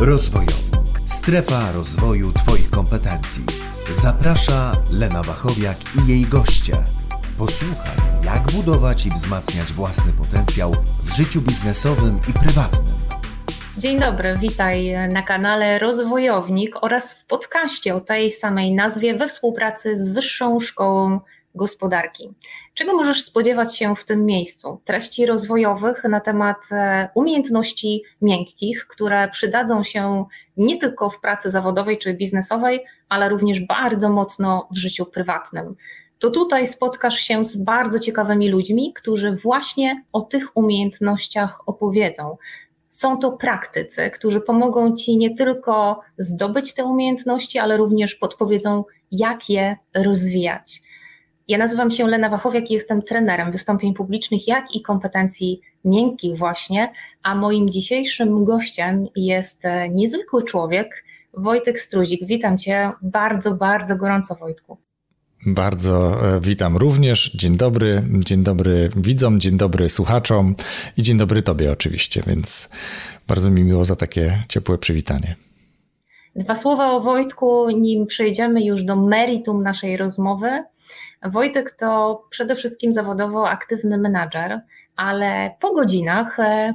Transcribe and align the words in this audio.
Rozwojownik. 0.00 1.00
Strefa 1.06 1.72
rozwoju 1.72 2.32
Twoich 2.32 2.70
kompetencji. 2.70 3.44
Zaprasza 3.92 4.72
Lena 4.92 5.22
Wachowiak 5.22 5.76
i 5.96 6.08
jej 6.08 6.22
goście. 6.22 6.76
Posłuchaj, 7.38 7.96
jak 8.24 8.52
budować 8.52 9.06
i 9.06 9.10
wzmacniać 9.10 9.72
własny 9.72 10.12
potencjał 10.12 10.72
w 11.04 11.16
życiu 11.16 11.40
biznesowym 11.40 12.18
i 12.30 12.32
prywatnym. 12.32 12.94
Dzień 13.78 14.00
dobry, 14.00 14.38
witaj 14.38 14.94
na 15.12 15.22
kanale 15.22 15.78
Rozwojownik 15.78 16.84
oraz 16.84 17.14
w 17.14 17.26
podcaście 17.26 17.94
o 17.94 18.00
tej 18.00 18.30
samej 18.30 18.72
nazwie 18.72 19.14
we 19.14 19.28
współpracy 19.28 19.98
z 19.98 20.10
Wyższą 20.10 20.60
Szkołą 20.60 21.20
gospodarki. 21.54 22.32
Czego 22.74 22.96
możesz 22.96 23.22
spodziewać 23.22 23.76
się 23.76 23.96
w 23.96 24.04
tym 24.04 24.26
miejscu? 24.26 24.80
Treści 24.84 25.26
rozwojowych 25.26 26.04
na 26.04 26.20
temat 26.20 26.58
e, 26.72 27.08
umiejętności 27.14 28.02
miękkich, 28.22 28.86
które 28.86 29.28
przydadzą 29.28 29.82
się 29.82 30.24
nie 30.56 30.78
tylko 30.78 31.10
w 31.10 31.20
pracy 31.20 31.50
zawodowej 31.50 31.98
czy 31.98 32.14
biznesowej, 32.14 32.84
ale 33.08 33.28
również 33.28 33.60
bardzo 33.60 34.10
mocno 34.10 34.68
w 34.70 34.76
życiu 34.76 35.06
prywatnym. 35.06 35.76
To 36.18 36.30
tutaj 36.30 36.66
spotkasz 36.66 37.16
się 37.16 37.44
z 37.44 37.56
bardzo 37.56 37.98
ciekawymi 37.98 38.48
ludźmi, 38.48 38.92
którzy 38.92 39.36
właśnie 39.36 40.04
o 40.12 40.20
tych 40.20 40.56
umiejętnościach 40.56 41.68
opowiedzą. 41.68 42.36
Są 42.88 43.18
to 43.18 43.32
praktycy, 43.32 44.10
którzy 44.10 44.40
pomogą 44.40 44.96
ci 44.96 45.16
nie 45.16 45.34
tylko 45.36 46.00
zdobyć 46.18 46.74
te 46.74 46.84
umiejętności, 46.84 47.58
ale 47.58 47.76
również 47.76 48.14
podpowiedzą, 48.14 48.84
jak 49.10 49.50
je 49.50 49.76
rozwijać. 49.94 50.82
Ja 51.48 51.58
nazywam 51.58 51.90
się 51.90 52.06
Lena 52.06 52.28
Wachowiak 52.28 52.70
i 52.70 52.74
jestem 52.74 53.02
trenerem 53.02 53.52
wystąpień 53.52 53.94
publicznych, 53.94 54.48
jak 54.48 54.74
i 54.74 54.82
kompetencji 54.82 55.60
miękkich 55.84 56.38
właśnie, 56.38 56.92
a 57.22 57.34
moim 57.34 57.70
dzisiejszym 57.70 58.44
gościem 58.44 59.06
jest 59.16 59.64
e, 59.64 59.88
niezwykły 59.88 60.44
człowiek, 60.44 61.04
Wojtek 61.34 61.80
Struzik. 61.80 62.26
Witam 62.26 62.58
Cię 62.58 62.92
bardzo, 63.02 63.54
bardzo 63.54 63.96
gorąco, 63.96 64.34
Wojtku. 64.34 64.76
Bardzo 65.46 66.26
e, 66.36 66.40
witam 66.40 66.76
również. 66.76 67.30
Dzień 67.34 67.56
dobry, 67.56 68.02
dzień 68.18 68.42
dobry 68.42 68.90
widzom, 68.96 69.40
dzień 69.40 69.56
dobry 69.56 69.88
słuchaczom 69.88 70.54
i 70.96 71.02
dzień 71.02 71.16
dobry 71.16 71.42
Tobie 71.42 71.72
oczywiście, 71.72 72.22
więc 72.26 72.68
bardzo 73.28 73.50
mi 73.50 73.64
miło 73.64 73.84
za 73.84 73.96
takie 73.96 74.42
ciepłe 74.48 74.78
przywitanie. 74.78 75.36
Dwa 76.36 76.56
słowa 76.56 76.92
o 76.92 77.00
Wojtku, 77.00 77.70
nim 77.70 78.06
przejdziemy 78.06 78.64
już 78.64 78.84
do 78.84 78.96
meritum 78.96 79.62
naszej 79.62 79.96
rozmowy. 79.96 80.64
Wojtek 81.24 81.70
to 81.70 82.22
przede 82.30 82.56
wszystkim 82.56 82.92
zawodowo 82.92 83.48
aktywny 83.48 83.98
menadżer, 83.98 84.60
ale 84.96 85.54
po 85.60 85.74
godzinach 85.74 86.40
e, 86.40 86.74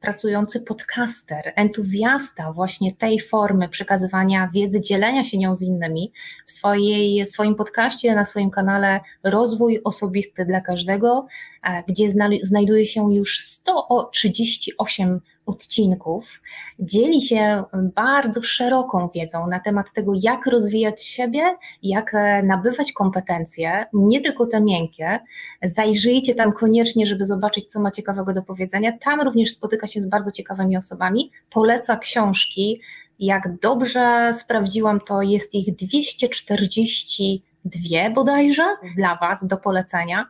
pracujący 0.00 0.60
podcaster, 0.60 1.52
entuzjasta 1.56 2.52
właśnie 2.52 2.94
tej 2.94 3.20
formy 3.20 3.68
przekazywania 3.68 4.50
wiedzy, 4.54 4.80
dzielenia 4.80 5.24
się 5.24 5.38
nią 5.38 5.56
z 5.56 5.62
innymi 5.62 6.12
w 6.46 6.50
swojej, 6.50 7.26
swoim 7.26 7.54
podcaście, 7.54 8.14
na 8.14 8.24
swoim 8.24 8.50
kanale 8.50 9.00
Rozwój 9.24 9.80
Osobisty 9.84 10.44
dla 10.44 10.60
Każdego, 10.60 11.26
e, 11.62 11.82
gdzie 11.88 12.12
znajduje 12.42 12.86
się 12.86 13.14
już 13.14 13.40
138 13.40 15.20
odcinków 15.48 16.40
dzieli 16.78 17.22
się 17.22 17.64
bardzo 17.74 18.42
szeroką 18.42 19.08
wiedzą 19.14 19.46
na 19.46 19.60
temat 19.60 19.92
tego, 19.92 20.12
jak 20.22 20.46
rozwijać 20.46 21.02
siebie, 21.02 21.56
jak 21.82 22.14
e, 22.14 22.42
nabywać 22.42 22.92
kompetencje, 22.92 23.86
nie 23.92 24.20
tylko 24.20 24.46
te 24.46 24.60
miękkie. 24.60 25.20
Zajrzyjcie 25.62 26.34
tam 26.34 26.52
koniecznie, 26.52 27.06
żeby 27.06 27.24
zobaczyć, 27.24 27.64
co 27.64 27.80
ma 27.80 27.90
ciekawego 27.90 28.32
do 28.32 28.42
powiedzenia. 28.42 28.98
Tam 28.98 29.20
również 29.20 29.52
spotyka 29.52 29.86
się 29.86 30.02
z 30.02 30.06
bardzo 30.06 30.32
ciekawymi 30.32 30.76
osobami. 30.76 31.30
Poleca 31.50 31.96
książki. 31.96 32.80
Jak 33.18 33.60
dobrze 33.60 34.30
sprawdziłam, 34.34 35.00
to 35.00 35.22
jest 35.22 35.54
ich 35.54 35.76
242 35.76 38.10
bodajże 38.14 38.64
dla 38.96 39.16
Was 39.16 39.46
do 39.46 39.56
polecenia. 39.56 40.26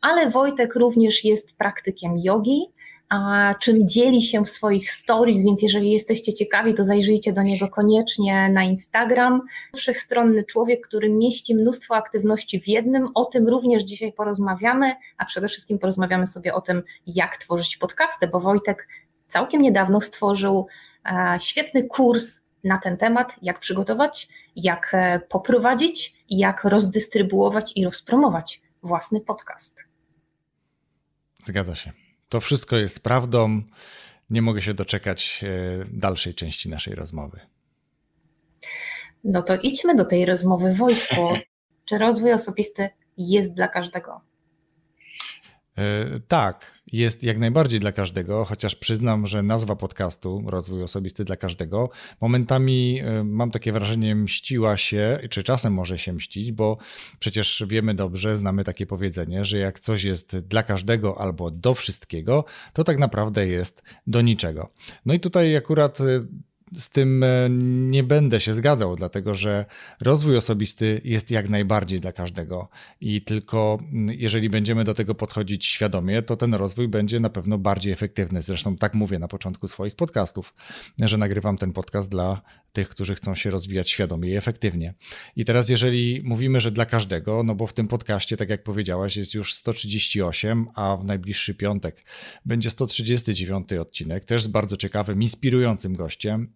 Ale 0.00 0.30
Wojtek 0.30 0.74
również 0.74 1.24
jest 1.24 1.58
praktykiem 1.58 2.18
jogi, 2.18 2.73
a 3.14 3.54
czym 3.60 3.88
dzieli 3.88 4.22
się 4.22 4.44
w 4.44 4.50
swoich 4.50 4.90
stories, 4.90 5.44
więc 5.44 5.62
jeżeli 5.62 5.90
jesteście 5.90 6.34
ciekawi, 6.34 6.74
to 6.74 6.84
zajrzyjcie 6.84 7.32
do 7.32 7.42
niego 7.42 7.68
koniecznie 7.68 8.48
na 8.48 8.64
Instagram. 8.64 9.42
Wszechstronny 9.76 10.44
człowiek, 10.44 10.86
który 10.86 11.08
mieści 11.08 11.54
mnóstwo 11.54 11.96
aktywności 11.96 12.60
w 12.60 12.68
jednym, 12.68 13.08
o 13.14 13.24
tym 13.24 13.48
również 13.48 13.82
dzisiaj 13.82 14.12
porozmawiamy, 14.12 14.94
a 15.18 15.24
przede 15.24 15.48
wszystkim 15.48 15.78
porozmawiamy 15.78 16.26
sobie 16.26 16.54
o 16.54 16.60
tym, 16.60 16.82
jak 17.06 17.36
tworzyć 17.36 17.76
podcasty, 17.76 18.26
bo 18.26 18.40
Wojtek 18.40 18.88
całkiem 19.28 19.62
niedawno 19.62 20.00
stworzył 20.00 20.66
e, 21.06 21.36
świetny 21.40 21.84
kurs 21.84 22.40
na 22.64 22.78
ten 22.78 22.96
temat, 22.96 23.36
jak 23.42 23.58
przygotować, 23.58 24.28
jak 24.56 24.90
e, 24.92 25.20
poprowadzić, 25.28 26.14
jak 26.30 26.64
rozdystrybuować 26.64 27.72
i 27.76 27.84
rozpromować 27.84 28.62
własny 28.82 29.20
podcast. 29.20 29.84
Zgadza 31.44 31.74
się. 31.74 32.03
To 32.28 32.40
wszystko 32.40 32.76
jest 32.76 33.00
prawdą. 33.00 33.62
Nie 34.30 34.42
mogę 34.42 34.62
się 34.62 34.74
doczekać 34.74 35.44
e, 35.44 35.84
dalszej 35.92 36.34
części 36.34 36.68
naszej 36.68 36.94
rozmowy. 36.94 37.40
No 39.24 39.42
to 39.42 39.56
idźmy 39.56 39.94
do 39.94 40.04
tej 40.04 40.26
rozmowy. 40.26 40.74
Wojtku, 40.74 41.28
czy 41.88 41.98
rozwój 41.98 42.32
osobisty 42.32 42.88
jest 43.16 43.54
dla 43.54 43.68
każdego? 43.68 44.20
E, 45.78 46.20
tak, 46.28 46.74
jest 46.92 47.22
jak 47.22 47.38
najbardziej 47.38 47.80
dla 47.80 47.92
każdego, 47.92 48.44
chociaż 48.44 48.76
przyznam, 48.76 49.26
że 49.26 49.42
nazwa 49.42 49.76
podcastu 49.76 50.42
Rozwój 50.46 50.82
Osobisty 50.82 51.24
dla 51.24 51.36
każdego 51.36 51.90
momentami 52.20 53.00
e, 53.00 53.24
mam 53.24 53.50
takie 53.50 53.72
wrażenie 53.72 54.14
mściła 54.14 54.76
się, 54.76 55.18
czy 55.30 55.42
czasem 55.42 55.72
może 55.72 55.98
się 55.98 56.12
mścić, 56.12 56.52
bo 56.52 56.78
przecież 57.18 57.64
wiemy 57.68 57.94
dobrze, 57.94 58.36
znamy 58.36 58.64
takie 58.64 58.86
powiedzenie, 58.86 59.44
że 59.44 59.58
jak 59.58 59.80
coś 59.80 60.04
jest 60.04 60.38
dla 60.38 60.62
każdego 60.62 61.20
albo 61.20 61.50
do 61.50 61.74
wszystkiego, 61.74 62.44
to 62.72 62.84
tak 62.84 62.98
naprawdę 62.98 63.46
jest 63.46 63.82
do 64.06 64.20
niczego. 64.20 64.72
No 65.06 65.14
i 65.14 65.20
tutaj 65.20 65.56
akurat 65.56 66.00
e, 66.00 66.04
z 66.72 66.90
tym 66.90 67.22
e, 67.22 67.48
nie 67.90 68.02
będę 68.02 68.40
się 68.40 68.54
zgadzał, 68.54 68.96
dlatego 68.96 69.34
że 69.34 69.64
rozwój 70.00 70.36
osobisty 70.36 71.00
jest 71.04 71.30
jak 71.30 71.48
najbardziej 71.48 72.00
dla 72.00 72.12
każdego 72.12 72.68
i 73.00 73.22
tylko 73.22 73.78
mm, 73.92 74.16
jeżeli 74.18 74.50
będziemy 74.50 74.84
do 74.84 74.94
tego 74.94 75.14
podchodzić 75.14 75.66
świadomie, 75.66 76.22
to 76.22 76.36
ten 76.36 76.54
rozwój 76.54 76.88
będzie 76.88 77.20
na 77.20 77.30
pewno 77.30 77.58
bardziej 77.58 77.92
efektywny. 77.92 78.42
Zresztą 78.42 78.76
tak 78.76 78.94
mówię 78.94 79.18
na 79.18 79.28
początku 79.28 79.68
swoich 79.68 79.96
podcastów, 79.96 80.54
że 81.00 81.18
nagrywam 81.18 81.58
ten 81.58 81.72
podcast 81.72 82.10
dla 82.10 82.42
tych, 82.74 82.88
którzy 82.88 83.14
chcą 83.14 83.34
się 83.34 83.50
rozwijać 83.50 83.90
świadomie 83.90 84.30
i 84.30 84.36
efektywnie. 84.36 84.94
I 85.36 85.44
teraz, 85.44 85.68
jeżeli 85.68 86.22
mówimy, 86.24 86.60
że 86.60 86.70
dla 86.70 86.86
każdego, 86.86 87.42
no 87.42 87.54
bo 87.54 87.66
w 87.66 87.72
tym 87.72 87.88
podcaście, 87.88 88.36
tak 88.36 88.48
jak 88.48 88.62
powiedziałaś, 88.62 89.16
jest 89.16 89.34
już 89.34 89.54
138, 89.54 90.66
a 90.74 90.96
w 90.96 91.04
najbliższy 91.04 91.54
piątek 91.54 92.04
będzie 92.44 92.70
139 92.70 93.72
odcinek, 93.72 94.24
też 94.24 94.42
z 94.42 94.46
bardzo 94.46 94.76
ciekawym, 94.76 95.22
inspirującym 95.22 95.94
gościem. 95.94 96.52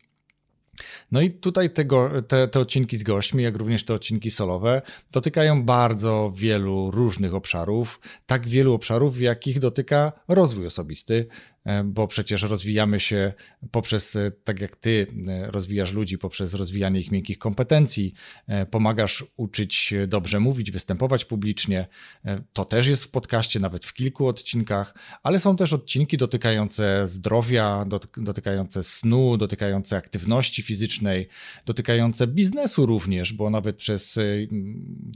No 1.12 1.20
i 1.20 1.30
tutaj 1.30 1.70
tego, 1.70 2.22
te, 2.22 2.48
te 2.48 2.60
odcinki 2.60 2.96
z 2.96 3.02
gośćmi, 3.02 3.44
jak 3.44 3.56
również 3.56 3.84
te 3.84 3.94
odcinki 3.94 4.30
solowe, 4.30 4.82
dotykają 5.12 5.62
bardzo 5.62 6.32
wielu 6.36 6.90
różnych 6.90 7.34
obszarów, 7.34 8.00
tak 8.26 8.48
wielu 8.48 8.74
obszarów, 8.74 9.20
jakich 9.20 9.58
dotyka 9.58 10.12
rozwój 10.28 10.66
osobisty, 10.66 11.26
bo 11.84 12.06
przecież 12.06 12.42
rozwijamy 12.42 13.00
się 13.00 13.32
poprzez, 13.70 14.16
e, 14.16 14.30
tak 14.30 14.60
jak 14.60 14.76
ty 14.76 15.06
e, 15.28 15.50
rozwijasz 15.50 15.92
ludzi, 15.92 16.18
poprzez 16.18 16.54
rozwijanie 16.54 17.00
ich 17.00 17.10
miękkich 17.10 17.38
kompetencji, 17.38 18.12
pomagasz 18.70 19.24
uczyć 19.36 19.94
dobrze 20.06 20.40
mówić, 20.40 20.70
występować 20.70 21.24
publicznie. 21.24 21.86
To 22.52 22.64
też 22.64 22.88
jest 22.88 23.04
w 23.04 23.10
podcaście, 23.10 23.60
nawet 23.60 23.84
w 23.84 23.94
kilku 23.94 24.26
odcinkach, 24.26 24.94
ale 25.22 25.40
są 25.40 25.56
też 25.56 25.72
odcinki 25.72 26.16
dotykające 26.16 27.08
zdrowia, 27.08 27.84
dotykające 28.16 28.84
snu, 28.84 29.36
dotykające 29.36 29.96
aktywności 29.96 30.62
fizycznej, 30.62 31.28
dotykające 31.66 32.26
biznesu 32.26 32.86
również, 32.86 33.32
bo 33.32 33.50
nawet 33.50 33.76
przez 33.76 34.18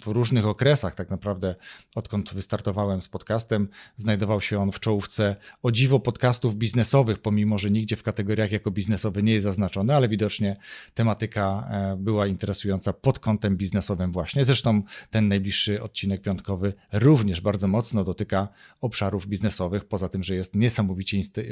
w 0.03 0.07
różnych 0.07 0.47
okresach, 0.47 0.95
tak 0.95 1.11
naprawdę, 1.11 1.55
odkąd 1.95 2.35
wystartowałem 2.35 3.03
z 3.03 3.09
podcastem, 3.09 3.69
znajdował 3.97 4.41
się 4.41 4.61
on 4.61 4.73
w 4.73 4.81
czołówce 4.81 5.37
o 5.63 5.71
dziwo 5.71 6.01
podcastu 6.01 6.42
podcastów 6.43 6.59
biznesowych, 6.59 7.19
pomimo 7.19 7.59
że 7.59 7.71
nigdzie 7.71 7.97
w 7.97 8.03
kategoriach 8.03 8.53
jako 8.53 8.71
biznesowy 8.71 9.23
nie 9.23 9.33
jest 9.33 9.45
zaznaczony, 9.45 9.95
ale 9.95 10.09
widocznie 10.09 10.57
tematyka 10.95 11.69
e, 11.71 11.97
była 11.97 12.27
interesująca 12.27 12.93
pod 12.93 13.19
kątem 13.19 13.57
biznesowym 13.57 14.13
właśnie. 14.13 14.45
Zresztą 14.45 14.83
ten 15.11 15.29
najbliższy 15.29 15.83
odcinek 15.83 16.23
piątkowy 16.23 16.75
również 16.93 17.41
bardzo 17.41 17.69
mocno 17.69 18.05
dotyka 18.05 18.49
obszarów 18.81 19.27
biznesowych, 19.27 19.85
poza 19.85 20.09
tym, 20.09 20.23
że 20.23 20.35
jest 20.35 20.55
niesamowicie 20.55 21.19
inst- 21.19 21.43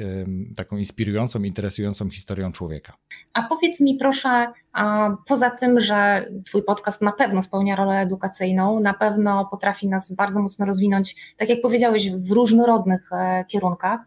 taką 0.55 0.77
inspirującą, 0.77 1.43
interesującą 1.43 2.09
historią 2.09 2.51
człowieka. 2.51 2.93
A 3.33 3.43
powiedz 3.43 3.81
mi 3.81 3.95
proszę, 3.95 4.47
poza 5.27 5.49
tym, 5.49 5.79
że 5.79 6.25
Twój 6.45 6.63
podcast 6.63 7.01
na 7.01 7.11
pewno 7.11 7.43
spełnia 7.43 7.75
rolę 7.75 7.99
edukacyjną, 7.99 8.79
na 8.79 8.93
pewno 8.93 9.47
potrafi 9.51 9.87
nas 9.87 10.15
bardzo 10.15 10.41
mocno 10.41 10.65
rozwinąć, 10.65 11.15
tak 11.37 11.49
jak 11.49 11.61
powiedziałeś, 11.61 12.11
w 12.11 12.31
różnorodnych 12.31 13.09
e, 13.11 13.45
kierunkach, 13.47 13.99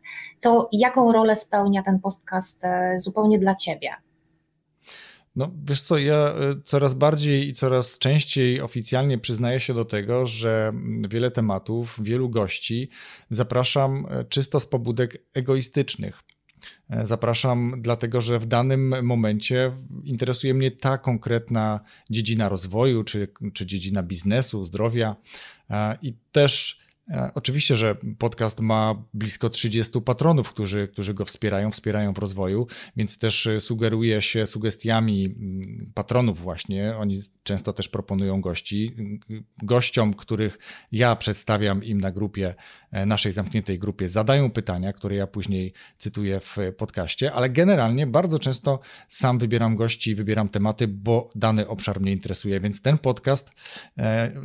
to 0.45 0.69
jaką 0.73 1.13
rolę 1.13 1.37
spełnia 1.37 1.83
ten 1.83 2.01
podcast 2.01 2.65
e, 2.65 3.01
zupełnie 3.01 3.39
dla 3.39 3.55
Ciebie? 3.55 3.91
No, 5.37 5.51
wiesz 5.65 5.83
co, 5.83 5.99
ja 5.99 6.15
e, 6.15 6.35
coraz 6.65 6.95
bardziej 6.95 7.49
i 7.49 7.53
coraz 7.53 7.99
częściej 7.99 8.61
oficjalnie 8.61 9.19
przyznaję 9.19 9.61
się 9.61 9.75
do 9.75 9.85
tego, 9.85 10.27
że 10.27 10.73
wiele 11.09 11.31
tematów, 11.31 11.99
wielu 12.03 12.31
gości 12.31 12.89
zapraszam 13.31 14.07
e, 14.11 14.25
czysto 14.25 14.61
z 14.61 14.67
pobudek 14.67 15.19
egoistycznych. 15.35 16.23
Zapraszam 17.03 17.75
dlatego, 17.79 18.21
że 18.21 18.39
w 18.39 18.47
danym 18.47 19.07
momencie 19.07 19.73
interesuje 20.05 20.55
mnie 20.55 20.71
ta 20.71 20.99
konkretna 20.99 21.81
dziedzina 22.11 22.49
rozwoju, 22.49 23.05
czy, 23.05 23.29
czy 23.55 23.67
dziedzina 23.67 24.03
biznesu, 24.03 24.65
zdrowia 24.65 25.17
i 26.03 26.15
też 26.33 26.84
oczywiście, 27.35 27.77
że 27.77 27.97
podcast 28.19 28.61
ma 28.61 29.05
blisko 29.15 29.51
30 29.51 30.01
patronów, 30.01 30.51
którzy, 30.51 30.89
którzy 30.89 31.15
go 31.15 31.25
wspierają, 31.25 31.71
wspierają 31.71 32.13
w 32.15 32.19
rozwoju, 32.19 32.67
więc 32.97 33.19
też 33.19 33.47
e, 33.47 33.61
sugeruje 33.61 34.23
się 34.23 34.47
sugestiami 34.47 35.25
mm, 35.25 35.93
patronów 35.95 36.41
właśnie. 36.41 36.97
Oni 36.97 37.21
często 37.43 37.73
też 37.73 37.89
proponują 37.89 38.41
gości. 38.41 38.97
Gościom, 39.63 40.15
których 40.15 40.59
ja 40.93 41.17
przedstawiam 41.17 41.85
im 41.85 42.01
na 42.01 42.13
grupie, 42.13 42.49
e, 42.49 42.55
naszej 43.07 43.33
zamkniętej 43.33 43.79
grupie, 43.79 44.09
zadają 44.09 44.51
pytania, 44.51 44.93
które 44.93 45.17
ja 45.17 45.27
później 45.27 45.73
cytuję 45.99 46.41
w 46.41 46.57
podcaście, 46.77 47.33
ale 47.33 47.51
generalnie 47.51 48.07
bardzo 48.07 48.39
często 48.39 48.81
sam 49.09 49.39
wybieram 49.39 49.77
gości, 49.77 50.15
wybieram 50.15 50.49
tematy, 50.49 50.89
bo 50.89 51.31
dany 51.35 51.69
obszar 51.69 52.01
mnie 52.01 52.13
interesuje, 52.13 52.61
więc 52.61 52.83
ten 52.83 52.99
podcast 52.99 53.53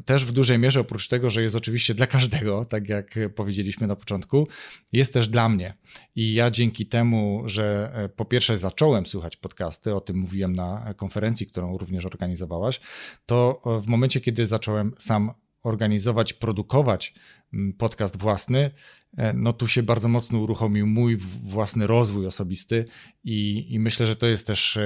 też 0.06 0.26
w 0.26 0.32
dużej 0.32 0.60
mierze, 0.60 0.80
oprócz 0.80 1.08
tego, 1.08 1.30
że 1.30 1.42
jest 1.42 1.56
oczywiście 1.56 1.94
dla 1.94 2.08
każdego, 2.08 2.66
tak 2.66 2.90
jak 2.90 3.20
powiedzieliśmy 3.36 3.88
na 3.88 3.96
początku, 3.96 4.48
jest 4.94 5.14
też 5.14 5.28
dla 5.28 5.50
mnie. 5.50 5.74
I 6.16 6.34
ja 6.34 6.52
dzięki 6.52 6.86
temu, 6.86 7.44
że 7.46 7.92
e, 7.94 8.10
po 8.10 8.26
pierwsze 8.26 8.58
zacząłem 8.58 9.06
słuchać 9.06 9.38
podcasty, 9.38 9.96
o 9.96 10.02
tym 10.02 10.18
mówiłem 10.18 10.56
na 10.56 10.94
konferencji, 10.94 11.48
którą 11.48 11.78
również 11.78 12.06
organizowałaś, 12.06 12.80
to 13.26 13.62
e, 13.66 13.82
w 13.82 13.88
momencie, 13.88 14.22
kiedy 14.22 14.48
zacząłem 14.48 14.94
sam 15.00 15.32
organizować, 15.64 16.34
produkować 16.34 17.14
mm, 17.54 17.74
podcast 17.74 18.18
własny, 18.18 18.72
e, 19.18 19.34
no 19.34 19.54
tu 19.54 19.68
się 19.68 19.84
bardzo 19.84 20.08
mocno 20.08 20.40
uruchomił 20.40 20.88
mój 20.88 21.18
własny 21.44 21.88
rozwój 21.88 22.28
osobisty 22.28 22.86
i, 23.24 23.66
i 23.74 23.80
myślę, 23.80 24.06
że 24.06 24.16
to 24.16 24.28
jest 24.28 24.48
też 24.48 24.80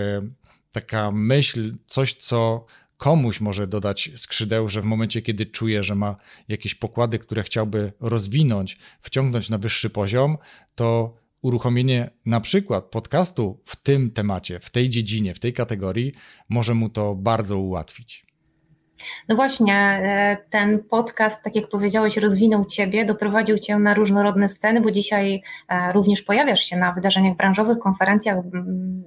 taka 0.72 1.12
myśl, 1.12 1.76
coś, 1.86 2.14
co 2.14 2.66
komuś 2.98 3.42
może 3.42 3.68
dodać 3.68 4.12
skrzydeł, 4.16 4.70
że 4.70 4.82
w 4.82 4.86
momencie, 4.86 5.22
kiedy 5.22 5.46
czuje, 5.46 5.84
że 5.84 5.96
ma 5.96 6.16
jakieś 6.48 6.76
pokłady, 6.76 7.20
które 7.20 7.44
chciałby 7.44 7.94
rozwinąć, 8.00 8.78
wciągnąć 9.02 9.50
na 9.50 9.58
wyższy 9.58 9.90
poziom, 9.90 10.38
to 10.76 11.18
uruchomienie 11.42 12.10
na 12.26 12.42
przykład 12.42 12.86
podcastu 12.86 13.62
w 13.66 13.76
tym 13.76 14.12
temacie, 14.12 14.60
w 14.60 14.70
tej 14.70 14.90
dziedzinie, 14.90 15.34
w 15.34 15.40
tej 15.40 15.54
kategorii 15.54 16.14
może 16.50 16.74
mu 16.74 16.90
to 16.90 17.16
bardzo 17.16 17.58
ułatwić. 17.58 18.33
No 19.30 19.36
właśnie, 19.36 19.76
e, 19.76 20.38
ten 20.50 20.84
podcast, 20.84 21.44
tak 21.44 21.56
jak 21.56 21.70
powiedziałeś, 21.70 22.18
rozwinął 22.18 22.66
Ciebie, 22.66 23.06
doprowadził 23.06 23.60
Cię 23.60 23.80
na 23.80 23.94
różnorodne 23.94 24.50
sceny, 24.50 24.82
bo 24.82 24.92
dzisiaj 24.92 25.44
e, 25.70 25.92
również 25.94 26.22
pojawiasz 26.22 26.64
się 26.64 26.78
na 26.78 26.92
wydarzeniach 26.92 27.38
branżowych, 27.38 27.80
konferencjach. 27.80 28.38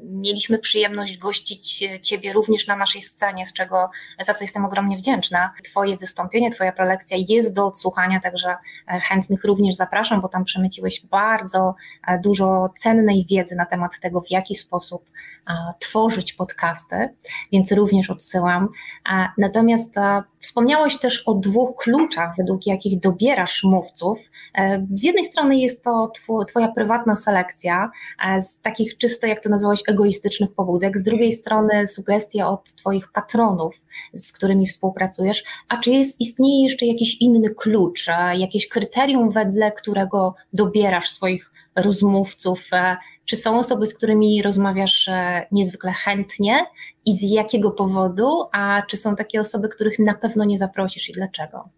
Mieliśmy 0.03 0.59
przyjemność 0.59 1.19
gościć 1.19 1.85
Ciebie 2.03 2.33
również 2.33 2.67
na 2.67 2.77
naszej 2.77 3.03
scenie, 3.03 3.47
z 3.47 3.53
czego, 3.53 3.91
za 4.21 4.35
co 4.35 4.45
jestem 4.45 4.65
ogromnie 4.65 4.97
wdzięczna. 4.97 5.53
Twoje 5.65 5.97
wystąpienie, 5.97 6.51
Twoja 6.51 6.73
prelekcja 6.73 7.17
jest 7.29 7.55
do 7.55 7.67
odsłuchania, 7.67 8.21
także 8.21 8.57
e, 8.89 9.01
chętnych 9.01 9.45
również 9.45 9.75
zapraszam, 9.75 10.21
bo 10.21 10.29
tam 10.29 10.45
przemyciłeś 10.45 11.07
bardzo 11.07 11.75
dużo 12.25 12.73
cennej 12.79 13.27
wiedzy 13.31 13.57
na 13.57 13.67
temat 13.67 14.01
tego, 14.01 14.21
w 14.21 14.31
jaki 14.31 14.55
sposób 14.55 15.11
tworzyć 15.79 16.33
podcasty, 16.33 17.09
więc 17.53 17.73
również 17.73 18.11
odsyłam. 18.11 18.69
Natomiast 19.39 19.95
wspomniałeś 20.47 20.99
też 20.99 21.23
o 21.29 21.35
dwóch 21.35 21.77
kluczach, 21.77 22.37
według 22.39 22.67
jakich 22.67 23.01
dobierasz 23.01 23.65
mówców. 23.65 24.19
E, 24.59 24.87
z 24.95 25.03
jednej 25.03 25.25
strony 25.25 25.59
jest 25.59 25.85
to 25.85 26.13
Twoja 26.49 26.69
prywatna 26.69 27.17
selekcja 27.17 27.91
e, 28.27 28.43
z 28.43 28.61
takich 28.61 28.97
czysto, 28.97 29.27
jak 29.27 29.43
to 29.43 29.49
nazwałeś, 29.49 29.83
egoistycznych 29.89 30.55
pobudek, 30.55 30.99
z 30.99 31.03
drugiej 31.03 31.33
strony 31.33 31.89
sugestie 31.89 32.47
od 32.47 32.73
Twoich 32.73 33.13
patronów, 33.13 33.75
z 34.13 34.33
którymi 34.33 34.67
współpracujesz. 34.67 35.45
A 35.69 35.77
czy 35.77 35.91
jest, 35.91 36.21
istnieje 36.21 36.63
jeszcze 36.63 36.87
jakiś 36.87 37.21
inny 37.21 37.51
klucz, 37.51 38.09
e, 38.09 38.39
jakieś 38.39 38.69
kryterium, 38.69 39.31
wedle 39.31 39.73
którego 39.73 40.35
dobierasz 40.53 41.11
swoich 41.11 41.53
rozmówców? 41.77 42.71
Czy 43.27 43.37
są 43.37 43.59
osoby, 43.59 43.87
z 43.87 43.95
którymi 43.95 44.43
rozmawiasz 44.43 45.09
e, 45.09 45.47
niezwykle 45.53 45.93
chętnie 45.93 46.67
i 47.05 47.17
z 47.17 47.23
jakiego 47.23 47.71
powodu, 47.71 48.45
a 48.53 48.83
czy 48.89 48.97
są 48.97 49.17
takie 49.17 49.41
osoby, 49.41 49.69
których 49.69 49.99
na 49.99 50.15
pewno 50.15 50.45
nie 50.45 50.59
zaprosisz 50.59 51.09
i 51.09 51.13
dlaczego? 51.13 51.69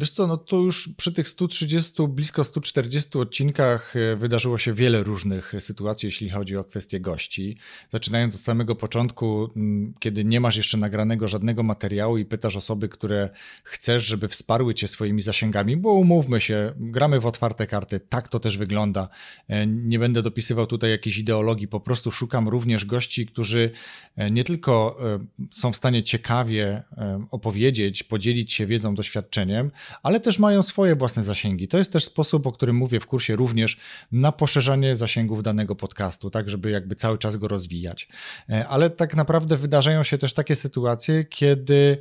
Wiesz 0.00 0.10
co, 0.10 0.26
no 0.26 0.36
to 0.36 0.56
już 0.56 0.88
przy 0.96 1.12
tych 1.12 1.28
130, 1.28 1.92
blisko 2.08 2.44
140 2.44 3.18
odcinkach 3.18 3.96
e, 3.96 4.16
wydarzyło 4.16 4.58
się 4.58 4.74
wiele 4.74 5.02
różnych 5.02 5.52
sytuacji, 5.58 6.06
jeśli 6.06 6.30
chodzi 6.30 6.56
o 6.56 6.64
kwestie 6.64 7.00
gości. 7.00 7.56
Zaczynając 7.90 8.34
od 8.34 8.40
samego 8.40 8.76
początku, 8.76 9.50
kiedy 9.98 10.24
nie 10.24 10.40
masz 10.40 10.56
jeszcze 10.56 10.78
nagranego 10.78 11.28
żadnego 11.28 11.62
materiału 11.62 12.18
i 12.18 12.24
pytasz 12.24 12.56
osoby, 12.56 12.88
które 12.88 13.28
chcesz, 13.64 14.06
żeby 14.06 14.28
wsparły 14.28 14.74
cię 14.74 14.88
swoimi 14.88 15.22
zasięgami, 15.22 15.76
bo 15.76 15.92
umówmy 15.92 16.40
się, 16.40 16.72
gramy 16.76 17.20
w 17.20 17.26
otwarte 17.26 17.66
karty, 17.66 18.00
tak 18.00 18.28
to 18.28 18.40
też 18.40 18.56
wygląda. 18.56 19.08
E, 19.48 19.66
nie 19.66 19.98
będę 19.98 20.22
dopisywał 20.22 20.66
tutaj 20.66 20.90
jakiejś 20.90 21.18
ideologii, 21.18 21.68
po 21.68 21.80
prostu 21.80 22.10
szukam 22.10 22.48
również 22.48 22.84
gości, 22.84 23.26
którzy 23.26 23.70
e, 24.16 24.30
nie 24.30 24.44
tylko 24.44 24.98
są 25.52 25.72
w 25.72 25.76
stanie 25.76 26.02
ciekawie 26.02 26.82
opowiedzieć, 27.30 28.02
podzielić 28.02 28.52
się 28.52 28.66
wiedzą, 28.66 28.94
doświadczeniem, 28.94 29.70
ale 30.02 30.20
też 30.20 30.38
mają 30.38 30.62
swoje 30.62 30.96
własne 30.96 31.22
zasięgi. 31.22 31.68
To 31.68 31.78
jest 31.78 31.92
też 31.92 32.04
sposób, 32.04 32.46
o 32.46 32.52
którym 32.52 32.76
mówię 32.76 33.00
w 33.00 33.06
kursie 33.06 33.36
również, 33.36 33.78
na 34.12 34.32
poszerzanie 34.32 34.96
zasięgów 34.96 35.42
danego 35.42 35.74
podcastu, 35.74 36.30
tak 36.30 36.48
żeby 36.48 36.70
jakby 36.70 36.94
cały 36.94 37.18
czas 37.18 37.36
go 37.36 37.48
rozwijać. 37.48 38.08
E, 38.50 38.68
ale 38.68 38.90
tak 38.90 39.16
naprawdę 39.16 39.56
wydarzają 39.56 40.02
się 40.02 40.18
też 40.18 40.32
takie 40.32 40.56
sytuacje, 40.56 41.24
kiedy. 41.24 41.98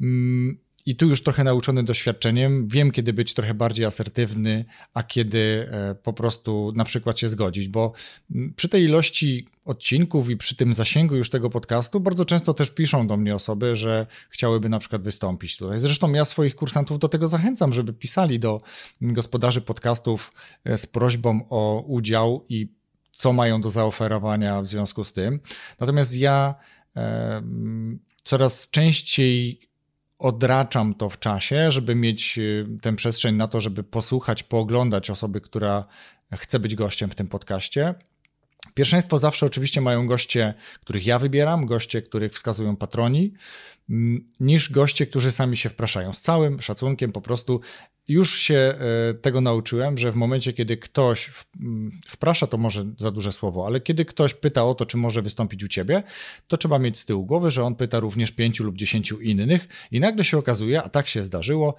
Mm, 0.00 0.58
i 0.86 0.96
tu 0.96 1.08
już 1.08 1.22
trochę 1.22 1.44
nauczony 1.44 1.82
doświadczeniem, 1.84 2.68
wiem, 2.68 2.90
kiedy 2.90 3.12
być 3.12 3.34
trochę 3.34 3.54
bardziej 3.54 3.86
asertywny, 3.86 4.64
a 4.94 5.02
kiedy 5.02 5.68
e, 5.70 5.94
po 5.94 6.12
prostu 6.12 6.72
na 6.76 6.84
przykład 6.84 7.18
się 7.18 7.28
zgodzić, 7.28 7.68
bo 7.68 7.92
mm, 8.34 8.54
przy 8.56 8.68
tej 8.68 8.84
ilości 8.84 9.46
odcinków 9.64 10.30
i 10.30 10.36
przy 10.36 10.56
tym 10.56 10.74
zasięgu 10.74 11.16
już 11.16 11.30
tego 11.30 11.50
podcastu 11.50 12.00
bardzo 12.00 12.24
często 12.24 12.54
też 12.54 12.70
piszą 12.70 13.06
do 13.06 13.16
mnie 13.16 13.34
osoby, 13.34 13.76
że 13.76 14.06
chciałyby 14.30 14.68
na 14.68 14.78
przykład 14.78 15.02
wystąpić 15.02 15.56
tutaj. 15.56 15.78
Zresztą 15.78 16.12
ja 16.12 16.24
swoich 16.24 16.54
kursantów 16.54 16.98
do 16.98 17.08
tego 17.08 17.28
zachęcam, 17.28 17.72
żeby 17.72 17.92
pisali 17.92 18.40
do 18.40 18.60
gospodarzy 19.00 19.60
podcastów 19.60 20.32
e, 20.64 20.78
z 20.78 20.86
prośbą 20.86 21.48
o 21.50 21.84
udział 21.86 22.44
i 22.48 22.68
co 23.12 23.32
mają 23.32 23.60
do 23.60 23.70
zaoferowania 23.70 24.62
w 24.62 24.66
związku 24.66 25.04
z 25.04 25.12
tym. 25.12 25.40
Natomiast 25.80 26.16
ja 26.16 26.54
e, 26.96 27.42
coraz 28.22 28.70
częściej 28.70 29.60
odraczam 30.22 30.94
to 30.94 31.10
w 31.10 31.18
czasie, 31.18 31.70
żeby 31.70 31.94
mieć 31.94 32.38
y, 32.38 32.66
tę 32.82 32.96
przestrzeń 32.96 33.36
na 33.36 33.48
to, 33.48 33.60
żeby 33.60 33.84
posłuchać, 33.84 34.42
pooglądać 34.42 35.10
osoby, 35.10 35.40
która 35.40 35.84
chce 36.32 36.58
być 36.58 36.74
gościem 36.74 37.10
w 37.10 37.14
tym 37.14 37.28
podcaście. 37.28 37.94
Pierwszeństwo 38.74 39.18
zawsze 39.18 39.46
oczywiście 39.46 39.80
mają 39.80 40.06
goście, 40.06 40.54
których 40.80 41.06
ja 41.06 41.18
wybieram, 41.18 41.66
goście, 41.66 42.02
których 42.02 42.32
wskazują 42.32 42.76
patroni, 42.76 43.34
mm, 43.90 44.30
niż 44.40 44.70
goście, 44.70 45.06
którzy 45.06 45.32
sami 45.32 45.56
się 45.56 45.68
wpraszają. 45.68 46.12
Z 46.12 46.20
całym 46.20 46.62
szacunkiem 46.62 47.12
po 47.12 47.20
prostu 47.20 47.60
już 48.08 48.38
się 48.38 48.54
e, 48.54 49.14
tego 49.14 49.40
nauczyłem, 49.40 49.98
że 49.98 50.12
w 50.12 50.16
momencie, 50.16 50.52
kiedy 50.52 50.76
ktoś 50.76 51.30
wprasza, 52.08 52.46
to 52.46 52.58
może 52.58 52.84
za 52.98 53.10
duże 53.10 53.32
słowo, 53.32 53.66
ale 53.66 53.80
kiedy 53.80 54.04
ktoś 54.04 54.34
pyta 54.34 54.64
o 54.64 54.74
to, 54.74 54.86
czy 54.86 54.96
może 54.96 55.22
wystąpić 55.22 55.64
u 55.64 55.68
ciebie, 55.68 56.02
to 56.48 56.56
trzeba 56.56 56.78
mieć 56.78 56.98
z 56.98 57.04
tyłu 57.04 57.26
głowy, 57.26 57.50
że 57.50 57.64
on 57.64 57.74
pyta 57.74 58.00
również 58.00 58.32
pięciu 58.32 58.64
lub 58.64 58.76
dziesięciu 58.76 59.20
innych 59.20 59.68
i 59.90 60.00
nagle 60.00 60.24
się 60.24 60.38
okazuje, 60.38 60.82
a 60.82 60.88
tak 60.88 61.08
się 61.08 61.22
zdarzyło 61.22 61.74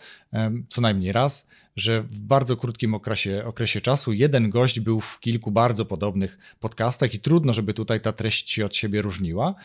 co 0.69 0.81
najmniej 0.81 1.11
raz, 1.11 1.47
że 1.75 2.03
w 2.03 2.21
bardzo 2.21 2.57
krótkim 2.57 2.93
okresie, 2.93 3.43
okresie 3.45 3.81
czasu 3.81 4.13
jeden 4.13 4.49
gość 4.49 4.79
był 4.79 5.01
w 5.01 5.19
kilku 5.19 5.51
bardzo 5.51 5.85
podobnych 5.85 6.37
podcastach 6.59 7.13
i 7.13 7.19
trudno, 7.19 7.53
żeby 7.53 7.73
tutaj 7.73 8.01
ta 8.01 8.11
treść 8.11 8.49
się 8.49 8.65
od 8.65 8.75
siebie 8.75 9.01
różniła 9.01 9.55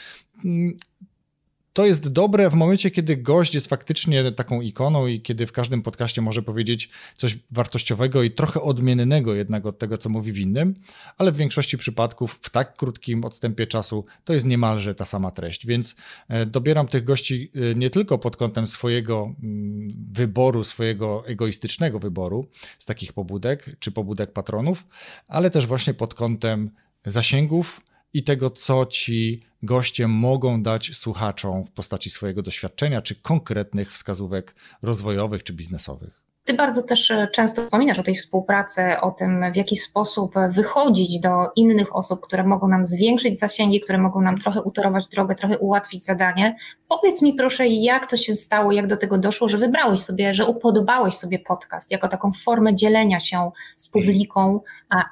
to 1.72 1.86
jest 1.86 2.08
dobre 2.08 2.50
w 2.50 2.54
momencie, 2.54 2.90
kiedy 2.90 3.16
gość 3.16 3.54
jest 3.54 3.66
faktycznie 3.66 4.32
taką 4.32 4.60
ikoną 4.60 5.06
i 5.06 5.20
kiedy 5.20 5.46
w 5.46 5.52
każdym 5.52 5.82
podcaście 5.82 6.22
może 6.22 6.42
powiedzieć 6.42 6.88
coś 7.16 7.38
wartościowego 7.50 8.22
i 8.22 8.30
trochę 8.30 8.62
odmiennego 8.62 9.34
jednak 9.34 9.66
od 9.66 9.78
tego, 9.78 9.98
co 9.98 10.08
mówi 10.08 10.32
w 10.32 10.38
innym, 10.38 10.74
ale 11.18 11.32
w 11.32 11.36
większości 11.36 11.78
przypadków 11.78 12.38
w 12.42 12.50
tak 12.50 12.76
krótkim 12.76 13.24
odstępie 13.24 13.66
czasu 13.66 14.04
to 14.24 14.34
jest 14.34 14.46
niemalże 14.46 14.94
ta 14.94 15.04
sama 15.04 15.30
treść, 15.30 15.66
więc 15.66 15.96
e, 16.28 16.46
dobieram 16.46 16.88
tych 16.88 17.04
gości 17.04 17.50
e, 17.54 17.74
nie 17.74 17.90
tylko 17.90 18.18
pod 18.18 18.36
kątem 18.36 18.66
swojego 18.66 19.34
mm, 19.42 20.06
wyboru, 20.12 20.64
swojego 20.64 21.26
egoistycznego 21.26 21.98
wyboru 21.98 22.48
z 22.78 22.86
takich 22.86 23.12
pobudek 23.12 23.76
czy 23.78 23.92
pobudek 23.92 24.32
patronów, 24.32 24.86
ale 25.28 25.50
też 25.50 25.66
właśnie 25.66 25.94
pod 25.94 26.14
kątem 26.14 26.70
zasięgów, 27.04 27.80
i 28.12 28.24
tego, 28.24 28.50
co 28.50 28.86
ci 28.86 29.42
goście 29.62 30.08
mogą 30.08 30.62
dać 30.62 30.96
słuchaczom 30.96 31.64
w 31.64 31.70
postaci 31.70 32.10
swojego 32.10 32.42
doświadczenia 32.42 33.02
czy 33.02 33.14
konkretnych 33.14 33.92
wskazówek 33.92 34.54
rozwojowych 34.82 35.44
czy 35.44 35.52
biznesowych. 35.52 36.27
Ty 36.48 36.54
bardzo 36.54 36.82
też 36.82 37.10
e, 37.10 37.28
często 37.28 37.62
wspominasz 37.62 37.98
o 37.98 38.02
tej 38.02 38.14
współpracy, 38.14 38.82
o 39.00 39.10
tym, 39.10 39.52
w 39.52 39.56
jaki 39.56 39.76
sposób 39.76 40.34
wychodzić 40.50 41.20
do 41.20 41.30
innych 41.56 41.96
osób, 41.96 42.20
które 42.20 42.44
mogą 42.44 42.68
nam 42.68 42.86
zwiększyć 42.86 43.38
zasięgi, 43.38 43.80
które 43.80 43.98
mogą 43.98 44.20
nam 44.20 44.38
trochę 44.38 44.62
utorować 44.62 45.08
drogę, 45.08 45.34
trochę 45.34 45.58
ułatwić 45.58 46.04
zadanie. 46.04 46.56
Powiedz 46.88 47.22
mi 47.22 47.34
proszę, 47.34 47.66
jak 47.66 48.10
to 48.10 48.16
się 48.16 48.36
stało, 48.36 48.72
jak 48.72 48.86
do 48.86 48.96
tego 48.96 49.18
doszło, 49.18 49.48
że 49.48 49.58
wybrałeś 49.58 50.00
sobie, 50.00 50.34
że 50.34 50.46
upodobałeś 50.46 51.14
sobie 51.14 51.38
podcast 51.38 51.90
jako 51.90 52.08
taką 52.08 52.32
formę 52.32 52.74
dzielenia 52.74 53.20
się 53.20 53.50
z 53.76 53.88
publiką, 53.88 54.60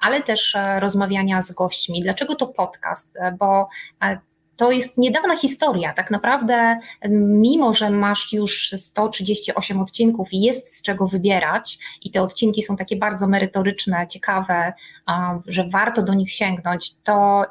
ale 0.03 0.23
też 0.23 0.55
e, 0.55 0.81
rozmawiania 0.81 1.43
z 1.43 1.53
gośćmi. 1.53 2.03
Dlaczego 2.03 2.37
to 2.37 2.47
podcast? 2.47 3.17
E, 3.17 3.33
bo 3.33 3.69
to 4.57 4.71
jest 4.71 4.99
niedawna 4.99 5.37
historia. 5.37 5.93
Tak 5.93 6.11
naprawdę, 6.11 6.79
mimo 7.21 7.75
że 7.75 7.91
masz 7.91 8.33
już 8.33 8.71
138 8.77 9.81
odcinków 9.81 10.33
i 10.33 10.41
jest 10.41 10.77
z 10.77 10.83
czego 10.83 11.09
wybierać, 11.09 11.79
i 12.03 12.11
te 12.11 12.23
odcinki 12.23 12.63
są 12.63 12.77
takie 12.77 12.97
bardzo 12.97 13.27
merytoryczne, 13.27 14.07
ciekawe, 14.09 14.73
że 15.47 15.69
warto 15.69 16.03
do 16.03 16.15
nich 16.15 16.33
sięgnąć, 16.33 16.95
to 17.05 17.45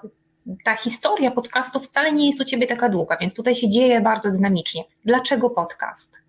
ta 0.63 0.75
historia 0.75 1.31
podcastu 1.31 1.79
wcale 1.79 2.11
nie 2.11 2.27
jest 2.27 2.41
u 2.41 2.45
ciebie 2.45 2.67
taka 2.67 2.89
długa, 2.89 3.17
więc 3.17 3.33
tutaj 3.33 3.55
się 3.55 3.69
dzieje 3.69 4.01
bardzo 4.01 4.31
dynamicznie. 4.31 4.83
Dlaczego 5.05 5.49
podcast? 5.49 6.24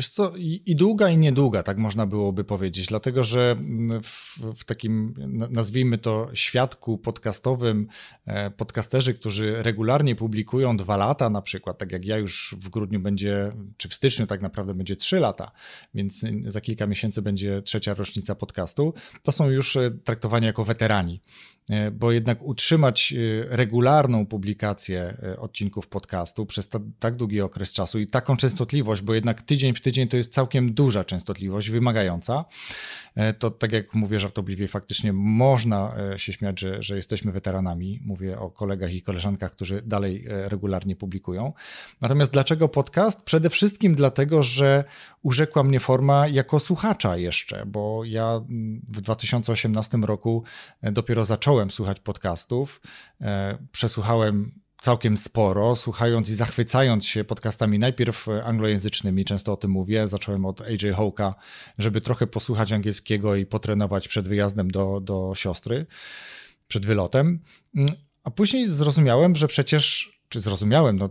Wiesz 0.00 0.08
co, 0.08 0.32
i, 0.36 0.62
i, 0.66 0.76
długa, 0.76 1.10
i 1.10 1.16
niedługa, 1.16 1.62
tak 1.62 1.78
można 1.78 2.06
byłoby 2.06 2.44
powiedzieć, 2.44 2.86
dlatego 2.86 3.24
że 3.24 3.56
w, 4.02 4.38
w, 4.56 4.64
takim, 4.64 5.14
nazwijmy 5.50 5.98
to, 5.98 6.28
świadku 6.34 6.98
podcastowym, 6.98 7.86
e, 8.26 8.50
podcasterzy, 8.50 9.14
którzy 9.14 9.62
regularnie 9.62 10.14
publikują 10.14 10.76
dwa 10.76 10.96
lata 10.96 11.30
na 11.30 11.42
przykład, 11.42 11.78
tak 11.78 11.92
jak 11.92 12.04
ja 12.04 12.16
już 12.16 12.54
w 12.60 12.68
grudniu 12.68 13.00
będzie, 13.00 13.52
czy 13.76 13.88
w 13.88 13.94
styczniu 13.94 14.26
tak 14.26 14.40
naprawdę 14.40 14.74
będzie 14.74 14.96
trzy 14.96 15.20
lata, 15.20 15.50
więc 15.94 16.24
za 16.48 16.60
kilka 16.60 16.86
miesięcy 16.86 17.22
będzie 17.22 17.62
trzecia 17.62 17.94
rocznica 17.94 18.34
podcastu, 18.34 18.94
to 19.22 19.32
są 19.32 19.50
już 19.50 19.76
e, 19.76 19.90
traktowani 19.90 20.46
jako 20.46 20.64
weterani. 20.64 21.20
E, 21.70 21.90
bo 21.90 22.12
jednak 22.12 22.42
utrzymać 22.42 23.12
e, 23.12 23.56
regularną 23.56 24.26
publikację 24.26 25.14
e, 25.22 25.38
odcinków 25.38 25.88
podcastu 25.88 26.46
przez 26.46 26.68
tak 26.98 27.16
długi 27.16 27.40
okres 27.40 27.72
czasu 27.72 27.98
i 27.98 28.06
taką 28.06 28.36
częstotliwość, 28.36 29.02
bo 29.02 29.14
jednak 29.14 29.42
tydzień 29.42 29.74
w 29.74 29.80
tydzień 29.80 30.08
to 30.08 30.16
jest 30.16 30.32
całkiem 30.32 30.72
duża 30.72 31.04
częstotliwość, 31.04 31.70
wymagająca, 31.70 32.44
to 33.38 33.50
tak 33.50 33.72
jak 33.72 33.94
mówię 33.94 34.20
żartobliwie, 34.20 34.68
faktycznie 34.68 35.12
można 35.12 35.94
się 36.16 36.32
śmiać, 36.32 36.60
że, 36.60 36.82
że 36.82 36.96
jesteśmy 36.96 37.32
weteranami. 37.32 38.00
Mówię 38.04 38.38
o 38.38 38.50
kolegach 38.50 38.92
i 38.92 39.02
koleżankach, 39.02 39.52
którzy 39.52 39.82
dalej 39.82 40.24
regularnie 40.26 40.96
publikują. 40.96 41.52
Natomiast 42.00 42.32
dlaczego 42.32 42.68
podcast? 42.68 43.22
Przede 43.22 43.50
wszystkim 43.50 43.94
dlatego, 43.94 44.42
że 44.42 44.84
urzekła 45.22 45.62
mnie 45.62 45.80
forma 45.80 46.28
jako 46.28 46.58
słuchacza 46.58 47.16
jeszcze, 47.16 47.66
bo 47.66 48.04
ja 48.04 48.40
mm, 48.48 48.80
w 48.88 49.00
2018 49.00 49.98
roku 49.98 50.44
dopiero 50.82 51.24
zacząłem 51.24 51.59
zacząłem 51.60 51.70
słuchać 51.70 52.00
podcastów, 52.00 52.80
e, 53.20 53.58
przesłuchałem 53.72 54.52
całkiem 54.80 55.16
sporo, 55.16 55.76
słuchając 55.76 56.28
i 56.28 56.34
zachwycając 56.34 57.06
się 57.06 57.24
podcastami 57.24 57.78
najpierw 57.78 58.28
anglojęzycznymi, 58.44 59.24
często 59.24 59.52
o 59.52 59.56
tym 59.56 59.70
mówię. 59.70 60.08
Zacząłem 60.08 60.44
od 60.44 60.60
AJ 60.60 60.92
Hołka, 60.96 61.34
żeby 61.78 62.00
trochę 62.00 62.26
posłuchać 62.26 62.72
angielskiego 62.72 63.36
i 63.36 63.46
potrenować 63.46 64.08
przed 64.08 64.28
wyjazdem 64.28 64.70
do, 64.70 65.00
do 65.00 65.32
siostry, 65.34 65.86
przed 66.68 66.86
wylotem. 66.86 67.40
Mm, 67.76 67.94
a 68.24 68.30
później 68.30 68.70
zrozumiałem, 68.70 69.36
że 69.36 69.48
przecież 69.48 70.19
czy 70.30 70.40
zrozumiałem, 70.40 70.98
no, 70.98 71.08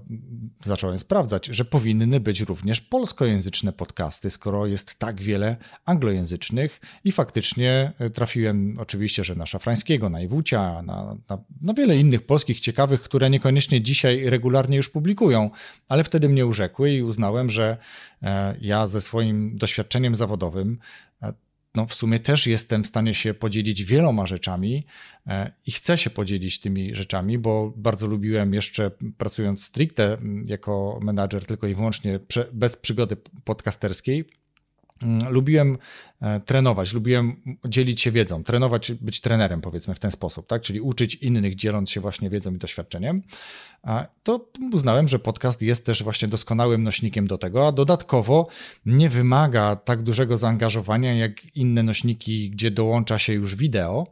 zacząłem 0.64 1.00
sprawdzać, 1.00 1.46
że 1.46 1.66
powinny 1.66 2.20
być 2.20 2.42
również 2.42 2.82
polskojęzyczne 2.82 3.74
podcasty, 3.74 4.30
skoro 4.30 4.66
jest 4.66 4.96
tak 4.96 5.22
wiele 5.22 5.58
anglojęzycznych 5.86 6.82
i 7.04 7.12
faktycznie 7.12 7.92
e, 8.00 8.10
trafiłem 8.10 8.76
oczywiście, 8.80 9.24
że 9.24 9.36
na 9.36 9.46
Szafrańskiego, 9.46 10.10
na 10.10 10.22
Iwucia, 10.22 10.82
na, 10.82 11.18
na, 11.30 11.38
na 11.62 11.74
wiele 11.74 11.98
innych 11.98 12.26
polskich 12.26 12.60
ciekawych, 12.60 13.02
które 13.02 13.30
niekoniecznie 13.30 13.82
dzisiaj 13.82 14.30
regularnie 14.30 14.78
już 14.78 14.90
publikują, 14.90 15.50
ale 15.88 16.04
wtedy 16.04 16.30
mnie 16.30 16.46
urzekły 16.46 16.92
i 16.92 17.04
uznałem, 17.04 17.50
że 17.50 17.78
e, 18.24 18.56
ja 18.62 18.88
ze 18.88 19.02
swoim 19.02 19.58
doświadczeniem 19.58 20.16
zawodowym 20.16 20.78
no 21.76 21.86
w 21.86 21.94
sumie 21.94 22.20
też 22.20 22.48
jestem 22.48 22.84
w 22.84 22.88
stanie 22.88 23.14
się 23.14 23.34
podzielić 23.34 23.84
wieloma 23.84 24.26
rzeczami 24.26 24.86
e, 25.28 25.52
i 25.66 25.72
chcę 25.72 25.98
się 25.98 26.10
podzielić 26.10 26.60
tymi 26.60 26.96
rzeczami, 26.96 27.38
bo 27.38 27.74
bardzo 27.76 28.08
lubiłem 28.08 28.54
jeszcze 28.54 28.92
pracując 29.18 29.64
stricte 29.64 30.18
jako 30.46 31.00
menadżer 31.02 31.46
tylko 31.46 31.68
i 31.68 31.76
wyłącznie 31.76 32.20
bez 32.54 32.78
przygody 32.78 33.18
podcasterskiej, 33.44 34.26
lubiłem 35.30 35.78
e, 36.22 36.40
trenować, 36.40 36.94
lubiłem 36.94 37.36
dzielić 37.66 38.02
się 38.02 38.12
wiedzą, 38.12 38.44
trenować, 38.44 38.92
być 38.92 39.22
trenerem, 39.22 39.62
powiedzmy 39.62 39.96
w 39.96 40.00
ten 40.00 40.12
sposób, 40.12 40.48
tak? 40.48 40.62
czyli 40.62 40.82
uczyć 40.82 41.16
innych, 41.16 41.56
dzieląc 41.56 41.92
się 41.92 42.02
właśnie 42.02 42.30
wiedzą 42.30 42.54
i 42.54 42.58
doświadczeniem. 42.58 43.24
To 44.24 44.50
uznałem, 44.74 45.08
że 45.08 45.20
podcast 45.20 45.62
jest 45.62 45.86
też 45.86 46.04
właśnie 46.04 46.28
doskonałym 46.28 46.84
nośnikiem 46.84 47.28
do 47.28 47.38
tego, 47.38 47.68
a 47.68 47.72
dodatkowo 47.72 48.48
nie 48.86 49.10
wymaga 49.10 49.76
tak 49.76 50.04
dużego 50.04 50.38
zaangażowania 50.38 51.14
jak 51.14 51.56
inne 51.56 51.84
nośniki, 51.84 52.50
gdzie 52.50 52.72
dołącza 52.72 53.20
się 53.20 53.34
już 53.34 53.56
wideo 53.56 54.08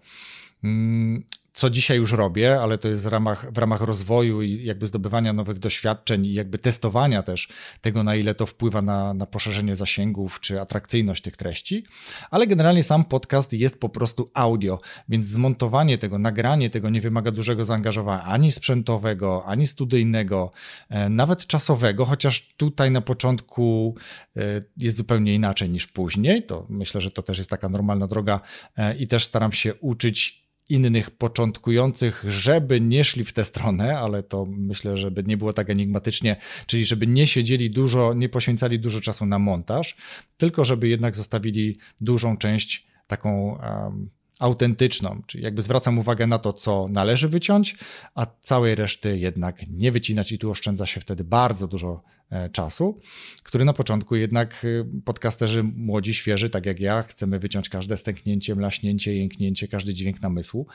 mm, 0.63 1.23
co 1.57 1.69
dzisiaj 1.69 1.97
już 1.97 2.11
robię, 2.11 2.61
ale 2.61 2.77
to 2.77 2.87
jest 2.87 3.03
w 3.03 3.07
ramach, 3.07 3.51
w 3.53 3.57
ramach 3.57 3.81
rozwoju 3.81 4.41
i 4.41 4.63
jakby 4.63 4.87
zdobywania 4.87 5.33
nowych 5.33 5.59
doświadczeń 5.59 6.25
i 6.25 6.33
jakby 6.33 6.57
testowania 6.57 7.23
też 7.23 7.47
tego, 7.81 8.03
na 8.03 8.15
ile 8.15 8.35
to 8.35 8.45
wpływa 8.45 8.81
na, 8.81 9.13
na 9.13 9.25
poszerzenie 9.25 9.75
zasięgów 9.75 10.39
czy 10.39 10.61
atrakcyjność 10.61 11.23
tych 11.23 11.37
treści. 11.37 11.83
Ale 12.31 12.47
generalnie 12.47 12.83
sam 12.83 13.05
podcast 13.05 13.53
jest 13.53 13.79
po 13.79 13.89
prostu 13.89 14.31
audio, 14.33 14.79
więc 15.09 15.27
zmontowanie 15.27 15.97
tego, 15.97 16.17
nagranie 16.17 16.69
tego 16.69 16.89
nie 16.89 17.01
wymaga 17.01 17.31
dużego 17.31 17.65
zaangażowania 17.65 18.23
ani 18.23 18.51
sprzętowego, 18.51 19.45
ani 19.45 19.67
studyjnego, 19.67 20.51
e, 20.89 21.09
nawet 21.09 21.47
czasowego, 21.47 22.05
chociaż 22.05 22.53
tutaj 22.57 22.91
na 22.91 23.01
początku 23.01 23.95
e, 24.37 24.41
jest 24.77 24.97
zupełnie 24.97 25.35
inaczej 25.35 25.69
niż 25.69 25.87
później. 25.87 26.43
To 26.43 26.65
myślę, 26.69 27.01
że 27.01 27.11
to 27.11 27.21
też 27.21 27.37
jest 27.37 27.49
taka 27.49 27.69
normalna 27.69 28.07
droga 28.07 28.39
e, 28.77 28.97
i 28.97 29.07
też 29.07 29.23
staram 29.23 29.51
się 29.51 29.75
uczyć 29.75 30.46
innych 30.69 31.11
początkujących, 31.11 32.25
żeby 32.27 32.81
nie 32.81 33.03
szli 33.03 33.23
w 33.23 33.33
tę 33.33 33.43
stronę, 33.43 33.99
ale 33.99 34.23
to 34.23 34.45
myślę, 34.49 34.97
żeby 34.97 35.23
nie 35.23 35.37
było 35.37 35.53
tak 35.53 35.69
enigmatycznie, 35.69 36.35
czyli 36.65 36.85
żeby 36.85 37.07
nie 37.07 37.27
siedzieli 37.27 37.69
dużo, 37.69 38.13
nie 38.13 38.29
poświęcali 38.29 38.79
dużo 38.79 39.01
czasu 39.01 39.25
na 39.25 39.39
montaż, 39.39 39.95
tylko 40.37 40.65
żeby 40.65 40.87
jednak 40.87 41.15
zostawili 41.15 41.77
dużą 42.01 42.37
część 42.37 42.87
taką 43.07 43.59
um, 43.63 44.09
autentyczną, 44.39 45.21
czyli 45.27 45.43
jakby 45.43 45.61
zwracam 45.61 45.99
uwagę 45.99 46.27
na 46.27 46.39
to, 46.39 46.53
co 46.53 46.87
należy 46.89 47.29
wyciąć, 47.29 47.75
a 48.15 48.25
całej 48.41 48.75
reszty 48.75 49.17
jednak 49.17 49.67
nie 49.67 49.91
wycinać 49.91 50.31
i 50.31 50.37
tu 50.37 50.51
oszczędza 50.51 50.85
się 50.85 51.01
wtedy 51.01 51.23
bardzo 51.23 51.67
dużo 51.67 52.03
czasu, 52.51 52.99
który 53.43 53.65
na 53.65 53.73
początku 53.73 54.15
jednak 54.15 54.63
y, 54.63 54.85
podcasterzy 55.05 55.63
młodzi, 55.63 56.13
świeży, 56.13 56.49
tak 56.49 56.65
jak 56.65 56.79
ja, 56.79 57.03
chcemy 57.03 57.39
wyciąć 57.39 57.69
każde 57.69 57.97
stęknięcie, 57.97 58.55
mlaśnięcie, 58.55 59.15
jęknięcie, 59.15 59.67
każdy 59.67 59.93
dźwięk 59.93 60.21
namysłu. 60.21 60.67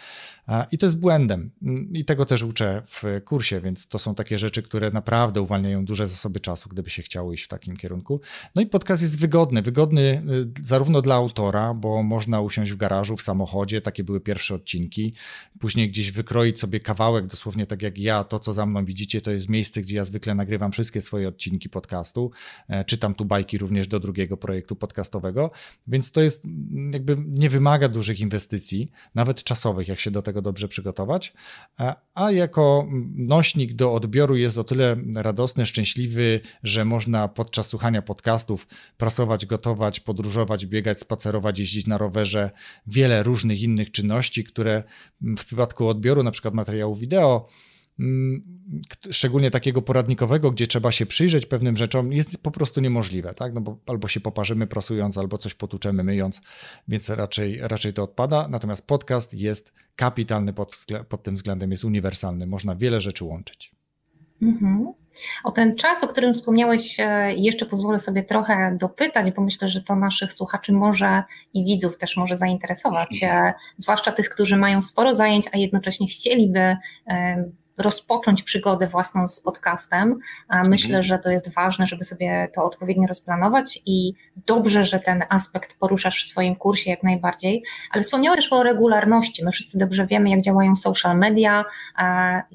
I 0.73 0.79
to 0.79 0.87
jest 0.87 1.01
błędem. 1.01 1.51
Mm, 1.63 1.93
i 1.93 2.05
tego 2.05 2.25
też 2.25 2.43
uczę 2.43 2.83
w 2.87 3.03
kursie, 3.25 3.61
więc 3.61 3.89
to 3.89 3.99
są 3.99 4.15
takie 4.15 4.39
rzeczy, 4.39 4.63
które 4.63 4.91
naprawdę 4.91 5.41
uwalniają 5.41 5.85
duże 5.85 6.09
zasoby 6.09 6.41
czasu, 6.41 6.69
gdyby 6.69 6.91
się 6.91 7.03
chciało 7.03 7.33
iść 7.33 7.45
w 7.45 7.49
takim 7.49 7.77
kierunku. 7.77 8.21
No 8.55 8.63
i 8.63 8.67
podcast 8.67 9.03
jest 9.03 9.19
wygodny, 9.19 9.63
wygodny 9.63 10.23
y, 10.61 10.65
zarówno 10.65 11.03
dla 11.03 11.15
autora, 11.15 11.75
bo 11.75 12.03
można 12.03 12.41
usiąść 12.41 12.73
w 12.73 12.77
garażu, 12.77 13.17
w 13.17 13.23
samochodzie, 13.23 13.81
takie 13.81 14.05
były 14.05 14.21
pierwsze 14.21 14.55
odcinki, 14.55 15.15
później 15.61 15.89
gdzieś 15.91 16.13
wykroić 16.13 16.61
sobie 16.61 16.81
kawałek, 16.81 17.27
dosłownie 17.27 17.67
tak 17.67 17.83
jak 17.83 17.99
ja, 17.99 18.25
to 18.25 18.39
co 18.39 18.53
za 18.53 18.67
mną 18.67 18.85
widzicie, 18.85 19.21
to 19.21 19.31
jest 19.31 19.49
miejsce, 19.49 19.83
gdzie 19.83 19.97
ja 19.97 20.05
zwykle 20.05 20.35
nagrywam 20.35 20.73
wszystkie 20.73 21.03
swoje 21.03 21.29
odcinki, 21.29 21.42
odcinki 21.43 21.69
podcastu. 21.69 22.31
E, 22.69 22.85
czytam 22.85 23.15
tu 23.15 23.25
bajki 23.25 23.59
również 23.59 23.89
do 23.89 24.01
drugiego 24.01 24.37
projektu 24.37 24.77
podcastowego, 24.77 25.51
więc 25.87 26.13
to 26.13 26.23
jest 26.23 26.45
mm, 26.45 26.93
jakby 26.93 27.17
nie 27.27 27.51
wymaga 27.51 27.89
dużych 27.89 28.21
inwestycji, 28.21 28.91
nawet 29.15 29.45
czasowych, 29.45 29.89
jak 29.89 30.01
się 30.01 30.11
do 30.11 30.23
tego 30.23 30.43
dobrze 30.43 30.69
przygotować. 30.69 31.33
E, 31.81 31.95
a 32.15 32.31
jako 32.31 32.89
nośnik 33.15 33.75
do 33.75 33.95
odbioru 33.95 34.37
jest 34.37 34.59
o 34.59 34.65
tyle 34.65 34.97
radosny, 35.17 35.67
szczęśliwy, 35.67 36.41
że 36.63 36.85
można 36.85 37.29
podczas 37.29 37.69
słuchania 37.69 38.03
podcastów 38.03 38.67
prasować, 38.97 39.47
gotować, 39.47 40.01
podróżować, 40.01 40.67
biegać, 40.67 41.01
spacerować, 41.01 41.59
jeździć 41.59 41.87
na 41.87 41.99
rowerze, 41.99 42.51
wiele 42.87 43.23
różnych 43.23 43.63
innych 43.63 43.91
czynności, 43.91 44.45
które 44.45 44.83
w 45.21 45.45
przypadku 45.45 45.89
odbioru 45.89 46.23
na 46.23 46.31
przykład 46.31 46.55
materiału 46.55 46.95
wideo 46.95 47.49
mm, 47.49 47.72
szczególnie 49.11 49.51
takiego 49.51 49.83
poradnikowego, 49.83 50.51
gdzie 50.51 50.67
trzeba 50.67 50.93
się 50.93 51.07
przyjrzeć 51.07 51.47
pewnym 51.47 51.77
rzeczom, 51.77 52.13
jest 52.13 52.43
po 52.43 52.51
prostu 52.51 52.81
niemożliwe, 52.81 53.35
tak? 53.35 53.55
No 53.55 53.61
bo 53.61 53.79
albo 53.87 54.09
się 54.09 54.21
poparzymy 54.21 54.67
prasując, 54.67 55.19
albo 55.19 55.39
coś 55.39 55.55
potuczemy 55.55 56.05
myjąc, 56.05 56.41
więc 56.89 57.11
raczej, 57.11 57.59
raczej 57.63 57.93
to 57.93 58.03
odpada. 58.03 58.49
Natomiast 58.49 58.87
podcast 58.87 59.35
jest 59.35 59.75
kapitalny 59.97 60.53
pod, 60.53 60.87
pod 61.09 61.23
tym 61.23 61.35
względem, 61.35 61.71
jest 61.71 61.85
uniwersalny, 61.85 62.47
można 62.47 62.77
wiele 62.77 63.01
rzeczy 63.01 63.25
łączyć. 63.25 63.75
Mhm. 64.43 64.93
O 65.45 65.53
ten 65.53 65.77
czas, 65.77 66.05
o 66.05 66.09
którym 66.09 66.33
wspomniałeś, 66.33 67.01
e, 67.01 67.35
jeszcze 67.35 67.67
pozwolę 67.67 67.99
sobie 67.99 68.23
trochę 68.23 68.77
dopytać, 68.81 69.33
bo 69.33 69.43
myślę, 69.43 69.69
że 69.69 69.83
to 69.83 69.97
naszych 69.97 70.33
słuchaczy 70.33 70.73
może 70.73 71.23
i 71.55 71.65
widzów 71.65 71.99
też 71.99 72.17
może 72.17 72.37
zainteresować, 72.37 73.23
e, 73.23 73.55
zwłaszcza 73.77 74.13
tych, 74.13 74.29
którzy 74.29 74.57
mają 74.57 74.83
sporo 74.83 75.15
zajęć, 75.15 75.47
a 75.53 75.59
jednocześnie 75.59 76.07
chcieliby 76.07 76.77
rozpocząć 77.79 78.43
przygodę 78.43 78.87
własną 78.87 79.29
z 79.29 79.41
podcastem. 79.41 80.19
Myślę, 80.69 80.89
mhm. 80.89 81.03
że 81.03 81.19
to 81.19 81.31
jest 81.31 81.55
ważne, 81.55 81.87
żeby 81.87 82.05
sobie 82.05 82.49
to 82.55 82.65
odpowiednio 82.65 83.07
rozplanować 83.07 83.83
i 83.87 84.15
dobrze, 84.37 84.85
że 84.85 85.01
ten 85.01 85.25
aspekt 85.29 85.79
poruszasz 85.79 86.25
w 86.25 86.29
swoim 86.29 86.57
kursie 86.57 86.91
jak 86.91 87.03
najbardziej, 87.03 87.63
ale 87.91 88.03
wspomniałeś 88.03 88.37
też 88.37 88.53
o 88.53 88.63
regularności. 88.63 89.45
My 89.45 89.53
wszyscy 89.53 89.79
dobrze 89.79 90.07
wiemy, 90.07 90.31
jak 90.31 90.41
działają 90.41 90.77
social 90.77 91.19
media, 91.19 91.65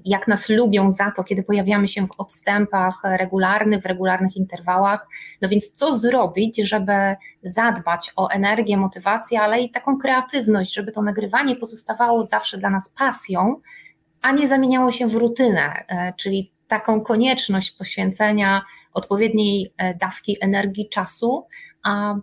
jak 0.05 0.27
nas 0.27 0.49
lubią 0.49 0.91
za 0.91 1.11
to, 1.11 1.23
kiedy 1.23 1.43
pojawiamy 1.43 1.87
się 1.87 2.07
w 2.07 2.11
odstępach 2.17 3.01
regularnych, 3.03 3.81
w 3.81 3.85
regularnych 3.85 4.37
interwałach. 4.37 5.07
No 5.41 5.49
więc 5.49 5.73
co 5.73 5.97
zrobić, 5.97 6.57
żeby 6.57 7.15
zadbać 7.43 8.11
o 8.15 8.29
energię, 8.29 8.77
motywację, 8.77 9.41
ale 9.41 9.61
i 9.61 9.71
taką 9.71 9.97
kreatywność, 9.97 10.73
żeby 10.73 10.91
to 10.91 11.01
nagrywanie 11.01 11.55
pozostawało 11.55 12.27
zawsze 12.27 12.57
dla 12.57 12.69
nas 12.69 12.89
pasją, 12.89 13.61
a 14.27 14.31
nie 14.31 14.47
zamieniało 14.47 14.91
się 14.91 15.07
w 15.07 15.15
rutynę, 15.15 15.85
e, 15.87 16.13
czyli 16.17 16.51
taką 16.67 17.01
konieczność 17.01 17.71
poświęcenia 17.71 18.61
odpowiedniej 18.93 19.73
e, 19.77 19.93
dawki 19.93 20.37
energii, 20.41 20.89
czasu, 20.89 21.47
a 21.83 22.15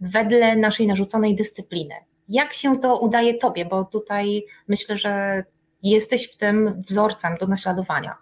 wedle 0.00 0.56
naszej 0.56 0.86
narzuconej 0.86 1.36
dyscypliny. 1.36 1.94
Jak 2.28 2.52
się 2.52 2.78
to 2.78 2.98
udaje 2.98 3.34
Tobie? 3.34 3.64
Bo 3.64 3.84
tutaj 3.84 4.44
myślę, 4.68 4.96
że 4.96 5.44
jesteś 5.82 6.32
w 6.32 6.36
tym 6.36 6.74
wzorcem 6.76 7.36
do 7.40 7.46
naśladowania 7.46 8.16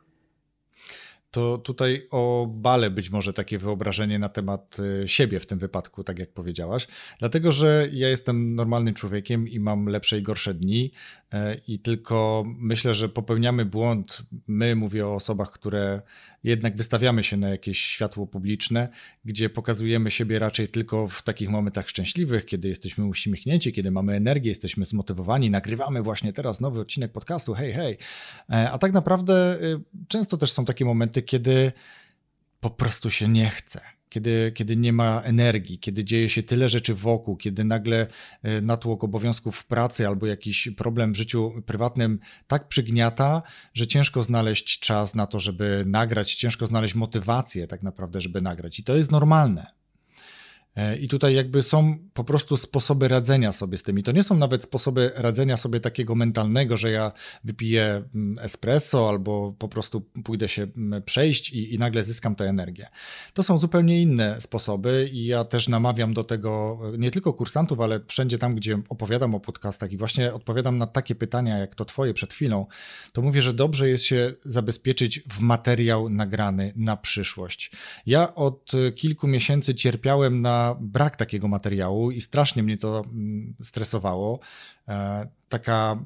to 1.31 1.59
tutaj 1.59 2.07
o 2.11 2.47
bale 2.51 2.91
być 2.91 3.11
może 3.11 3.33
takie 3.33 3.59
wyobrażenie 3.59 4.19
na 4.19 4.29
temat 4.29 4.77
y, 5.05 5.09
siebie 5.09 5.41
w 5.41 5.47
tym 5.47 5.59
wypadku, 5.59 6.05
tak 6.05 6.19
jak 6.19 6.33
powiedziałaś. 6.33 6.87
Dlatego, 7.19 7.53
że 7.53 7.89
ja 7.93 8.09
jestem 8.09 8.55
normalnym 8.55 8.95
człowiekiem 8.95 9.49
i 9.49 9.61
mam 9.61 9.87
lepsze 9.87 10.19
i 10.19 10.23
gorsze 10.23 10.55
dni 10.55 10.93
e, 11.33 11.57
i 11.69 11.79
tylko 11.79 12.45
myślę, 12.47 12.95
że 12.95 13.09
popełniamy 13.09 13.65
błąd. 13.65 14.23
My, 14.47 14.77
mówię 14.77 15.07
o 15.07 15.15
osobach, 15.15 15.51
które 15.51 16.03
jednak 16.45 16.77
wystawiamy 16.77 17.25
się 17.25 17.37
na 17.37 17.49
jakieś 17.49 17.79
światło 17.79 18.27
publiczne, 18.27 18.89
gdzie 19.25 19.51
pokazujemy 19.51 20.11
siebie 20.11 20.39
raczej 20.39 20.69
tylko 20.69 21.09
w 21.09 21.23
takich 21.23 21.49
momentach 21.49 21.89
szczęśliwych, 21.89 22.47
kiedy 22.47 22.69
jesteśmy 22.69 23.05
uśmiechnięci, 23.05 23.73
kiedy 23.73 23.91
mamy 23.91 24.15
energię, 24.15 24.49
jesteśmy 24.49 24.85
zmotywowani, 24.85 25.51
nagrywamy 25.51 26.03
właśnie 26.03 26.33
teraz 26.33 26.61
nowy 26.61 26.81
odcinek 26.81 27.13
podcastu, 27.13 27.55
hej, 27.55 27.73
hej. 27.73 27.99
E, 28.51 28.71
a 28.71 28.79
tak 28.79 28.93
naprawdę 28.93 29.59
często 30.09 30.37
też 30.37 30.53
są 30.53 30.65
takie 30.65 30.85
momenty, 30.85 31.16
kiedy 31.23 31.73
po 32.61 32.71
prostu 32.71 33.11
się 33.11 33.29
nie 33.29 33.51
chce. 33.51 33.81
Kiedy, 34.09 34.53
kiedy 34.55 34.77
nie 34.77 34.93
ma 34.93 35.21
energii, 35.21 35.79
kiedy 35.79 36.05
dzieje 36.05 36.29
się 36.29 36.43
tyle 36.43 36.69
rzeczy 36.69 36.95
wokół, 36.95 37.37
kiedy 37.37 37.65
nagle 37.65 38.07
e, 38.43 38.61
natłok 38.61 39.05
obowiązków 39.05 39.57
w 39.57 39.67
pracy 39.67 40.07
albo 40.07 40.27
jakiś 40.27 40.69
problem 40.77 41.13
w 41.13 41.17
życiu 41.17 41.63
prywatnym 41.67 42.19
tak 42.47 42.69
przygniata, 42.69 43.43
że 43.75 43.87
ciężko 43.87 44.23
znaleźć 44.23 44.79
czas 44.79 45.15
na 45.15 45.27
to, 45.27 45.41
żeby 45.41 45.85
nagrać, 45.87 46.35
ciężko 46.35 46.67
znaleźć 46.67 46.95
motywację 46.95 47.67
tak 47.67 47.83
naprawdę, 47.83 48.21
żeby 48.21 48.41
nagrać. 48.41 48.79
I 48.79 48.85
to 48.85 48.97
jest 48.97 49.11
normalne. 49.11 49.67
E, 50.77 50.97
I 50.97 51.09
tutaj 51.09 51.35
jakby 51.35 51.63
są 51.63 51.99
po 52.15 52.25
prostu 52.25 52.57
sposoby 52.57 53.09
radzenia 53.09 53.53
sobie 53.53 53.79
z 53.79 53.83
tym. 53.83 53.99
I 53.99 54.03
to 54.03 54.13
nie 54.13 54.25
są 54.25 54.37
nawet 54.37 54.63
sposoby 54.63 55.11
radzenia 55.15 55.57
sobie 55.57 55.81
takiego 55.81 56.15
mentalnego, 56.15 56.77
że 56.77 56.91
ja 56.91 57.13
wypiję 57.45 58.03
mm, 58.15 58.35
espresso 58.41 59.09
albo 59.09 59.55
po 59.59 59.69
prostu 59.69 60.01
pójdę 60.25 60.49
się 60.49 60.63
mm, 60.77 61.03
przejść 61.03 61.51
i, 61.51 61.75
i 61.75 61.79
nagle 61.79 62.05
zyskam 62.05 62.35
tę 62.35 62.45
energię. 62.45 62.87
To 63.35 63.43
są 63.43 63.59
zupełnie 63.59 64.03
inne 64.03 64.41
sposoby 64.41 65.09
i 65.13 65.27
ja 65.27 65.45
też 65.45 65.69
namawiam 65.69 66.15
do 66.15 66.25
tego 66.25 66.79
e, 66.95 66.99
nie 66.99 67.11
tylko 67.11 67.33
kursantów, 67.33 67.81
ale 67.81 68.01
wszędzie 68.07 68.39
tam, 68.39 68.55
gdzie 68.55 68.79
opowiadam 68.89 69.35
o 69.35 69.41
podcastach 69.41 69.93
i 69.93 69.97
właśnie 69.97 70.35
odpowiadam 70.35 70.79
na 70.79 70.87
takie 70.87 71.15
pytania, 71.15 71.59
jak 71.59 71.75
to 71.75 71.85
twoje 71.85 72.15
przed 72.15 72.33
chwilą, 72.33 72.67
to 73.13 73.23
mówię, 73.23 73.43
że 73.43 73.55
dobrze 73.55 73.89
jest 73.89 74.05
się 74.05 74.33
zabezpieczyć 74.45 75.21
w 75.21 75.41
materiał 75.41 76.09
nagrany 76.09 76.73
na 76.77 76.97
przyszłość. 76.97 77.71
Ja 78.07 78.35
od 78.35 78.73
e, 78.75 78.93
kilku 78.93 79.29
miesięcy 79.29 79.75
cierpiałem 79.75 80.41
na 80.41 80.66
brak 80.75 81.17
takiego 81.17 81.49
materiału 81.49 82.11
i 82.11 82.21
strasznie 82.21 82.63
mnie 82.63 82.77
to 82.77 83.05
mm, 83.05 83.55
stresowało. 83.63 84.41
E, 84.89 85.27
taka, 85.49 86.05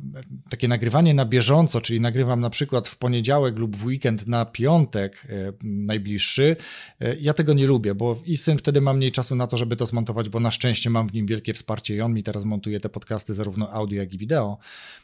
takie 0.51 0.69
nagrywanie 0.69 1.15
na 1.15 1.25
bieżąco, 1.25 1.81
czyli 1.81 2.01
nagrywam 2.01 2.41
na 2.41 2.51
przykład 2.51 2.89
w 2.89 2.97
poniedziałek 2.97 3.59
lub 3.59 3.77
w 3.77 3.85
weekend 3.85 4.27
na 4.27 4.45
piątek 4.45 5.27
e, 5.29 5.53
najbliższy, 5.63 6.57
e, 7.01 7.17
ja 7.17 7.35
tego 7.35 7.55
nie 7.55 7.67
lubię, 7.67 7.95
bo 7.95 8.23
i 8.27 8.37
syn 8.37 8.59
wtedy 8.59 8.81
ma 8.81 8.93
mniej 8.93 9.13
czasu 9.13 9.37
na 9.37 9.47
to, 9.47 9.57
żeby 9.57 9.77
to 9.77 9.87
zmontować, 9.87 10.29
bo 10.29 10.41
na 10.41 10.51
szczęście 10.51 10.91
mam 10.91 11.09
w 11.09 11.13
nim 11.13 11.27
wielkie 11.27 11.55
wsparcie 11.55 11.97
i 11.97 12.01
on 12.01 12.15
mi 12.15 12.23
teraz 12.23 12.45
montuje 12.45 12.81
te 12.81 12.89
podcasty 12.89 13.35
zarówno 13.35 13.73
audio, 13.73 13.99
jak 13.99 14.15
i 14.15 14.19
wideo. 14.19 14.59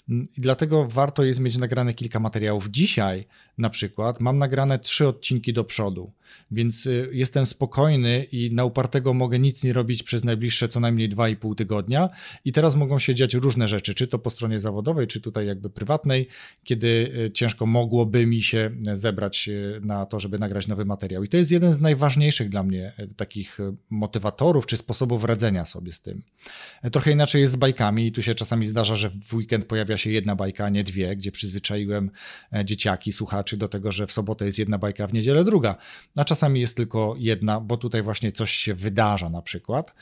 Mm, 0.08 0.26
I 0.38 0.40
dlatego 0.40 0.86
warto 0.88 1.24
jest 1.24 1.40
mieć 1.40 1.58
nagrane 1.58 1.94
kilka 1.94 2.20
materiałów. 2.20 2.68
Dzisiaj 2.70 3.26
na 3.58 3.70
przykład 3.70 4.20
mam 4.20 4.38
nagrane 4.38 4.78
trzy 4.78 5.08
odcinki 5.08 5.52
do 5.52 5.64
przodu, 5.64 6.12
więc 6.50 6.88
jestem 7.12 7.46
spokojny 7.46 8.26
i 8.32 8.50
na 8.54 8.64
upartego 8.64 9.14
mogę 9.14 9.38
nic 9.38 9.64
nie 9.64 9.72
robić 9.72 10.02
przez 10.02 10.24
najbliższe 10.24 10.68
co 10.68 10.80
najmniej 10.80 11.08
2,5 11.08 11.54
tygodnia 11.54 12.08
i 12.44 12.52
teraz 12.52 12.74
mogą 12.74 12.98
się 12.98 13.14
dziać 13.14 13.34
różne 13.34 13.65
rzeczy, 13.68 13.94
czy 13.94 14.06
to 14.06 14.18
po 14.18 14.30
stronie 14.30 14.60
zawodowej, 14.60 15.06
czy 15.06 15.20
tutaj 15.20 15.46
jakby 15.46 15.70
prywatnej, 15.70 16.28
kiedy 16.64 17.12
e, 17.26 17.30
ciężko 17.30 17.66
mogłoby 17.66 18.26
mi 18.26 18.42
się 18.42 18.70
zebrać 18.94 19.48
e, 19.48 19.80
na 19.80 20.06
to, 20.06 20.20
żeby 20.20 20.38
nagrać 20.38 20.66
nowy 20.66 20.84
materiał. 20.84 21.24
I 21.24 21.28
to 21.28 21.36
jest 21.36 21.50
jeden 21.50 21.72
z 21.72 21.80
najważniejszych 21.80 22.48
dla 22.48 22.62
mnie 22.62 22.92
e, 22.96 23.06
takich 23.06 23.58
motywatorów, 23.90 24.66
czy 24.66 24.76
sposobów 24.76 25.24
radzenia 25.24 25.64
sobie 25.64 25.92
z 25.92 26.00
tym. 26.00 26.22
Trochę 26.92 27.12
inaczej 27.12 27.40
jest 27.40 27.52
z 27.52 27.56
bajkami 27.56 28.06
i 28.06 28.12
tu 28.12 28.22
się 28.22 28.34
czasami 28.34 28.66
zdarza, 28.66 28.96
że 28.96 29.10
w 29.10 29.34
weekend 29.34 29.64
pojawia 29.64 29.98
się 29.98 30.10
jedna 30.10 30.36
bajka, 30.36 30.64
a 30.64 30.68
nie 30.68 30.84
dwie, 30.84 31.16
gdzie 31.16 31.32
przyzwyczaiłem 31.32 32.10
dzieciaki, 32.64 33.12
słuchaczy 33.12 33.56
do 33.56 33.68
tego, 33.68 33.92
że 33.92 34.06
w 34.06 34.12
sobotę 34.12 34.46
jest 34.46 34.58
jedna 34.58 34.78
bajka, 34.78 35.06
w 35.06 35.12
niedzielę 35.12 35.44
druga, 35.44 35.76
a 36.16 36.24
czasami 36.24 36.60
jest 36.60 36.76
tylko 36.76 37.14
jedna, 37.18 37.60
bo 37.60 37.76
tutaj 37.76 38.02
właśnie 38.02 38.32
coś 38.32 38.50
się 38.50 38.74
wydarza 38.74 39.30
na 39.30 39.42
przykład, 39.42 39.94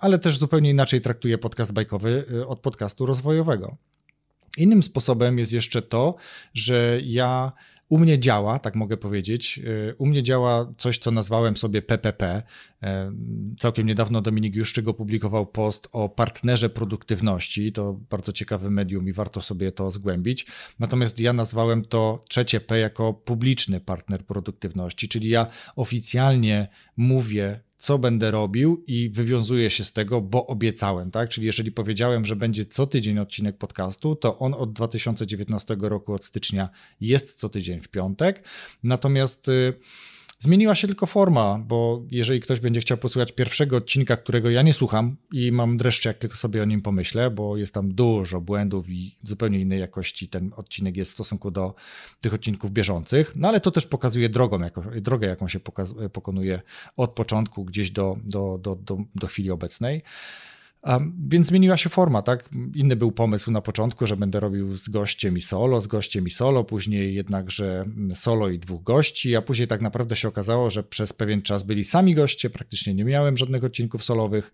ale 0.00 0.18
też 0.18 0.38
zupełnie 0.38 0.70
inaczej 0.70 1.00
traktuję 1.00 1.38
podcast 1.38 1.72
bajkowy 1.72 2.24
od 2.46 2.60
podcastu 2.60 2.99
rozwojowego. 3.06 3.76
Innym 4.56 4.82
sposobem 4.82 5.38
jest 5.38 5.52
jeszcze 5.52 5.82
to, 5.82 6.14
że 6.54 7.00
ja 7.04 7.52
u 7.90 7.98
mnie 7.98 8.18
działa, 8.18 8.58
tak 8.58 8.74
mogę 8.74 8.96
powiedzieć, 8.96 9.60
y, 9.64 9.94
u 9.98 10.06
mnie 10.06 10.22
działa 10.22 10.72
coś, 10.78 10.98
co 10.98 11.10
nazwałem 11.10 11.56
sobie 11.56 11.82
PPP. 11.82 12.42
Y, 12.82 12.86
całkiem 13.58 13.86
niedawno 13.86 14.22
Dominik 14.22 14.56
Juszczyk 14.56 14.88
opublikował 14.88 15.46
post 15.46 15.88
o 15.92 16.08
partnerze 16.08 16.70
produktywności. 16.70 17.72
To 17.72 18.00
bardzo 18.10 18.32
ciekawe 18.32 18.70
medium 18.70 19.08
i 19.08 19.12
warto 19.12 19.40
sobie 19.40 19.72
to 19.72 19.90
zgłębić. 19.90 20.46
Natomiast 20.78 21.20
ja 21.20 21.32
nazwałem 21.32 21.84
to 21.84 22.24
trzecie 22.28 22.60
P 22.60 22.78
jako 22.78 23.12
publiczny 23.12 23.80
partner 23.80 24.24
produktywności, 24.24 25.08
czyli 25.08 25.28
ja 25.28 25.46
oficjalnie 25.76 26.68
mówię 26.96 27.60
co 27.80 27.98
będę 27.98 28.30
robił 28.30 28.84
i 28.86 29.10
wywiązuję 29.10 29.70
się 29.70 29.84
z 29.84 29.92
tego, 29.92 30.20
bo 30.20 30.46
obiecałem, 30.46 31.10
tak? 31.10 31.28
Czyli 31.28 31.46
jeżeli 31.46 31.72
powiedziałem, 31.72 32.24
że 32.24 32.36
będzie 32.36 32.64
co 32.64 32.86
tydzień 32.86 33.18
odcinek 33.18 33.58
podcastu, 33.58 34.16
to 34.16 34.38
on 34.38 34.54
od 34.54 34.72
2019 34.72 35.76
roku, 35.80 36.12
od 36.12 36.24
stycznia 36.24 36.68
jest 37.00 37.34
co 37.34 37.48
tydzień 37.48 37.80
w 37.80 37.88
piątek. 37.88 38.44
Natomiast 38.82 39.48
y, 39.48 39.74
Zmieniła 40.42 40.74
się 40.74 40.86
tylko 40.86 41.06
forma, 41.06 41.58
bo 41.58 42.02
jeżeli 42.10 42.40
ktoś 42.40 42.60
będzie 42.60 42.80
chciał 42.80 42.98
posłuchać 42.98 43.32
pierwszego 43.32 43.76
odcinka, 43.76 44.16
którego 44.16 44.50
ja 44.50 44.62
nie 44.62 44.72
słucham 44.72 45.16
i 45.32 45.52
mam 45.52 45.76
dreszcze, 45.76 46.08
jak 46.08 46.18
tylko 46.18 46.36
sobie 46.36 46.62
o 46.62 46.64
nim 46.64 46.82
pomyślę, 46.82 47.30
bo 47.30 47.56
jest 47.56 47.74
tam 47.74 47.94
dużo 47.94 48.40
błędów 48.40 48.88
i 48.88 49.16
zupełnie 49.22 49.60
innej 49.60 49.80
jakości 49.80 50.28
ten 50.28 50.50
odcinek 50.56 50.96
jest 50.96 51.10
w 51.10 51.14
stosunku 51.14 51.50
do 51.50 51.74
tych 52.20 52.34
odcinków 52.34 52.72
bieżących, 52.72 53.36
no 53.36 53.48
ale 53.48 53.60
to 53.60 53.70
też 53.70 53.86
pokazuje 53.86 54.28
drogą, 54.28 54.60
jako, 54.60 54.82
drogę, 55.00 55.26
jaką 55.26 55.48
się 55.48 55.60
pokonuje 56.12 56.60
od 56.96 57.10
początku 57.10 57.64
gdzieś 57.64 57.90
do, 57.90 58.16
do, 58.24 58.58
do, 58.58 58.76
do, 58.76 58.98
do 59.14 59.26
chwili 59.26 59.50
obecnej. 59.50 60.02
Więc 61.28 61.46
zmieniła 61.46 61.76
się 61.76 61.90
forma, 61.90 62.22
tak? 62.22 62.48
Inny 62.74 62.96
był 62.96 63.12
pomysł 63.12 63.50
na 63.50 63.60
początku, 63.60 64.06
że 64.06 64.16
będę 64.16 64.40
robił 64.40 64.76
z 64.76 64.88
gościem 64.88 65.38
i 65.38 65.40
solo, 65.40 65.80
z 65.80 65.86
gościem 65.86 66.26
i 66.26 66.30
solo, 66.30 66.64
później 66.64 67.14
jednakże 67.14 67.84
solo 68.14 68.48
i 68.48 68.58
dwóch 68.58 68.82
gości, 68.82 69.36
a 69.36 69.42
później 69.42 69.68
tak 69.68 69.80
naprawdę 69.80 70.16
się 70.16 70.28
okazało, 70.28 70.70
że 70.70 70.82
przez 70.82 71.12
pewien 71.12 71.42
czas 71.42 71.62
byli 71.62 71.84
sami 71.84 72.14
goście, 72.14 72.50
praktycznie 72.50 72.94
nie 72.94 73.04
miałem 73.04 73.36
żadnych 73.36 73.64
odcinków 73.64 74.04
solowych, 74.04 74.52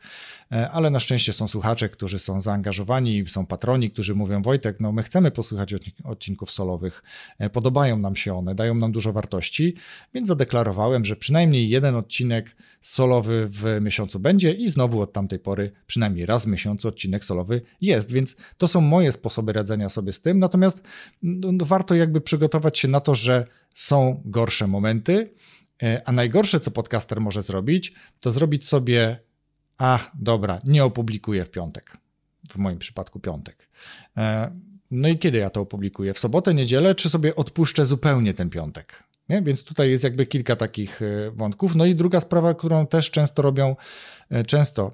e, 0.52 0.70
ale 0.70 0.90
na 0.90 1.00
szczęście 1.00 1.32
są 1.32 1.48
słuchacze, 1.48 1.88
którzy 1.88 2.18
są 2.18 2.40
zaangażowani, 2.40 3.24
są 3.28 3.46
patroni, 3.46 3.90
którzy 3.90 4.14
mówią 4.14 4.42
Wojtek, 4.42 4.80
no 4.80 4.92
my 4.92 5.02
chcemy 5.02 5.30
posłuchać 5.30 5.74
odcinków 6.04 6.50
solowych, 6.50 7.02
e, 7.38 7.50
podobają 7.50 7.98
nam 7.98 8.16
się 8.16 8.38
one, 8.38 8.54
dają 8.54 8.74
nam 8.74 8.92
dużo 8.92 9.12
wartości, 9.12 9.74
więc 10.14 10.28
zadeklarowałem, 10.28 11.04
że 11.04 11.16
przynajmniej 11.16 11.68
jeden 11.68 11.94
odcinek 11.94 12.56
solowy 12.80 13.48
w 13.50 13.78
miesiącu 13.80 14.20
będzie 14.20 14.52
i 14.52 14.68
znowu 14.68 15.00
od 15.00 15.12
tamtej 15.12 15.38
pory 15.38 15.70
przynajmniej 15.86 16.15
przynajmniej 16.16 16.26
raz 16.26 16.44
w 16.44 16.46
miesiącu 16.46 16.88
odcinek 16.88 17.24
solowy 17.24 17.60
jest, 17.80 18.12
więc 18.12 18.36
to 18.58 18.68
są 18.68 18.80
moje 18.80 19.12
sposoby 19.12 19.52
radzenia 19.52 19.88
sobie 19.88 20.12
z 20.12 20.20
tym. 20.20 20.38
Natomiast 20.38 20.82
no, 21.22 21.52
no, 21.52 21.64
warto 21.64 21.94
jakby 21.94 22.20
przygotować 22.20 22.78
się 22.78 22.88
na 22.88 23.00
to, 23.00 23.14
że 23.14 23.46
są 23.74 24.22
gorsze 24.24 24.66
momenty, 24.66 25.30
e, 25.82 26.02
a 26.04 26.12
najgorsze, 26.12 26.60
co 26.60 26.70
podcaster 26.70 27.20
może 27.20 27.42
zrobić, 27.42 27.92
to 28.20 28.30
zrobić 28.30 28.68
sobie, 28.68 29.20
a 29.78 29.98
dobra, 30.14 30.58
nie 30.64 30.84
opublikuję 30.84 31.44
w 31.44 31.50
piątek. 31.50 31.96
W 32.50 32.56
moim 32.58 32.78
przypadku 32.78 33.20
piątek. 33.20 33.68
E, 34.16 34.50
no 34.90 35.08
i 35.08 35.18
kiedy 35.18 35.38
ja 35.38 35.50
to 35.50 35.60
opublikuję? 35.60 36.14
W 36.14 36.18
sobotę, 36.18 36.54
niedzielę, 36.54 36.94
czy 36.94 37.08
sobie 37.08 37.36
odpuszczę 37.36 37.86
zupełnie 37.86 38.34
ten 38.34 38.50
piątek? 38.50 39.04
Nie? 39.28 39.42
Więc 39.42 39.64
tutaj 39.64 39.90
jest 39.90 40.04
jakby 40.04 40.26
kilka 40.26 40.56
takich 40.56 41.02
e, 41.02 41.30
wątków. 41.30 41.74
No 41.74 41.86
i 41.86 41.94
druga 41.94 42.20
sprawa, 42.20 42.54
którą 42.54 42.86
też 42.86 43.10
często 43.10 43.42
robią, 43.42 43.76
e, 44.30 44.44
często 44.44 44.92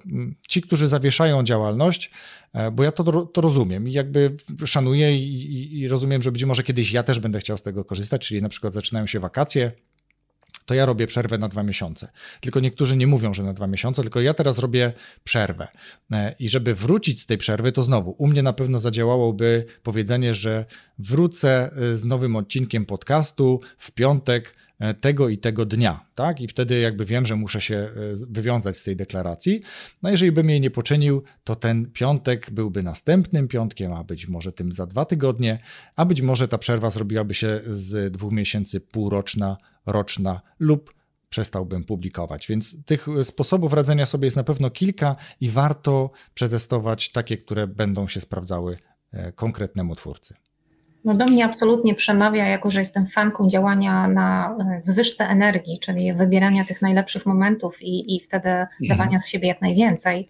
ci, 0.48 0.62
którzy 0.62 0.88
zawieszają 0.88 1.42
działalność, 1.42 2.10
e, 2.52 2.70
bo 2.70 2.84
ja 2.84 2.92
to, 2.92 3.26
to 3.26 3.40
rozumiem 3.40 3.88
i 3.88 3.92
jakby 3.92 4.36
szanuję 4.66 5.16
i, 5.16 5.34
i, 5.34 5.80
i 5.80 5.88
rozumiem, 5.88 6.22
że 6.22 6.32
być 6.32 6.44
może 6.44 6.62
kiedyś 6.62 6.92
ja 6.92 7.02
też 7.02 7.20
będę 7.20 7.38
chciał 7.38 7.58
z 7.58 7.62
tego 7.62 7.84
korzystać, 7.84 8.28
czyli 8.28 8.42
na 8.42 8.48
przykład 8.48 8.74
zaczynają 8.74 9.06
się 9.06 9.20
wakacje, 9.20 9.72
to 10.66 10.74
ja 10.74 10.86
robię 10.86 11.06
przerwę 11.06 11.38
na 11.38 11.48
dwa 11.48 11.62
miesiące. 11.62 12.08
Tylko 12.40 12.60
niektórzy 12.60 12.96
nie 12.96 13.06
mówią, 13.06 13.34
że 13.34 13.42
na 13.42 13.52
dwa 13.52 13.66
miesiące, 13.66 14.02
tylko 14.02 14.20
ja 14.20 14.34
teraz 14.34 14.58
robię 14.58 14.92
przerwę. 15.24 15.68
E, 16.12 16.34
I 16.38 16.48
żeby 16.48 16.74
wrócić 16.74 17.20
z 17.20 17.26
tej 17.26 17.38
przerwy, 17.38 17.72
to 17.72 17.82
znowu 17.82 18.14
u 18.18 18.26
mnie 18.26 18.42
na 18.42 18.52
pewno 18.52 18.78
zadziałałoby 18.78 19.64
powiedzenie, 19.82 20.34
że 20.34 20.64
wrócę 20.98 21.70
e, 21.72 21.96
z 21.96 22.04
nowym 22.04 22.36
odcinkiem 22.36 22.86
podcastu 22.86 23.60
w 23.78 23.90
piątek 23.90 24.54
E, 24.82 24.94
tego 24.94 25.28
i 25.28 25.38
tego 25.38 25.66
dnia, 25.66 26.06
tak? 26.14 26.40
I 26.40 26.48
wtedy 26.48 26.80
jakby 26.80 27.04
wiem, 27.04 27.26
że 27.26 27.36
muszę 27.36 27.60
się 27.60 27.88
wywiązać 28.30 28.76
z 28.76 28.84
tej 28.84 28.96
deklaracji. 28.96 29.60
No 30.02 30.10
jeżeli 30.10 30.32
bym 30.32 30.50
jej 30.50 30.60
nie 30.60 30.70
poczynił, 30.70 31.22
to 31.44 31.56
ten 31.56 31.90
piątek 31.90 32.50
byłby 32.50 32.82
następnym 32.82 33.48
piątkiem, 33.48 33.92
a 33.92 34.04
być 34.04 34.28
może 34.28 34.52
tym 34.52 34.72
za 34.72 34.86
dwa 34.86 35.04
tygodnie, 35.04 35.58
a 35.96 36.04
być 36.04 36.22
może 36.22 36.48
ta 36.48 36.58
przerwa 36.58 36.90
zrobiłaby 36.90 37.34
się 37.34 37.60
z 37.66 38.12
dwóch 38.12 38.32
miesięcy 38.32 38.80
półroczna, 38.80 39.56
roczna 39.86 40.40
lub 40.58 40.94
przestałbym 41.28 41.84
publikować. 41.84 42.46
Więc 42.48 42.84
tych 42.84 43.06
sposobów 43.22 43.72
radzenia 43.72 44.06
sobie 44.06 44.26
jest 44.26 44.36
na 44.36 44.44
pewno 44.44 44.70
kilka 44.70 45.16
i 45.40 45.50
warto 45.50 46.10
przetestować 46.34 47.12
takie, 47.12 47.36
które 47.38 47.66
będą 47.66 48.08
się 48.08 48.20
sprawdzały 48.20 48.76
e, 49.12 49.32
konkretnemu 49.32 49.94
twórcy. 49.94 50.34
No 51.04 51.14
do 51.14 51.24
mnie 51.24 51.44
absolutnie 51.44 51.94
przemawia, 51.94 52.46
jako 52.46 52.70
że 52.70 52.80
jestem 52.80 53.06
fanką 53.06 53.48
działania 53.48 54.08
na 54.08 54.56
e, 54.76 54.82
zwyżce 54.82 55.24
energii, 55.24 55.78
czyli 55.80 56.14
wybierania 56.14 56.64
tych 56.64 56.82
najlepszych 56.82 57.26
momentów 57.26 57.82
i, 57.82 58.16
i 58.16 58.20
wtedy 58.20 58.48
mhm. 58.48 58.68
dawania 58.88 59.20
z 59.20 59.28
siebie 59.28 59.48
jak 59.48 59.60
najwięcej. 59.60 60.28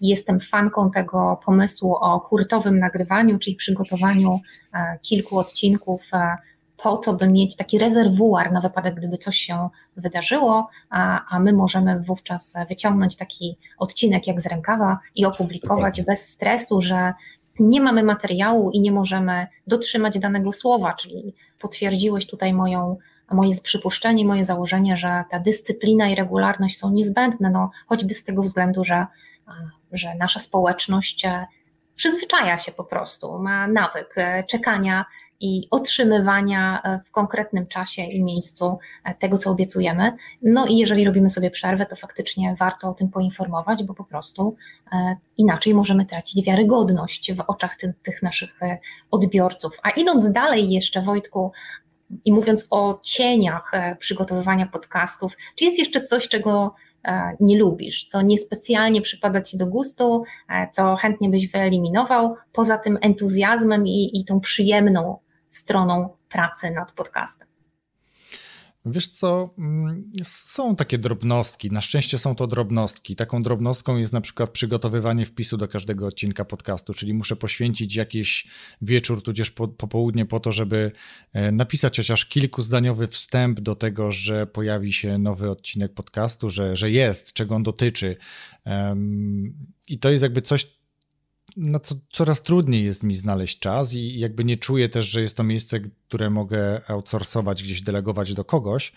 Jestem 0.00 0.40
fanką 0.40 0.90
tego 0.90 1.40
pomysłu 1.44 1.94
o 1.94 2.18
hurtowym 2.18 2.78
nagrywaniu, 2.78 3.38
czyli 3.38 3.56
przygotowaniu 3.56 4.40
e, 4.74 4.98
kilku 5.02 5.38
odcinków 5.38 6.08
e, 6.12 6.36
po 6.82 6.96
to, 6.96 7.12
by 7.12 7.28
mieć 7.28 7.56
taki 7.56 7.78
rezerwuar 7.78 8.52
na 8.52 8.60
wypadek, 8.60 8.94
gdyby 8.94 9.18
coś 9.18 9.36
się 9.36 9.68
wydarzyło, 9.96 10.68
a, 10.90 11.26
a 11.28 11.38
my 11.38 11.52
możemy 11.52 12.00
wówczas 12.00 12.54
wyciągnąć 12.68 13.16
taki 13.16 13.58
odcinek 13.78 14.26
jak 14.26 14.40
z 14.40 14.46
rękawa 14.46 14.98
i 15.16 15.24
opublikować 15.24 15.78
Dokładnie. 15.78 16.04
bez 16.04 16.28
stresu, 16.28 16.80
że 16.80 17.12
nie 17.60 17.80
mamy 17.80 18.02
materiału 18.02 18.70
i 18.70 18.80
nie 18.80 18.92
możemy 18.92 19.46
dotrzymać 19.66 20.18
danego 20.18 20.52
słowa, 20.52 20.94
czyli 20.94 21.34
potwierdziłeś 21.60 22.26
tutaj 22.26 22.54
moją, 22.54 22.96
moje 23.30 23.60
przypuszczenie, 23.62 24.24
moje 24.24 24.44
założenie, 24.44 24.96
że 24.96 25.24
ta 25.30 25.38
dyscyplina 25.38 26.08
i 26.08 26.14
regularność 26.14 26.78
są 26.78 26.90
niezbędne, 26.90 27.50
no, 27.50 27.70
choćby 27.86 28.14
z 28.14 28.24
tego 28.24 28.42
względu, 28.42 28.84
że, 28.84 29.06
że 29.92 30.14
nasza 30.14 30.40
społeczność 30.40 31.24
e, 31.24 31.46
przyzwyczaja 31.96 32.58
się 32.58 32.72
po 32.72 32.84
prostu, 32.84 33.38
ma 33.38 33.66
nawyk 33.66 34.14
e, 34.16 34.44
czekania 34.44 35.04
i 35.40 35.68
otrzymywania 35.70 36.82
e, 36.82 37.00
w 37.00 37.10
konkretnym 37.10 37.66
czasie 37.66 38.02
i 38.02 38.22
miejscu 38.22 38.78
e, 39.04 39.14
tego, 39.14 39.38
co 39.38 39.50
obiecujemy. 39.50 40.12
No 40.42 40.66
i 40.66 40.76
jeżeli 40.76 41.04
robimy 41.04 41.30
sobie 41.30 41.50
przerwę, 41.50 41.86
to 41.86 41.96
faktycznie 41.96 42.56
warto 42.58 42.88
o 42.88 42.94
tym 42.94 43.08
poinformować, 43.08 43.84
bo 43.84 43.94
po 43.94 44.04
prostu 44.04 44.56
inaczej 45.36 45.74
możemy 45.74 46.06
tracić 46.06 46.46
wiarygodność 46.46 47.32
w 47.32 47.40
oczach 47.40 47.76
tych, 47.76 47.90
tych 48.02 48.22
naszych 48.22 48.60
odbiorców. 49.10 49.78
A 49.82 49.90
idąc 49.90 50.32
dalej 50.32 50.70
jeszcze, 50.70 51.02
Wojtku, 51.02 51.52
i 52.24 52.32
mówiąc 52.32 52.66
o 52.70 53.00
cieniach 53.02 53.72
przygotowywania 53.98 54.66
podcastów, 54.66 55.36
czy 55.56 55.64
jest 55.64 55.78
jeszcze 55.78 56.00
coś, 56.00 56.28
czego 56.28 56.74
nie 57.40 57.58
lubisz, 57.58 58.04
co 58.04 58.22
niespecjalnie 58.22 59.00
przypada 59.00 59.40
Ci 59.40 59.58
do 59.58 59.66
gustu, 59.66 60.24
co 60.72 60.96
chętnie 60.96 61.28
byś 61.28 61.52
wyeliminował, 61.52 62.36
poza 62.52 62.78
tym 62.78 62.98
entuzjazmem 63.00 63.86
i, 63.86 64.10
i 64.20 64.24
tą 64.24 64.40
przyjemną 64.40 65.18
stroną 65.50 66.08
pracy 66.28 66.70
nad 66.70 66.92
podcastem. 66.92 67.51
Wiesz 68.86 69.08
co, 69.08 69.54
mm, 69.58 70.12
są 70.24 70.76
takie 70.76 70.98
drobnostki. 70.98 71.70
Na 71.70 71.80
szczęście 71.80 72.18
są 72.18 72.34
to 72.34 72.46
drobnostki. 72.46 73.16
Taką 73.16 73.42
drobnostką 73.42 73.96
jest 73.96 74.12
na 74.12 74.20
przykład 74.20 74.50
przygotowywanie 74.50 75.26
wpisu 75.26 75.56
do 75.56 75.68
każdego 75.68 76.06
odcinka 76.06 76.44
podcastu, 76.44 76.94
czyli 76.94 77.14
muszę 77.14 77.36
poświęcić 77.36 77.94
jakiś 77.94 78.46
wieczór, 78.82 79.22
tudzież 79.22 79.50
po, 79.50 79.68
popołudnie 79.68 80.26
po 80.26 80.40
to, 80.40 80.52
żeby 80.52 80.92
e, 81.32 81.52
napisać 81.52 81.96
chociaż 81.96 82.26
kilkuzdaniowy 82.26 83.08
wstęp 83.08 83.60
do 83.60 83.76
tego, 83.76 84.12
że 84.12 84.46
pojawi 84.46 84.92
się 84.92 85.18
nowy 85.18 85.50
odcinek 85.50 85.94
podcastu, 85.94 86.50
że, 86.50 86.76
że 86.76 86.90
jest, 86.90 87.32
czego 87.32 87.54
on 87.54 87.62
dotyczy. 87.62 88.16
I 89.88 89.98
to 89.98 90.10
jest 90.10 90.22
jakby 90.22 90.42
coś, 90.42 90.66
na 91.56 91.80
co 91.80 91.94
coraz 92.12 92.42
trudniej 92.42 92.84
jest 92.84 93.02
mi 93.02 93.14
znaleźć 93.14 93.58
czas 93.58 93.94
i 93.94 94.18
jakby 94.18 94.44
nie 94.44 94.56
czuję 94.56 94.88
też, 94.88 95.06
że 95.06 95.22
jest 95.22 95.36
to 95.36 95.44
miejsce, 95.44 95.80
które 96.12 96.30
mogę 96.30 96.80
outsourcować, 96.88 97.62
gdzieś 97.62 97.82
delegować 97.82 98.34
do 98.34 98.44
kogoś, 98.44 98.92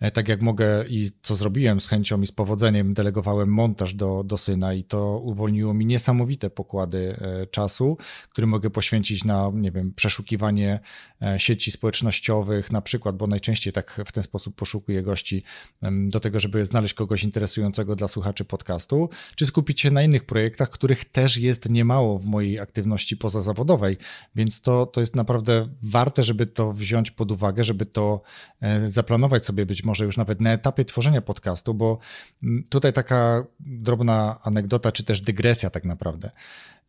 e, 0.00 0.10
tak 0.10 0.28
jak 0.28 0.40
mogę 0.40 0.84
i 0.88 1.10
co 1.22 1.36
zrobiłem 1.36 1.80
z 1.80 1.88
chęcią 1.88 2.22
i 2.22 2.26
z 2.26 2.32
powodzeniem, 2.32 2.94
delegowałem 2.94 3.48
montaż 3.48 3.94
do, 3.94 4.22
do 4.24 4.38
syna 4.38 4.74
i 4.74 4.84
to 4.84 5.18
uwolniło 5.18 5.74
mi 5.74 5.86
niesamowite 5.86 6.50
pokłady 6.50 7.16
e, 7.20 7.46
czasu, 7.46 7.98
który 8.28 8.46
mogę 8.46 8.70
poświęcić 8.70 9.24
na, 9.24 9.50
nie 9.54 9.70
wiem, 9.70 9.92
przeszukiwanie 9.96 10.80
e, 11.22 11.38
sieci 11.38 11.70
społecznościowych 11.70 12.72
na 12.72 12.80
przykład, 12.80 13.16
bo 13.16 13.26
najczęściej 13.26 13.72
tak 13.72 14.00
w 14.06 14.12
ten 14.12 14.22
sposób 14.22 14.56
poszukuję 14.56 15.02
gości 15.02 15.42
do 15.82 16.20
tego, 16.20 16.40
żeby 16.40 16.66
znaleźć 16.66 16.94
kogoś 16.94 17.24
interesującego 17.24 17.96
dla 17.96 18.08
słuchaczy 18.08 18.44
podcastu, 18.44 19.08
czy 19.36 19.46
skupić 19.46 19.80
się 19.80 19.90
na 19.90 20.02
innych 20.02 20.26
projektach, 20.26 20.70
których 20.70 21.04
też 21.04 21.36
jest 21.36 21.68
niemało 21.68 22.18
w 22.18 22.26
mojej 22.26 22.60
aktywności 22.60 23.16
pozazawodowej, 23.16 23.96
więc 24.34 24.60
to, 24.60 24.86
to 24.86 25.00
jest 25.00 25.16
naprawdę 25.16 25.68
warte, 25.82 26.22
żeby 26.22 26.46
to 26.54 26.72
wziąć 26.72 27.10
pod 27.10 27.32
uwagę, 27.32 27.64
żeby 27.64 27.86
to 27.86 28.20
e, 28.60 28.90
zaplanować 28.90 29.46
sobie 29.46 29.66
być 29.66 29.84
może 29.84 30.04
już 30.04 30.16
nawet 30.16 30.40
na 30.40 30.52
etapie 30.52 30.84
tworzenia 30.84 31.20
podcastu, 31.20 31.74
bo 31.74 31.98
mm, 32.42 32.64
tutaj 32.70 32.92
taka 32.92 33.44
drobna 33.60 34.38
anegdota, 34.42 34.92
czy 34.92 35.04
też 35.04 35.20
dygresja 35.20 35.70
tak 35.70 35.84
naprawdę. 35.84 36.30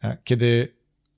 E, 0.03 0.17
kiedy 0.23 0.67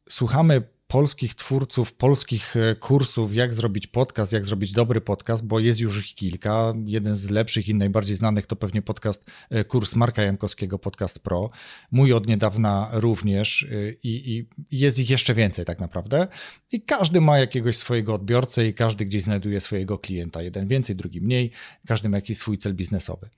słuchamy 0.10 0.62
polskich 0.88 1.36
twórców, 1.36 1.94
polskich 1.94 2.56
e, 2.56 2.76
kursów, 2.76 3.36
jak 3.36 3.54
zrobić 3.54 3.88
podcast, 3.88 4.34
jak 4.34 4.46
zrobić 4.46 4.72
dobry 4.72 5.02
podcast, 5.02 5.46
bo 5.46 5.60
jest 5.60 5.80
już 5.80 6.00
ich 6.00 6.16
kilka. 6.16 6.74
Jeden 6.86 7.16
z 7.16 7.30
lepszych 7.30 7.70
i 7.70 7.76
najbardziej 7.76 8.16
znanych 8.16 8.46
to 8.46 8.56
pewnie 8.56 8.82
podcast, 8.82 9.32
e, 9.50 9.64
kurs 9.64 9.96
Marka 9.96 10.24
Jankowskiego, 10.24 10.80
Podcast 10.80 11.20
Pro. 11.20 11.50
Mój 11.92 12.14
od 12.14 12.28
niedawna 12.28 12.90
również 12.92 13.64
e, 13.64 13.92
i, 14.04 14.38
i 14.38 14.48
jest 14.72 15.00
ich 15.00 15.10
jeszcze 15.10 15.34
więcej 15.34 15.66
tak 15.66 15.80
naprawdę. 15.80 16.28
I 16.72 16.82
każdy 16.82 17.22
ma 17.22 17.40
jakiegoś 17.40 17.78
swojego 17.78 18.14
odbiorcę 18.14 18.68
i 18.68 18.74
każdy 18.74 19.06
gdzieś 19.06 19.24
znajduje 19.24 19.62
swojego 19.62 19.98
klienta. 19.98 20.42
Jeden 20.42 20.68
więcej, 20.68 20.96
drugi 20.96 21.22
mniej. 21.22 21.52
Każdy 21.88 22.10
ma 22.10 22.18
jakiś 22.18 22.38
swój 22.38 22.58
cel 22.58 22.76
biznesowy. 22.76 23.30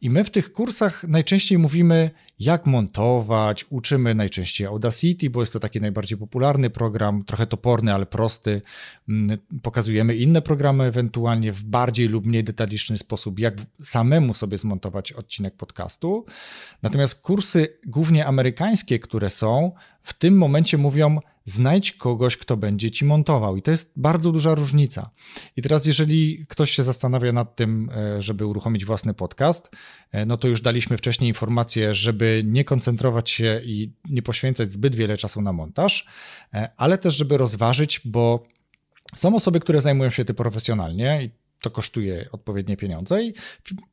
I 0.00 0.10
my 0.10 0.24
w 0.24 0.30
tych 0.30 0.52
kursach 0.52 1.04
najczęściej 1.08 1.58
mówimy, 1.58 2.10
jak 2.38 2.66
montować, 2.66 3.64
uczymy 3.70 4.14
najczęściej 4.14 4.66
Audacity, 4.66 5.30
bo 5.30 5.40
jest 5.40 5.52
to 5.52 5.60
taki 5.60 5.80
najbardziej 5.80 6.18
popularny 6.18 6.30
popularny 6.40 6.70
program, 6.70 7.24
trochę 7.24 7.46
toporny, 7.46 7.94
ale 7.94 8.06
prosty. 8.06 8.62
Mm, 9.08 9.38
pokazujemy 9.62 10.14
inne 10.14 10.42
programy, 10.42 10.84
ewentualnie 10.84 11.52
w 11.52 11.62
bardziej 11.62 12.08
lub 12.08 12.26
mniej 12.26 12.44
detaliczny 12.44 12.98
sposób, 12.98 13.38
jak 13.38 13.54
samemu 13.82 14.34
sobie 14.34 14.58
zmontować 14.58 15.12
odcinek 15.12 15.54
podcastu. 15.56 16.24
Natomiast 16.82 17.22
kursy, 17.22 17.78
głównie 17.86 18.26
amerykańskie, 18.26 18.98
które 18.98 19.30
są, 19.30 19.72
w 20.02 20.12
tym 20.12 20.38
momencie 20.38 20.78
mówią, 20.78 21.18
znajdź 21.44 21.92
kogoś, 21.92 22.36
kto 22.36 22.56
będzie 22.56 22.90
ci 22.90 23.04
montował. 23.04 23.56
I 23.56 23.62
to 23.62 23.70
jest 23.70 23.92
bardzo 23.96 24.32
duża 24.32 24.54
różnica. 24.54 25.10
I 25.56 25.62
teraz, 25.62 25.86
jeżeli 25.86 26.46
ktoś 26.48 26.70
się 26.70 26.82
zastanawia 26.82 27.32
nad 27.32 27.56
tym, 27.56 27.90
e, 27.96 28.22
żeby 28.22 28.46
uruchomić 28.46 28.84
własny 28.84 29.14
podcast, 29.14 29.70
e, 30.12 30.26
no 30.26 30.36
to 30.36 30.48
już 30.48 30.60
daliśmy 30.60 30.96
wcześniej 30.96 31.28
informację, 31.28 31.94
żeby 31.94 32.42
nie 32.44 32.64
koncentrować 32.64 33.30
się 33.30 33.60
i 33.64 33.92
nie 34.10 34.22
poświęcać 34.22 34.72
zbyt 34.72 34.94
wiele 34.94 35.16
czasu 35.16 35.42
na 35.42 35.52
montaż, 35.52 36.06
e, 36.54 36.70
ale 36.76 36.98
też, 36.98 37.16
żeby 37.16 37.38
rozważyć, 37.38 38.00
bo 38.04 38.44
są 39.16 39.36
osoby, 39.36 39.60
które 39.60 39.80
zajmują 39.80 40.10
się 40.10 40.24
tym 40.24 40.36
profesjonalnie 40.36 41.22
i 41.22 41.39
to 41.62 41.70
kosztuje 41.70 42.26
odpowiednie 42.32 42.76
pieniądze. 42.76 43.24
I 43.24 43.34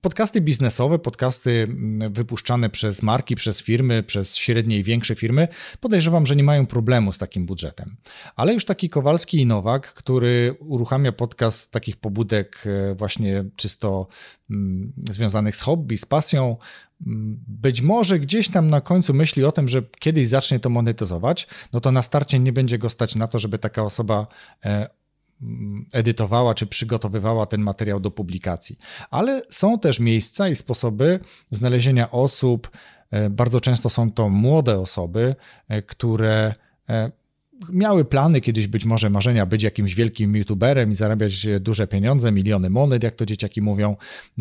podcasty 0.01 0.41
biznesowe, 0.41 0.99
podcasty 0.99 1.51
mm, 1.51 2.13
wypuszczane 2.13 2.69
przez 2.69 3.01
marki, 3.01 3.35
przez 3.35 3.61
firmy, 3.61 4.03
przez 4.03 4.35
średnie 4.35 4.79
i 4.79 4.83
większe 4.83 5.15
firmy, 5.15 5.47
podejrzewam, 5.79 6.25
że 6.25 6.35
nie 6.35 6.43
mają 6.43 6.65
problemu 6.65 7.13
z 7.13 7.17
takim 7.17 7.45
budżetem. 7.45 7.97
Ale 8.35 8.53
już 8.53 8.65
taki 8.65 8.89
Kowalski 8.89 9.37
i 9.37 9.45
Nowak, 9.45 9.93
który 9.93 10.55
uruchamia 10.59 11.11
podcast 11.11 11.71
takich 11.71 11.97
pobudek 11.97 12.63
e, 12.65 12.95
właśnie 12.95 13.45
czysto 13.55 14.07
mm, 14.49 14.93
związanych 15.09 15.55
z 15.55 15.61
hobby, 15.61 15.97
z 15.97 16.05
pasją, 16.05 16.57
mm, 17.07 17.43
być 17.47 17.81
może 17.81 18.19
gdzieś 18.19 18.49
tam 18.49 18.69
na 18.69 18.81
końcu 18.81 19.13
myśli 19.13 19.43
o 19.43 19.51
tym, 19.51 19.67
że 19.67 19.81
kiedyś 19.99 20.27
zacznie 20.27 20.59
to 20.59 20.69
monetyzować, 20.69 21.47
no 21.73 21.79
to 21.79 21.91
na 21.91 22.01
starcie 22.01 22.39
nie 22.39 22.53
będzie 22.53 22.77
go 22.77 22.89
stać 22.89 23.15
na 23.15 23.27
to, 23.27 23.39
żeby 23.39 23.57
taka 23.57 23.83
osoba 23.83 24.27
e, 24.65 24.97
edytowała 25.93 26.53
czy 26.53 26.67
przygotowywała 26.67 27.45
ten 27.45 27.61
materiał 27.61 27.99
do 27.99 28.11
publikacji. 28.11 28.77
Ale 29.09 29.41
są 29.49 29.79
też 29.79 29.99
miejsca 29.99 30.49
i 30.49 30.55
sposoby 30.55 31.19
znalezienia 31.51 32.11
osób, 32.11 32.71
e, 33.11 33.29
bardzo 33.29 33.59
często 33.59 33.89
są 33.89 34.11
to 34.11 34.29
młode 34.29 34.79
osoby, 34.79 35.35
e, 35.67 35.81
które 35.81 36.53
e, 36.89 37.11
miały 37.69 38.05
plany 38.05 38.41
kiedyś 38.41 38.67
być 38.67 38.85
może 38.85 39.09
marzenia 39.09 39.45
być 39.45 39.63
jakimś 39.63 39.95
wielkim 39.95 40.35
youtuberem 40.35 40.91
i 40.91 40.95
zarabiać 40.95 41.47
duże 41.59 41.87
pieniądze, 41.87 42.31
miliony 42.31 42.69
monet, 42.69 43.03
jak 43.03 43.15
to 43.15 43.25
dzieciaki 43.25 43.61
mówią, 43.61 43.95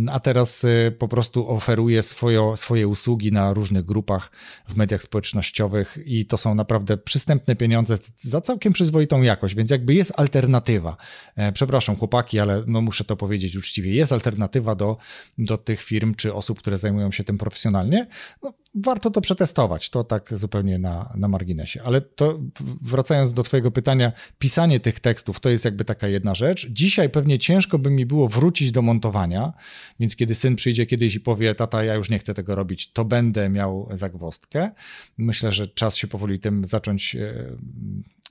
a 0.08 0.20
teraz 0.20 0.64
y, 0.64 0.94
po 0.98 1.08
prostu 1.08 1.50
oferuje 1.50 2.02
swoje, 2.02 2.56
swoje 2.56 2.88
usługi 2.88 3.32
na 3.32 3.54
różnych 3.54 3.84
grupach 3.84 4.30
w 4.68 4.76
mediach 4.76 5.02
społecznościowych 5.02 5.98
i 6.06 6.26
to 6.26 6.36
są 6.36 6.54
naprawdę 6.54 6.96
przystępne 6.96 7.56
pieniądze 7.56 7.98
za 8.16 8.40
całkiem 8.40 8.72
przyzwoitą 8.72 9.22
jakość, 9.22 9.54
więc 9.54 9.70
jakby 9.70 9.94
jest 9.94 10.12
alternatywa. 10.16 10.96
E, 11.36 11.52
przepraszam 11.52 11.96
chłopaki, 11.96 12.38
ale 12.38 12.64
no 12.66 12.80
muszę 12.80 13.04
to 13.04 13.16
powiedzieć 13.16 13.56
uczciwie, 13.56 13.94
jest 13.94 14.12
alternatywa 14.12 14.74
do, 14.74 14.96
do 15.38 15.56
tych 15.56 15.82
firm 15.82 16.14
czy 16.14 16.34
osób, 16.34 16.58
które 16.58 16.78
zajmują 16.78 17.12
się 17.12 17.24
tym 17.24 17.38
profesjonalnie. 17.38 18.06
No, 18.42 18.52
warto 18.76 19.10
to 19.10 19.20
przetestować, 19.20 19.90
to 19.90 20.04
tak 20.04 20.38
zupełnie 20.38 20.78
na, 20.78 21.12
na 21.16 21.28
marginesie. 21.28 21.82
Ale 21.82 22.00
to 22.00 22.40
wracając 22.82 23.32
do 23.32 23.42
Twojego 23.42 23.70
pytania, 23.70 24.12
pisanie 24.38 24.80
tych 24.80 25.00
tekstów 25.00 25.40
to 25.40 25.48
jest 25.48 25.64
jakby 25.64 25.84
taka 25.84 26.08
jedna 26.08 26.34
rzecz. 26.34 26.66
Dzisiaj 26.70 27.10
pewnie 27.10 27.38
ciężko 27.38 27.78
by 27.78 27.90
mi 27.90 28.06
było 28.06 28.28
wrócić 28.28 28.72
do 28.72 28.82
montowania, 28.82 29.52
więc 30.00 30.16
kiedy 30.16 30.34
syn 30.34 30.56
przyjdzie 30.56 30.86
kiedyś 30.86 31.14
i 31.14 31.20
powie, 31.20 31.54
tata, 31.54 31.84
ja 31.84 31.94
już 31.94 32.10
nie 32.10 32.18
chcę 32.18 32.34
tego 32.34 32.54
robić, 32.54 32.92
to 32.92 33.04
będę 33.04 33.48
miał 33.48 33.88
zagwostkę. 33.92 34.70
Myślę, 35.18 35.52
że 35.52 35.68
czas 35.68 35.96
się 35.96 36.06
powoli 36.06 36.38
tym 36.38 36.66
zacząć 36.66 37.16
e, 37.16 37.34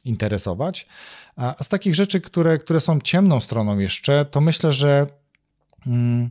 interesować. 0.06 0.88
A 1.36 1.64
z 1.64 1.70
takich 1.70 1.96
rzeczy, 1.96 2.22
które, 2.22 2.58
które 2.58 2.82
są 2.82 3.02
ciemną 3.02 3.42
stroną 3.42 3.80
jeszcze, 3.80 4.26
to 4.26 4.42
myślę, 4.42 4.72
że. 4.72 5.08
Mm, 5.88 6.30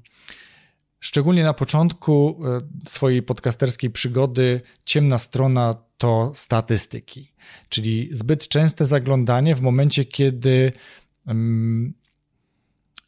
Szczególnie 1.05 1.45
na 1.45 1.55
początku 1.55 2.41
e, 2.47 2.61
swojej 2.89 3.23
podcasterskiej 3.23 3.91
przygody 3.91 4.61
ciemna 4.85 5.19
strona 5.19 5.75
to 5.99 6.33
statystyki, 6.35 7.33
czyli 7.69 8.09
zbyt 8.13 8.49
częste 8.49 8.87
zaglądanie 8.87 9.55
w 9.55 9.61
momencie, 9.61 10.05
kiedy 10.05 10.73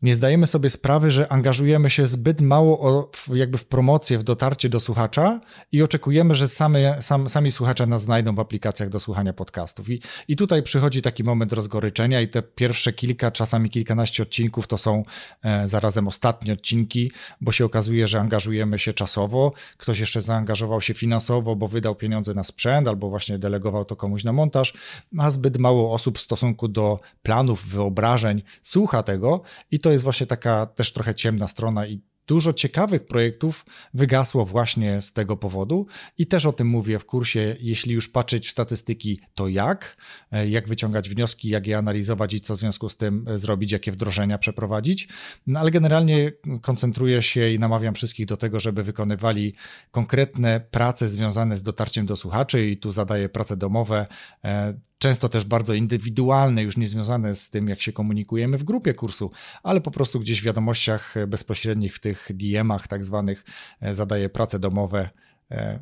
nie 0.07 0.14
zdajemy 0.14 0.47
sobie 0.47 0.71
sprawy, 0.71 1.11
że 1.11 1.33
angażujemy 1.33 1.90
się 1.90 2.07
zbyt 2.07 2.40
mało 2.40 2.81
o, 2.81 3.11
jakby 3.35 3.59
w 3.59 3.64
promocję, 3.64 4.19
w 4.19 4.23
dotarcie 4.23 4.69
do 4.69 4.81
słuchacza 4.81 5.40
i 5.73 5.83
oczekujemy, 5.83 6.35
że 6.35 6.49
same, 6.49 7.03
sam, 7.03 7.29
sami 7.29 7.53
słuchacze 7.53 7.87
nas 7.87 8.03
znajdą 8.03 8.35
w 8.35 8.40
aplikacjach 8.40 8.88
do 8.88 9.01
słuchania 9.01 9.33
podcastów. 9.33 9.88
I, 9.88 10.03
I 10.29 10.37
tutaj 10.37 10.62
przychodzi 10.62 11.03
taki 11.03 11.25
moment 11.25 11.53
rozgoryczenia 11.53 12.21
i 12.21 12.29
te 12.29 12.42
pierwsze 12.42 12.92
kilka, 12.92 13.31
czasami 13.31 13.71
kilkanaście 13.71 14.23
odcinków 14.23 14.66
to 14.66 14.79
są 14.79 15.05
e, 15.42 15.69
zarazem 15.69 16.09
ostatnie 16.09 16.53
odcinki, 16.53 17.12
bo 17.40 17.53
się 17.53 17.64
okazuje, 17.64 18.09
że 18.09 18.21
angażujemy 18.21 18.79
się 18.79 18.92
czasowo, 18.92 19.53
ktoś 19.77 19.99
jeszcze 19.99 20.23
zaangażował 20.23 20.81
się 20.81 20.95
finansowo, 20.95 21.57
bo 21.57 21.69
wydał 21.69 21.95
pieniądze 21.95 22.35
na 22.35 22.45
sprzęt 22.45 22.88
albo 22.88 23.09
właśnie 23.09 23.38
delegował 23.38 23.85
to 23.85 23.97
komuś 23.97 24.25
na 24.25 24.33
montaż, 24.33 24.75
a 25.19 25.31
zbyt 25.31 25.59
mało 25.59 25.92
osób 25.92 26.19
w 26.19 26.21
stosunku 26.21 26.69
do 26.69 27.01
planów, 27.23 27.69
wyobrażeń 27.69 28.42
słucha 28.62 29.03
tego 29.03 29.42
i 29.71 29.79
to 29.79 29.92
jest 29.92 29.96
właśnie 30.05 30.27
taka 30.27 30.67
też 30.67 30.93
trochę 30.93 31.15
ciemna 31.15 31.49
strona 31.49 31.87
i 31.87 32.03
dużo 32.27 32.53
ciekawych 32.53 33.07
projektów 33.07 33.67
wygasło 33.95 34.45
właśnie 34.45 35.01
z 35.01 35.12
tego 35.12 35.37
powodu 35.37 35.87
i 36.19 36.27
też 36.27 36.47
o 36.47 36.53
tym 36.53 36.67
mówię 36.67 36.99
w 36.99 37.05
kursie. 37.05 37.57
Jeśli 37.61 37.95
już 37.95 38.09
patrzeć 38.09 38.47
w 38.47 38.51
statystyki, 38.51 39.21
to 39.35 39.49
jak, 39.49 39.97
e, 40.33 40.49
jak 40.49 40.69
wyciągać 40.69 41.09
wnioski, 41.09 41.49
jak 41.49 41.67
je 41.67 41.79
analizować 41.79 42.35
i 42.35 42.41
co 42.41 42.57
w 42.57 42.59
związku 42.59 42.89
z 42.89 42.97
tym 42.97 43.25
e, 43.29 43.39
zrobić, 43.39 43.73
jakie 43.73 43.93
wdrożenia 43.93 44.39
przeprowadzić. 44.39 45.09
No 45.47 45.61
ale 45.61 45.71
generalnie 45.71 46.33
koncentruję 46.62 47.23
się 47.23 47.51
i 47.51 47.59
namawiam 47.59 47.95
wszystkich 47.95 48.27
do 48.27 48.37
tego, 48.37 48.61
żeby 48.61 48.83
wykonywali 48.83 49.55
konkretne 49.91 50.61
prace 50.71 51.09
związane 51.09 51.57
z 51.57 51.62
dotarciem 51.62 52.07
do 52.07 52.17
słuchaczy 52.17 52.67
i 52.71 52.77
tu 52.77 52.93
zadaję 52.93 53.29
prace 53.29 53.57
domowe 53.57 54.07
e, 54.45 54.75
często 54.99 55.29
też 55.29 55.45
bardzo 55.45 55.75
indywidualne, 55.75 56.62
już 56.62 56.77
nie 56.77 56.89
związane 56.89 57.35
z 57.35 57.51
tym, 57.51 57.69
jak 57.69 57.81
się 57.81 57.93
komunikujemy 57.93 58.59
w 58.59 58.65
grupie 58.65 58.95
kursu, 58.95 59.31
ale 59.62 59.81
po 59.81 59.91
prostu 59.91 60.21
gdzieś 60.21 60.41
w 60.41 60.45
wiadomościach 60.45 61.15
bezpośrednich, 61.29 61.95
w 61.95 62.01
tych 62.01 62.15
DM-ach 62.31 62.88
tak 62.88 63.05
zwanych, 63.05 63.44
e, 63.81 63.94
zadaję 63.94 64.29
prace 64.29 64.59
domowe. 64.59 65.11
E, 65.50 65.79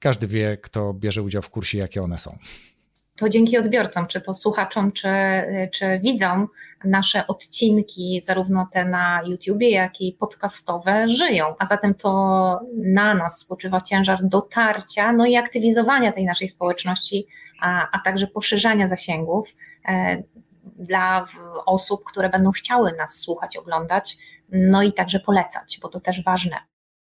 każdy 0.00 0.26
wie, 0.26 0.56
kto 0.56 0.94
bierze 0.94 1.22
udział 1.22 1.42
w 1.42 1.50
kursie, 1.50 1.78
jakie 1.78 2.02
one 2.02 2.18
są. 2.18 2.36
To 3.16 3.28
dzięki 3.28 3.58
odbiorcom, 3.58 4.06
czy 4.06 4.20
to 4.20 4.34
słuchaczom, 4.34 4.92
czy, 4.92 5.08
czy 5.72 5.98
widzom, 6.02 6.48
nasze 6.84 7.26
odcinki, 7.26 8.20
zarówno 8.24 8.68
te 8.72 8.84
na 8.84 9.22
YouTubie, 9.26 9.70
jak 9.70 10.00
i 10.00 10.12
podcastowe, 10.12 11.08
żyją. 11.08 11.54
A 11.58 11.66
zatem 11.66 11.94
to 11.94 12.60
na 12.76 13.14
nas 13.14 13.38
spoczywa 13.38 13.80
ciężar 13.80 14.18
dotarcia, 14.22 15.12
no 15.12 15.26
i 15.26 15.36
aktywizowania 15.36 16.12
tej 16.12 16.24
naszej 16.24 16.48
społeczności 16.48 17.26
a, 17.60 17.88
a 17.92 17.98
także 17.98 18.26
poszerzania 18.26 18.86
zasięgów 18.86 19.56
e, 19.88 20.22
dla 20.78 21.26
osób, 21.66 22.04
które 22.04 22.28
będą 22.28 22.52
chciały 22.52 22.92
nas 22.92 23.18
słuchać, 23.18 23.56
oglądać, 23.56 24.16
no 24.52 24.82
i 24.82 24.92
także 24.92 25.20
polecać, 25.20 25.78
bo 25.82 25.88
to 25.88 26.00
też 26.00 26.22
ważne. 26.24 26.56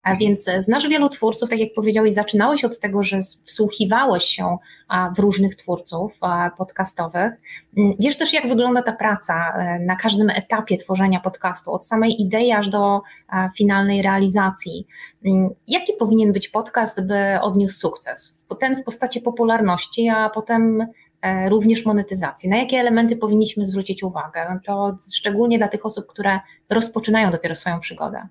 A 0.04 0.16
więc 0.16 0.50
znasz 0.58 0.88
wielu 0.88 1.08
twórców, 1.08 1.50
tak 1.50 1.58
jak 1.58 1.68
powiedziałeś, 1.74 2.12
zaczynałeś 2.12 2.64
od 2.64 2.80
tego, 2.80 3.02
że 3.02 3.20
wsłuchiwałeś 3.20 4.24
się 4.24 4.56
w 5.16 5.18
różnych 5.18 5.56
twórców 5.56 6.20
podcastowych. 6.58 7.32
Wiesz 7.98 8.16
też, 8.16 8.32
jak 8.32 8.48
wygląda 8.48 8.82
ta 8.82 8.92
praca 8.92 9.54
e, 9.56 9.78
na 9.78 9.96
każdym 9.96 10.30
etapie 10.30 10.76
tworzenia 10.76 11.20
podcastu, 11.20 11.72
od 11.72 11.86
samej 11.86 12.22
idei 12.22 12.52
aż 12.52 12.68
do 12.68 13.00
finalnej 13.56 14.02
realizacji. 14.02 14.86
Jaki 15.68 15.92
powinien 15.98 16.32
być 16.32 16.48
podcast, 16.48 17.06
by 17.06 17.40
odniósł 17.40 17.78
sukces? 17.78 18.34
Ten 18.60 18.76
w 18.76 18.84
postaci 18.84 19.20
popularności, 19.20 20.08
a 20.08 20.30
potem 20.30 20.80
e, 20.80 20.88
również 21.48 21.86
monetyzacji. 21.86 22.50
Na 22.50 22.56
jakie 22.56 22.78
elementy 22.78 23.16
powinniśmy 23.16 23.66
zwrócić 23.66 24.02
uwagę? 24.02 24.60
To 24.64 24.96
szczególnie 25.14 25.58
dla 25.58 25.68
tych 25.68 25.86
osób, 25.86 26.06
które 26.06 26.40
rozpoczynają 26.70 27.30
dopiero 27.30 27.56
swoją 27.56 27.80
przygodę. 27.80 28.28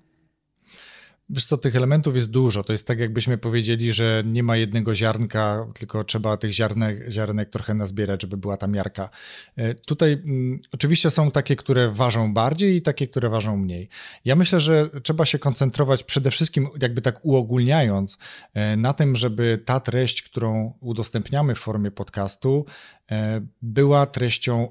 Wiesz 1.28 1.44
co, 1.44 1.58
tych 1.58 1.76
elementów 1.76 2.14
jest 2.14 2.30
dużo. 2.30 2.64
To 2.64 2.72
jest 2.72 2.86
tak, 2.86 2.98
jakbyśmy 2.98 3.38
powiedzieli, 3.38 3.92
że 3.92 4.22
nie 4.26 4.42
ma 4.42 4.56
jednego 4.56 4.94
ziarnka, 4.94 5.66
tylko 5.74 6.04
trzeba 6.04 6.36
tych 6.36 6.52
ziarnek, 6.52 7.10
ziarnek 7.10 7.50
trochę 7.50 7.74
nazbierać, 7.74 8.22
żeby 8.22 8.36
była 8.36 8.56
ta 8.56 8.66
miarka. 8.66 9.10
E, 9.56 9.74
tutaj 9.74 10.12
m, 10.12 10.20
mm, 10.24 10.60
oczywiście 10.72 11.10
są 11.10 11.30
takie, 11.30 11.56
które 11.56 11.90
ważą 11.90 12.34
bardziej 12.34 12.76
i 12.76 12.82
takie, 12.82 13.08
które 13.08 13.28
ważą 13.28 13.56
mniej. 13.56 13.88
Ja 14.24 14.36
myślę, 14.36 14.60
że 14.60 14.90
trzeba 15.02 15.24
się 15.24 15.38
koncentrować 15.38 16.04
przede 16.04 16.30
wszystkim, 16.30 16.68
jakby 16.82 17.00
tak 17.00 17.20
uogólniając, 17.22 18.18
e, 18.54 18.76
na 18.76 18.92
tym, 18.92 19.16
żeby 19.16 19.62
ta 19.64 19.80
treść, 19.80 20.22
którą 20.22 20.78
udostępniamy 20.80 21.54
w 21.54 21.58
formie 21.58 21.90
podcastu, 21.90 22.66
e, 23.10 23.40
była 23.62 24.06
treścią, 24.06 24.68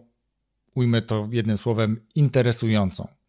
ujmę 0.75 1.01
to 1.01 1.29
jednym 1.31 1.57
słowem, 1.57 1.99
interesującą. 2.15 3.22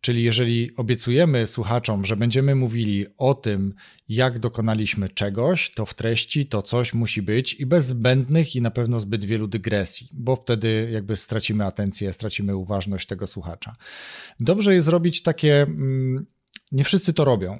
Czyli 0.00 0.22
jeżeli 0.22 0.76
obiecujemy 0.76 1.46
słuchaczom, 1.46 2.04
że 2.04 2.16
będziemy 2.16 2.54
mówili 2.54 3.06
o 3.16 3.34
tym, 3.34 3.74
jak 4.08 4.38
dokonaliśmy 4.38 5.08
czegoś, 5.08 5.70
to 5.70 5.86
w 5.86 5.94
treści 5.94 6.46
to 6.46 6.62
coś 6.62 6.94
musi 6.94 7.22
być 7.22 7.54
i 7.54 7.66
bez 7.66 7.86
zbędnych 7.86 8.56
i 8.56 8.62
na 8.62 8.70
pewno 8.70 9.00
zbyt 9.00 9.24
wielu 9.24 9.46
dygresji, 9.48 10.08
bo 10.12 10.36
wtedy 10.36 10.88
jakby 10.92 11.16
stracimy 11.16 11.64
atencję, 11.64 12.12
stracimy 12.12 12.56
uważność 12.56 13.06
tego 13.06 13.26
słuchacza. 13.26 13.76
Dobrze 14.40 14.74
jest 14.74 14.88
robić 14.88 15.22
takie. 15.22 15.62
Mm, 15.62 16.26
nie 16.72 16.84
wszyscy 16.84 17.12
to 17.12 17.24
robią. 17.24 17.58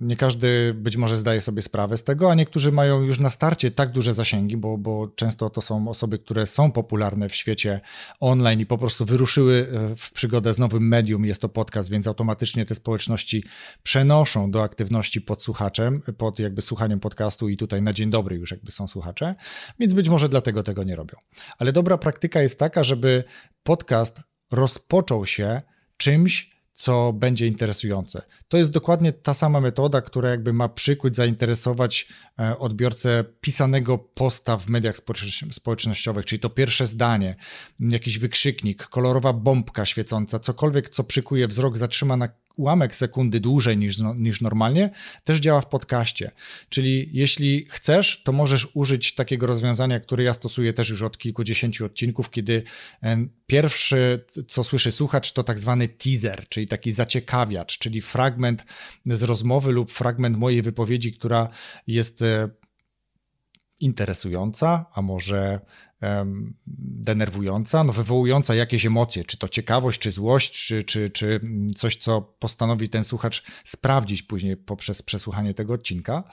Nie 0.00 0.16
każdy 0.16 0.74
być 0.74 0.96
może 0.96 1.16
zdaje 1.16 1.40
sobie 1.40 1.62
sprawę 1.62 1.96
z 1.96 2.04
tego, 2.04 2.30
a 2.30 2.34
niektórzy 2.34 2.72
mają 2.72 3.02
już 3.02 3.20
na 3.20 3.30
starcie 3.30 3.70
tak 3.70 3.90
duże 3.90 4.14
zasięgi, 4.14 4.56
bo, 4.56 4.78
bo 4.78 5.08
często 5.08 5.50
to 5.50 5.60
są 5.60 5.88
osoby, 5.88 6.18
które 6.18 6.46
są 6.46 6.72
popularne 6.72 7.28
w 7.28 7.34
świecie 7.34 7.80
online 8.20 8.60
i 8.60 8.66
po 8.66 8.78
prostu 8.78 9.04
wyruszyły 9.04 9.68
e, 9.72 9.96
w 9.96 10.12
przygodę 10.12 10.54
z 10.54 10.58
nowym 10.58 10.88
medium. 10.88 11.24
Jest 11.24 11.40
to 11.40 11.48
podcast, 11.48 11.90
więc 11.90 12.06
automatycznie 12.06 12.64
te 12.64 12.74
społeczności 12.74 13.44
przenoszą 13.82 14.50
do 14.50 14.62
aktywności 14.62 15.20
pod 15.20 15.42
słuchaczem, 15.42 16.02
pod 16.18 16.38
jakby 16.38 16.62
słuchaniem 16.62 17.00
podcastu 17.00 17.48
i 17.48 17.56
tutaj 17.56 17.82
na 17.82 17.92
dzień 17.92 18.10
dobry 18.10 18.36
już 18.36 18.50
jakby 18.50 18.72
są 18.72 18.88
słuchacze, 18.88 19.34
więc 19.78 19.94
być 19.94 20.08
może 20.08 20.28
dlatego 20.28 20.62
tego 20.62 20.84
nie 20.84 20.96
robią. 20.96 21.18
Ale 21.58 21.72
dobra 21.72 21.98
praktyka 21.98 22.42
jest 22.42 22.58
taka, 22.58 22.82
żeby 22.82 23.24
podcast 23.62 24.20
rozpoczął 24.50 25.26
się 25.26 25.62
czymś, 25.96 26.53
co 26.74 27.12
będzie 27.12 27.46
interesujące. 27.46 28.22
To 28.48 28.58
jest 28.58 28.70
dokładnie 28.70 29.12
ta 29.12 29.34
sama 29.34 29.60
metoda, 29.60 30.00
która 30.00 30.30
jakby 30.30 30.52
ma 30.52 30.68
przykuć, 30.68 31.16
zainteresować 31.16 32.08
e, 32.38 32.58
odbiorcę 32.58 33.24
pisanego 33.40 33.98
posta 33.98 34.56
w 34.56 34.68
mediach 34.68 34.96
społecznościowych, 35.52 36.26
czyli 36.26 36.40
to 36.40 36.50
pierwsze 36.50 36.86
zdanie, 36.86 37.36
jakiś 37.80 38.18
wykrzyknik, 38.18 38.86
kolorowa 38.86 39.32
bombka 39.32 39.84
świecąca, 39.84 40.38
cokolwiek, 40.38 40.90
co 40.90 41.04
przykuje 41.04 41.48
wzrok, 41.48 41.76
zatrzyma 41.76 42.16
na 42.16 42.28
ułamek 42.56 42.94
sekundy 42.94 43.40
dłużej 43.40 43.76
niż, 43.76 43.98
no, 43.98 44.14
niż 44.14 44.40
normalnie, 44.40 44.90
też 45.24 45.40
działa 45.40 45.60
w 45.60 45.66
podcaście. 45.66 46.30
Czyli 46.68 47.10
jeśli 47.12 47.66
chcesz, 47.70 48.22
to 48.22 48.32
możesz 48.32 48.68
użyć 48.74 49.14
takiego 49.14 49.46
rozwiązania, 49.46 50.00
które 50.00 50.24
ja 50.24 50.34
stosuję 50.34 50.72
też 50.72 50.90
już 50.90 51.02
od 51.02 51.18
kilkudziesięciu 51.18 51.84
odcinków, 51.84 52.30
kiedy 52.30 52.62
pierwszy, 53.46 54.24
co 54.48 54.64
słyszy 54.64 54.92
słuchacz, 54.92 55.32
to 55.32 55.42
tak 55.42 55.58
zwany 55.58 55.88
teaser, 55.88 56.48
czyli 56.48 56.66
taki 56.66 56.92
zaciekawiacz, 56.92 57.78
czyli 57.78 58.00
fragment 58.00 58.64
z 59.06 59.22
rozmowy 59.22 59.72
lub 59.72 59.92
fragment 59.92 60.36
mojej 60.36 60.62
wypowiedzi, 60.62 61.12
która 61.12 61.48
jest 61.86 62.22
e, 62.22 62.48
interesująca, 63.80 64.86
a 64.94 65.02
może 65.02 65.60
denerwująca, 66.76 67.84
no 67.84 67.92
wywołująca 67.92 68.54
jakieś 68.54 68.86
emocje, 68.86 69.24
czy 69.24 69.38
to 69.38 69.48
ciekawość, 69.48 70.00
czy 70.00 70.10
złość, 70.10 70.66
czy, 70.66 70.84
czy, 70.84 71.10
czy 71.10 71.40
coś, 71.76 71.96
co 71.96 72.20
postanowi 72.20 72.88
ten 72.88 73.04
słuchacz 73.04 73.42
sprawdzić 73.64 74.22
później 74.22 74.56
poprzez 74.56 75.02
przesłuchanie 75.02 75.54
tego 75.54 75.74
odcinka. 75.74 76.24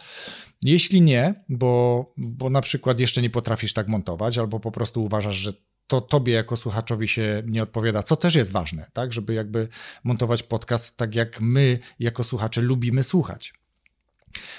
Jeśli 0.61 1.01
nie, 1.01 1.33
bo, 1.49 2.05
bo 2.17 2.49
na 2.49 2.61
przykład 2.61 2.99
jeszcze 2.99 3.21
nie 3.21 3.29
potrafisz 3.29 3.73
tak 3.73 3.87
montować, 3.87 4.37
albo 4.37 4.59
po 4.59 4.71
prostu 4.71 5.03
uważasz, 5.03 5.35
że 5.35 5.53
to 5.87 6.01
tobie 6.01 6.33
jako 6.33 6.57
słuchaczowi 6.57 7.07
się 7.07 7.43
nie 7.45 7.63
odpowiada, 7.63 8.03
co 8.03 8.15
też 8.15 8.35
jest 8.35 8.51
ważne, 8.51 8.91
tak, 8.93 9.13
żeby 9.13 9.33
jakby 9.33 9.67
montować 10.03 10.43
podcast 10.43 10.97
tak 10.97 11.15
jak 11.15 11.41
my 11.41 11.79
jako 11.99 12.23
słuchacze 12.23 12.61
lubimy 12.61 13.03
słuchać. 13.03 13.53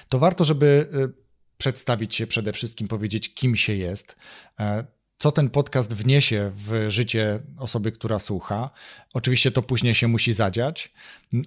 To 0.08 0.18
warto, 0.18 0.44
żeby 0.44 0.88
y, 1.18 1.22
przedstawić 1.58 2.14
się 2.14 2.26
przede 2.26 2.52
wszystkim, 2.52 2.88
powiedzieć, 2.88 3.34
kim 3.34 3.56
się 3.56 3.74
jest, 3.74 4.16
e, 4.60 4.84
co 5.16 5.32
ten 5.32 5.50
podcast 5.50 5.94
wniesie 5.94 6.50
w 6.54 6.86
życie 6.88 7.40
osoby, 7.58 7.92
która 7.92 8.18
słucha. 8.18 8.70
Oczywiście 9.14 9.50
to 9.50 9.62
później 9.62 9.94
się 9.94 10.08
musi 10.08 10.32
zadziać. 10.32 10.92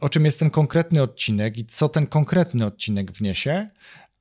O 0.02 0.10
czym 0.10 0.26
jest 0.26 0.40
ten 0.40 0.50
konkretny 0.50 1.02
odcinek 1.02 1.58
i 1.58 1.66
co 1.66 1.90
ten 1.90 2.08
konkretny 2.08 2.66
odcinek 2.66 3.12
wniesie, 3.12 3.70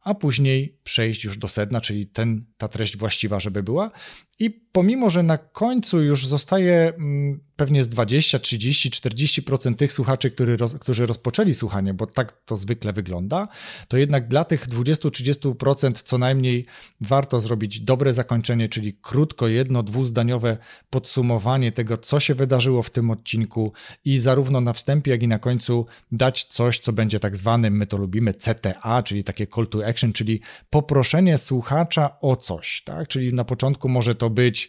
a 0.05 0.15
później 0.15 0.79
przejść 0.83 1.25
już 1.25 1.39
do 1.39 1.49
sedna, 1.49 1.81
czyli 1.81 2.07
ten, 2.07 2.45
ta 2.57 2.69
treść 2.69 2.97
właściwa, 2.97 3.41
żeby 3.41 3.63
była. 3.63 3.91
I 4.39 4.51
pomimo, 4.51 5.11
że 5.11 5.23
na 5.23 5.39
końcu 5.39 6.03
już 6.03 6.27
zostaje 6.27 6.93
mm, 6.97 7.41
pewnie 7.57 7.85
z 7.85 7.89
20, 7.89 8.39
30, 8.39 8.91
40% 8.91 9.75
tych 9.75 9.93
słuchaczy, 9.93 10.33
roz, 10.59 10.75
którzy 10.75 11.07
rozpoczęli 11.07 11.55
słuchanie, 11.55 11.95
bo 11.95 12.07
tak 12.07 12.45
to 12.45 12.57
zwykle 12.57 12.93
wygląda, 12.93 13.49
to 13.89 13.97
jednak 13.97 14.29
dla 14.29 14.45
tych 14.45 14.67
20-30% 14.67 15.93
co 15.93 16.19
najmniej 16.19 16.67
warto 17.01 17.41
zrobić 17.41 17.81
dobre 17.81 18.15
zakończenie, 18.15 18.69
czyli 18.69 18.95
krótko, 19.03 19.49
jedno, 19.49 19.83
dwuzdaniowe 19.83 20.57
podsumowanie 20.91 21.73
tego, 21.73 21.97
co 21.97 22.21
się 22.21 22.35
wydarzyło 22.35 22.83
w 22.83 22.91
tym 22.91 23.11
odcinku 23.11 23.73
i 24.05 24.19
zarówno 24.19 24.61
na 24.61 24.73
wstępie, 24.73 25.11
jak 25.11 25.23
i 25.23 25.29
na 25.29 25.39
końcu 25.39 25.87
dać 26.13 26.45
coś, 26.45 26.79
co 26.79 26.93
będzie 26.93 27.21
tak 27.21 27.37
zwanym, 27.37 27.77
my 27.77 27.87
to 27.87 27.97
lubimy, 27.97 28.35
CTA, 28.35 29.03
czyli 29.03 29.25
takie 29.25 29.47
call 29.47 29.67
to 29.67 29.87
action, 29.87 30.13
czyli 30.13 30.41
poproszenie 30.71 31.39
słuchacza 31.39 32.21
o 32.21 32.37
coś, 32.37 32.83
tak? 32.85 33.09
Czyli 33.09 33.35
na 33.35 33.45
początku 33.45 33.89
może 33.89 34.15
to 34.15 34.24
być 34.31 34.69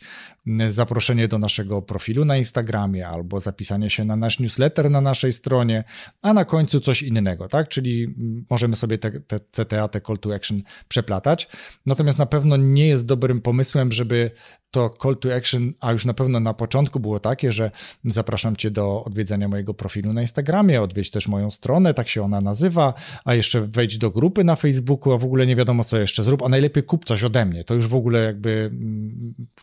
zaproszenie 0.70 1.28
do 1.28 1.38
naszego 1.38 1.82
profilu 1.82 2.26
na 2.26 2.38
Instagramie 2.38 3.08
albo 3.08 3.40
zapisanie 3.40 3.90
się 3.90 4.06
na 4.06 4.16
nasz 4.16 4.40
newsletter 4.40 4.92
na 4.92 5.02
naszej 5.02 5.34
stronie, 5.34 5.84
a 6.22 6.34
na 6.34 6.46
końcu 6.46 6.80
coś 6.80 7.02
innego, 7.02 7.48
tak? 7.48 7.70
Czyli 7.70 8.16
możemy 8.50 8.76
sobie 8.76 8.98
te, 8.98 9.12
te 9.12 9.40
CTA, 9.40 9.88
te 9.88 10.02
call 10.02 10.18
to 10.18 10.36
action 10.36 10.62
przeplatać. 10.88 11.48
Natomiast 11.86 12.18
na 12.18 12.26
pewno 12.26 12.58
nie 12.58 12.88
jest 12.88 13.06
dobrym 13.06 13.42
pomysłem, 13.42 13.92
żeby 13.92 14.32
to 14.72 14.90
call 15.02 15.18
to 15.18 15.36
action, 15.36 15.74
a 15.82 15.92
już 15.92 16.06
na 16.06 16.14
pewno 16.14 16.40
na 16.40 16.54
początku 16.54 17.00
było 17.00 17.20
takie, 17.20 17.52
że 17.52 17.72
zapraszam 18.06 18.56
Cię 18.56 18.72
do 18.72 19.04
odwiedzenia 19.04 19.48
mojego 19.48 19.74
profilu 19.74 20.14
na 20.14 20.22
Instagramie, 20.22 20.82
odwiedź 20.82 21.12
też 21.12 21.28
moją 21.28 21.52
stronę, 21.52 21.94
tak 21.94 22.10
się 22.10 22.24
ona 22.24 22.42
nazywa, 22.42 22.94
a 23.26 23.36
jeszcze 23.36 23.62
wejdź 23.62 23.98
do 23.98 24.12
grupy 24.12 24.44
na 24.44 24.56
Facebooku, 24.56 25.14
a 25.14 25.18
w 25.18 25.24
ogóle 25.26 25.48
nie 25.48 25.56
wiadomo 25.56 25.84
co 25.84 25.98
jeszcze 25.98 26.24
zrób, 26.24 26.44
a 26.44 26.50
najlepiej 26.50 26.84
kup 26.84 27.06
coś 27.06 27.24
ode 27.24 27.46
mnie. 27.46 27.64
To 27.64 27.74
już 27.74 27.88
w 27.88 27.96
ogóle 27.96 28.24
jakby 28.24 28.72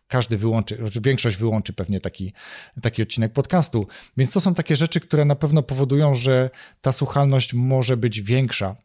każdy 0.09 0.38
wyłączy, 0.38 0.77
znaczy 0.77 1.01
większość 1.01 1.37
wyłączy 1.37 1.73
pewnie 1.73 2.01
taki, 2.01 2.33
taki 2.83 3.03
odcinek 3.03 3.33
podcastu. 3.33 3.87
Więc 4.16 4.33
to 4.33 4.40
są 4.40 4.55
takie 4.55 4.77
rzeczy, 4.77 5.01
które 5.01 5.25
na 5.25 5.35
pewno 5.35 5.62
powodują, 5.62 6.14
że 6.14 6.51
ta 6.81 6.92
słuchalność 6.92 7.55
może 7.55 7.97
być 7.97 8.23
większa 8.23 8.77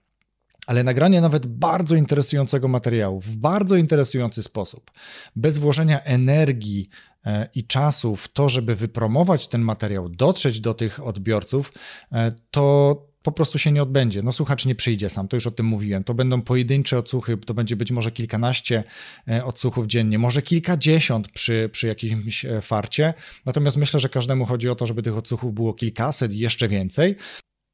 ale 0.67 0.83
nagranie 0.83 1.21
nawet 1.21 1.45
bardzo 1.45 1.95
interesującego 1.95 2.67
materiału 2.67 3.21
w 3.21 3.35
bardzo 3.35 3.75
interesujący 3.75 4.43
sposób, 4.43 4.91
bez 5.35 5.57
włożenia 5.57 6.01
energii 6.03 6.89
e, 7.25 7.49
i 7.55 7.67
czasu 7.67 8.15
w 8.15 8.27
to, 8.27 8.49
żeby 8.49 8.75
wypromować 8.75 9.47
ten 9.47 9.61
materiał, 9.61 10.09
dotrzeć 10.09 10.61
do 10.61 10.73
tych 10.73 11.05
odbiorców, 11.05 11.73
e, 12.11 12.31
to 12.51 13.06
po 13.23 13.31
prostu 13.31 13.59
się 13.59 13.71
nie 13.71 13.83
odbędzie. 13.83 14.21
No 14.23 14.31
słuchacz 14.31 14.65
nie 14.65 14.75
przyjdzie 14.75 15.09
sam, 15.09 15.27
to 15.27 15.37
już 15.37 15.47
o 15.47 15.51
tym 15.51 15.65
mówiłem. 15.65 16.03
To 16.03 16.13
będą 16.13 16.41
pojedyncze 16.41 16.97
odsłuchy, 16.97 17.37
to 17.37 17.53
będzie 17.53 17.75
być 17.75 17.91
może 17.91 18.11
kilkanaście 18.11 18.83
e, 19.27 19.45
odsłuchów 19.45 19.87
dziennie, 19.87 20.19
może 20.19 20.41
kilkadziesiąt 20.41 21.29
przy, 21.29 21.69
przy 21.71 21.87
jakimś 21.87 22.45
farcie. 22.61 23.13
Natomiast 23.45 23.77
myślę, 23.77 23.99
że 23.99 24.09
każdemu 24.09 24.45
chodzi 24.45 24.69
o 24.69 24.75
to, 24.75 24.85
żeby 24.85 25.03
tych 25.03 25.17
odsłuchów 25.17 25.53
było 25.53 25.73
kilkaset 25.73 26.33
i 26.33 26.39
jeszcze 26.39 26.67
więcej. 26.67 27.15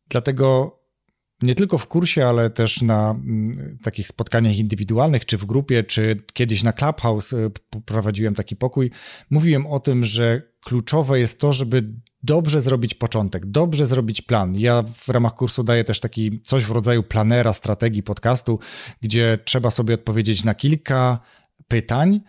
Dlatego 0.09 0.79
nie 1.41 1.55
tylko 1.55 1.77
w 1.77 1.87
kursie, 1.87 2.27
ale 2.27 2.49
też 2.49 2.81
na 2.81 3.11
mm, 3.11 3.77
takich 3.83 4.07
spotkaniach 4.07 4.57
indywidualnych, 4.57 5.25
czy 5.25 5.37
w 5.37 5.45
grupie, 5.45 5.83
czy 5.83 6.23
kiedyś 6.33 6.63
na 6.63 6.73
Clubhouse 6.73 7.33
y, 7.33 7.51
prowadziłem 7.85 8.35
taki 8.35 8.55
pokój. 8.55 8.91
Mówiłem 9.29 9.65
o 9.65 9.79
tym, 9.79 10.03
że 10.03 10.41
kluczowe 10.65 11.19
jest 11.19 11.39
to, 11.39 11.53
żeby 11.53 11.83
dobrze 12.23 12.61
zrobić 12.61 12.93
początek, 12.93 13.45
dobrze 13.45 13.87
zrobić 13.87 14.21
plan. 14.21 14.55
Ja 14.55 14.83
w 14.95 15.09
ramach 15.09 15.33
kursu 15.33 15.63
daję 15.63 15.83
też 15.83 15.99
taki 15.99 16.41
coś 16.41 16.65
w 16.65 16.71
rodzaju 16.71 17.03
planera 17.03 17.53
strategii 17.53 18.03
podcastu, 18.03 18.59
gdzie 19.01 19.39
trzeba 19.45 19.71
sobie 19.71 19.93
odpowiedzieć 19.93 20.43
na 20.43 20.53
kilka 20.53 21.19
pytań, 21.67 22.21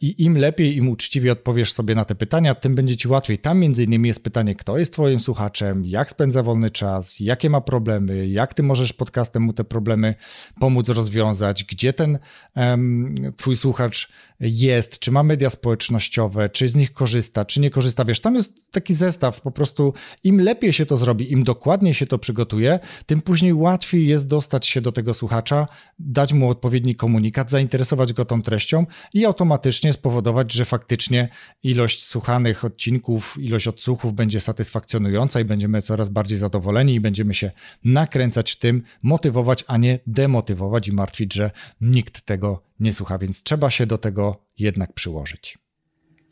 I 0.00 0.24
im 0.24 0.38
lepiej, 0.38 0.76
im 0.76 0.88
uczciwie 0.88 1.32
odpowiesz 1.32 1.72
sobie 1.72 1.94
na 1.94 2.04
te 2.04 2.14
pytania, 2.14 2.54
tym 2.54 2.74
będzie 2.74 2.96
ci 2.96 3.08
łatwiej. 3.08 3.38
Tam 3.38 3.58
między 3.58 3.84
innymi 3.84 4.08
jest 4.08 4.24
pytanie, 4.24 4.54
kto 4.54 4.78
jest 4.78 4.92
twoim 4.92 5.20
słuchaczem, 5.20 5.82
jak 5.86 6.10
spędza 6.10 6.42
wolny 6.42 6.70
czas, 6.70 7.20
jakie 7.20 7.50
ma 7.50 7.60
problemy, 7.60 8.28
jak 8.28 8.54
ty 8.54 8.62
możesz 8.62 8.92
podcastem 8.92 9.42
mu 9.42 9.52
te 9.52 9.64
problemy 9.64 10.14
pomóc 10.60 10.88
rozwiązać, 10.88 11.64
gdzie 11.64 11.92
ten 11.92 12.18
um, 12.56 13.14
twój 13.36 13.56
słuchacz 13.56 14.08
jest, 14.40 14.98
czy 14.98 15.12
ma 15.12 15.22
media 15.22 15.50
społecznościowe, 15.50 16.48
czy 16.48 16.68
z 16.68 16.76
nich 16.76 16.92
korzysta, 16.92 17.44
czy 17.44 17.60
nie 17.60 17.70
korzysta. 17.70 18.04
Wiesz, 18.04 18.20
tam 18.20 18.34
jest 18.34 18.72
taki 18.72 18.94
zestaw, 18.94 19.40
po 19.40 19.50
prostu 19.50 19.94
im 20.24 20.40
lepiej 20.40 20.72
się 20.72 20.86
to 20.86 20.96
zrobi, 20.96 21.32
im 21.32 21.44
dokładniej 21.44 21.94
się 21.94 22.06
to 22.06 22.18
przygotuje, 22.18 22.78
tym 23.06 23.20
później 23.20 23.54
łatwiej 23.54 24.06
jest 24.06 24.26
dostać 24.26 24.66
się 24.66 24.80
do 24.80 24.92
tego 24.92 25.14
słuchacza, 25.14 25.66
dać 25.98 26.32
mu 26.32 26.48
odpowiedni 26.48 26.94
komunikat, 26.94 27.50
zainteresować 27.50 28.12
go 28.12 28.24
tą 28.24 28.42
treścią 28.42 28.86
i 29.14 29.24
automatycznie 29.24 29.59
spowodować, 29.92 30.52
że 30.52 30.64
faktycznie 30.64 31.28
ilość 31.62 32.06
słuchanych 32.06 32.64
odcinków, 32.64 33.36
ilość 33.40 33.68
odsłuchów 33.68 34.12
będzie 34.12 34.40
satysfakcjonująca 34.40 35.40
i 35.40 35.44
będziemy 35.44 35.82
coraz 35.82 36.08
bardziej 36.08 36.38
zadowoleni 36.38 36.94
i 36.94 37.00
będziemy 37.00 37.34
się 37.34 37.50
nakręcać 37.84 38.52
w 38.52 38.58
tym, 38.58 38.82
motywować, 39.02 39.64
a 39.66 39.76
nie 39.76 39.98
demotywować 40.06 40.88
i 40.88 40.92
martwić, 40.92 41.34
że 41.34 41.50
nikt 41.80 42.22
tego 42.22 42.62
nie 42.80 42.92
słucha, 42.92 43.18
więc 43.18 43.42
trzeba 43.42 43.70
się 43.70 43.86
do 43.86 43.98
tego 43.98 44.36
jednak 44.58 44.92
przyłożyć. 44.92 45.58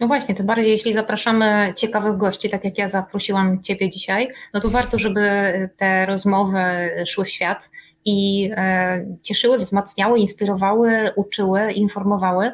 No 0.01 0.07
właśnie, 0.07 0.35
tym 0.35 0.47
bardziej 0.47 0.71
jeśli 0.71 0.93
zapraszamy 0.93 1.75
ciekawych 1.77 2.17
gości, 2.17 2.51
tak 2.51 2.65
jak 2.65 2.79
ja 2.79 2.89
zaprosiłam 2.89 3.63
Ciebie 3.63 3.91
dzisiaj, 3.91 4.29
no 4.55 4.61
to 4.61 4.69
warto, 4.69 4.99
żeby 4.99 5.21
te 5.77 6.07
rozmowy 6.07 6.59
szły 7.07 7.25
w 7.25 7.31
świat 7.31 7.71
i 8.05 8.51
e, 8.57 9.19
cieszyły, 9.23 9.59
wzmacniały, 9.59 10.19
inspirowały, 10.19 11.11
uczyły, 11.17 11.73
informowały. 11.73 12.53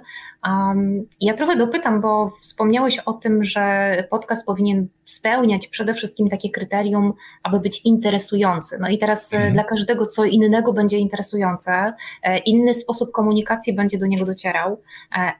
Um, 0.49 1.07
ja 1.20 1.34
trochę 1.34 1.57
dopytam, 1.57 2.01
bo 2.01 2.32
wspomniałeś 2.40 2.99
o 2.99 3.12
tym, 3.12 3.45
że 3.45 3.97
podcast 4.11 4.47
powinien 4.47 4.88
spełniać 5.07 5.68
przede 5.68 5.95
wszystkim 5.95 6.28
takie 6.28 6.51
kryterium, 6.51 7.12
aby 7.42 7.61
być 7.61 7.84
interesujący. 7.84 8.78
No 8.80 8.88
i 8.88 8.99
teraz 8.99 9.32
e, 9.32 9.36
mhm. 9.36 9.55
dla 9.55 9.64
każdego 9.64 10.07
co 10.07 10.24
innego 10.24 10.72
będzie 10.72 10.99
interesujące, 10.99 11.92
e, 12.22 12.38
inny 12.38 12.74
sposób 12.74 13.12
komunikacji 13.12 13.72
będzie 13.72 13.99
do 13.99 14.07
niego 14.07 14.26
docierał 14.26 14.80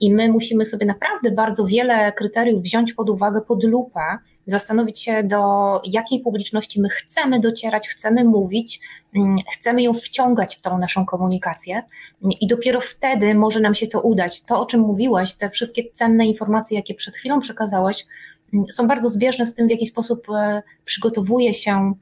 i 0.00 0.14
my 0.14 0.28
musimy 0.28 0.66
sobie 0.66 0.86
naprawdę 0.86 1.30
bardzo 1.30 1.66
wiele 1.66 2.12
kryteriów 2.12 2.62
wziąć 2.62 2.92
pod 2.92 3.11
uwagę, 3.11 3.40
pod 3.40 3.64
lupę, 3.64 4.18
zastanowić 4.47 5.01
się, 5.01 5.22
do 5.22 5.42
jakiej 5.84 6.20
publiczności 6.20 6.80
my 6.80 6.88
chcemy 6.88 7.40
docierać, 7.40 7.88
chcemy 7.88 8.24
mówić, 8.24 8.80
mm, 9.16 9.36
chcemy 9.53 9.82
ją 9.82 9.95
wciągać 9.95 10.57
w 10.57 10.62
tą 10.62 10.78
naszą 10.78 11.07
komunikację 11.07 11.82
i 12.40 12.47
dopiero 12.47 12.80
wtedy 12.80 13.34
może 13.34 13.61
nam 13.61 13.74
się 13.74 13.86
to 13.86 14.01
udać. 14.01 14.42
To, 14.42 14.61
o 14.61 14.66
czym 14.66 14.80
mówiłaś, 14.80 15.34
te 15.34 15.51
wszystkie 15.51 15.82
cenne 15.92 16.26
informacje, 16.26 16.76
jakie 16.76 16.95
przed 16.95 17.16
chwilą 17.16 17.40
przekazałeś, 17.40 18.07
mm, 18.55 18.66
są 18.72 18.86
bardzo 18.86 19.11
zbieżne 19.11 19.47
z 19.47 19.55
tym, 19.55 19.66
w 19.66 19.70
jaki 19.70 19.86
sposób 19.86 20.26
e, 20.30 20.62
przygotowuje 20.84 21.55
się 21.55 21.95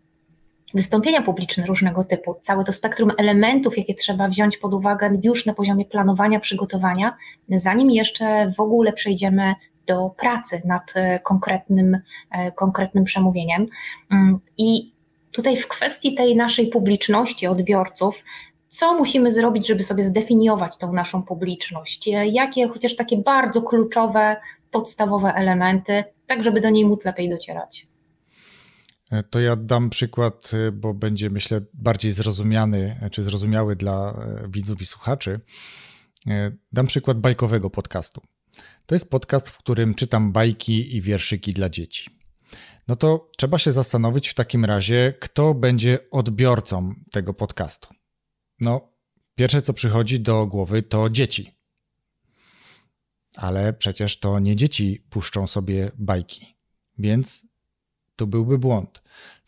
wystąpienia 0.75 1.23
publiczne 1.23 1.67
różnego 1.67 2.05
typu, 2.05 2.35
całe 2.41 2.65
to 2.65 2.73
spektrum 2.73 3.13
elementów, 3.19 3.79
jakie 3.79 3.95
trzeba 3.95 4.29
wziąć 4.29 4.59
pod 4.59 4.75
uwagę 4.75 5.19
już 5.23 5.47
na 5.47 5.55
poziomie 5.55 5.85
planowania, 5.85 6.41
przygotowania, 6.41 7.17
zanim 7.49 7.91
jeszcze 7.91 8.53
w 8.57 8.61
ogóle 8.61 8.93
przejdziemy 8.93 9.55
do 9.87 10.11
pracy 10.11 10.63
nad 10.65 10.93
e, 10.95 11.21
konkretnym, 11.21 11.99
e, 12.31 12.53
konkretnym 12.53 13.05
przemówieniem. 13.05 13.67
Mm, 14.11 14.39
I 14.59 14.93
tutaj 15.31 15.57
w 15.57 15.69
kwestii 15.69 16.15
tej 16.15 16.37
naszej 16.37 16.67
publiczności, 16.67 17.47
odbiorców, 17.47 18.25
co 18.69 18.95
musimy 18.95 19.33
zrobić, 19.33 19.67
żeby 19.67 19.83
sobie 19.83 20.05
zdefiniować 20.05 20.77
tą 20.77 20.93
naszą 20.93 21.23
publiczność? 21.23 22.09
E, 22.09 22.27
jakie 22.27 22.69
chociaż 22.69 22.97
takie 22.97 23.19
bardzo 23.19 23.63
kluczowe, 23.63 24.37
podstawowe 24.71 25.35
elementy, 25.35 26.05
tak 26.27 26.43
żeby 26.43 26.61
do 26.61 26.71
niej 26.71 26.85
móc 26.85 27.05
lepiej 27.05 27.31
docierać? 27.31 27.87
To 29.31 29.41
ja 29.41 29.57
dam 29.57 29.91
przykład, 29.91 30.51
bo 30.73 30.95
będzie 30.95 31.31
myślę 31.31 31.61
bardziej 31.75 32.13
zrozumiany 32.13 33.09
czy 33.11 33.23
zrozumiały 33.23 33.77
dla 33.77 34.15
widzów 34.49 34.81
i 34.81 34.87
słuchaczy. 34.87 35.41
Dam 36.73 36.87
przykład 36.87 37.21
bajkowego 37.21 37.71
podcastu. 37.71 38.21
To 38.87 38.95
jest 38.95 39.11
podcast, 39.11 39.49
w 39.49 39.59
którym 39.59 39.95
czytam 39.95 40.33
bajki 40.33 40.97
i 40.97 41.01
wierszyki 41.01 41.53
dla 41.53 41.69
dzieci. 41.69 42.11
No 42.89 42.97
to 42.97 43.31
trzeba 43.37 43.59
się 43.59 43.73
zastanowić 43.73 44.29
w 44.29 44.35
takim 44.35 44.65
razie, 44.65 45.15
kto 45.21 45.55
będzie 45.55 45.99
odbiorcą 46.11 46.95
tego 47.11 47.35
podcastu. 47.35 47.95
No, 48.61 48.93
pierwsze 49.35 49.63
co 49.63 49.73
przychodzi 49.73 50.21
do 50.21 50.47
głowy 50.47 50.83
to 50.83 51.11
dzieci. 51.11 51.55
Ale 53.37 53.73
przecież 53.73 54.19
to 54.19 54.39
nie 54.39 54.57
dzieci 54.57 55.07
puszczą 55.11 55.47
sobie 55.47 55.91
bajki, 55.99 56.57
więc 56.99 57.47
to 58.17 58.27
byłby 58.27 58.59
błąd 58.59 59.03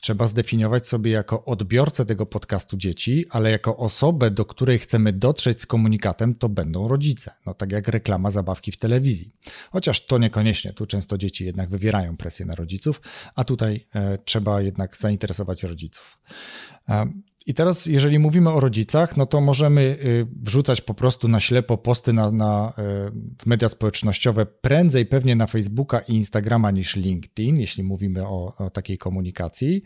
trzeba 0.05 0.29
zdefiniować 0.29 0.87
sobie 0.87 1.11
jako 1.11 1.45
odbiorcę 1.45 2.07
tego 2.07 2.27
podcastu 2.27 2.77
dzieci, 2.77 3.27
ale 3.31 3.51
jako 3.51 3.77
osobę, 3.77 4.31
do 4.31 4.45
której 4.45 4.79
chcemy 4.79 5.13
dotrzeć 5.13 5.63
z 5.63 5.67
komunikatem, 5.67 6.35
to 6.35 6.49
będą 6.49 6.89
rodzice. 6.89 7.33
No 7.47 7.55
tak 7.55 7.73
jak 7.73 7.89
reklama 7.89 8.31
zabawki 8.31 8.73
w 8.73 8.77
telewizji. 8.77 9.31
Chociaż 9.71 10.07
to 10.07 10.19
niekoniecznie, 10.19 10.73
tu 10.73 10.87
często 10.87 11.19
dzieci 11.19 11.45
jednak 11.45 11.71
wywierają 11.71 12.17
presję 12.17 12.47
na 12.47 12.55
rodziców, 12.55 13.03
a 13.35 13.45
tutaj 13.45 13.87
e, 13.95 14.19
trzeba 14.19 14.61
jednak 14.61 14.97
zainteresować 14.97 15.63
rodziców. 15.63 16.19
E, 16.89 17.07
i 17.47 17.55
teraz, 17.55 17.87
jeżeli 17.87 18.19
mówimy 18.19 18.51
o 18.51 18.61
rodzicach, 18.61 19.17
no 19.17 19.27
to 19.27 19.41
możemy 19.41 19.81
y, 19.81 20.27
wrzucać 20.43 20.81
po 20.81 20.95
prostu 20.95 21.29
na 21.29 21.41
ślepo 21.41 21.79
posty 21.79 22.13
na, 22.13 22.31
na, 22.31 22.73
y, 22.79 22.83
w 23.43 23.47
media 23.47 23.69
społecznościowe, 23.69 24.47
prędzej 24.47 25.07
pewnie 25.07 25.37
na 25.37 25.47
Facebooka 25.47 25.99
i 25.99 26.15
Instagrama 26.15 26.71
niż 26.71 26.97
LinkedIn, 26.97 27.57
jeśli 27.61 27.83
mówimy 27.83 28.29
o, 28.29 28.57
o 28.59 28.71
takiej 28.71 28.99
komunikacji. 28.99 29.83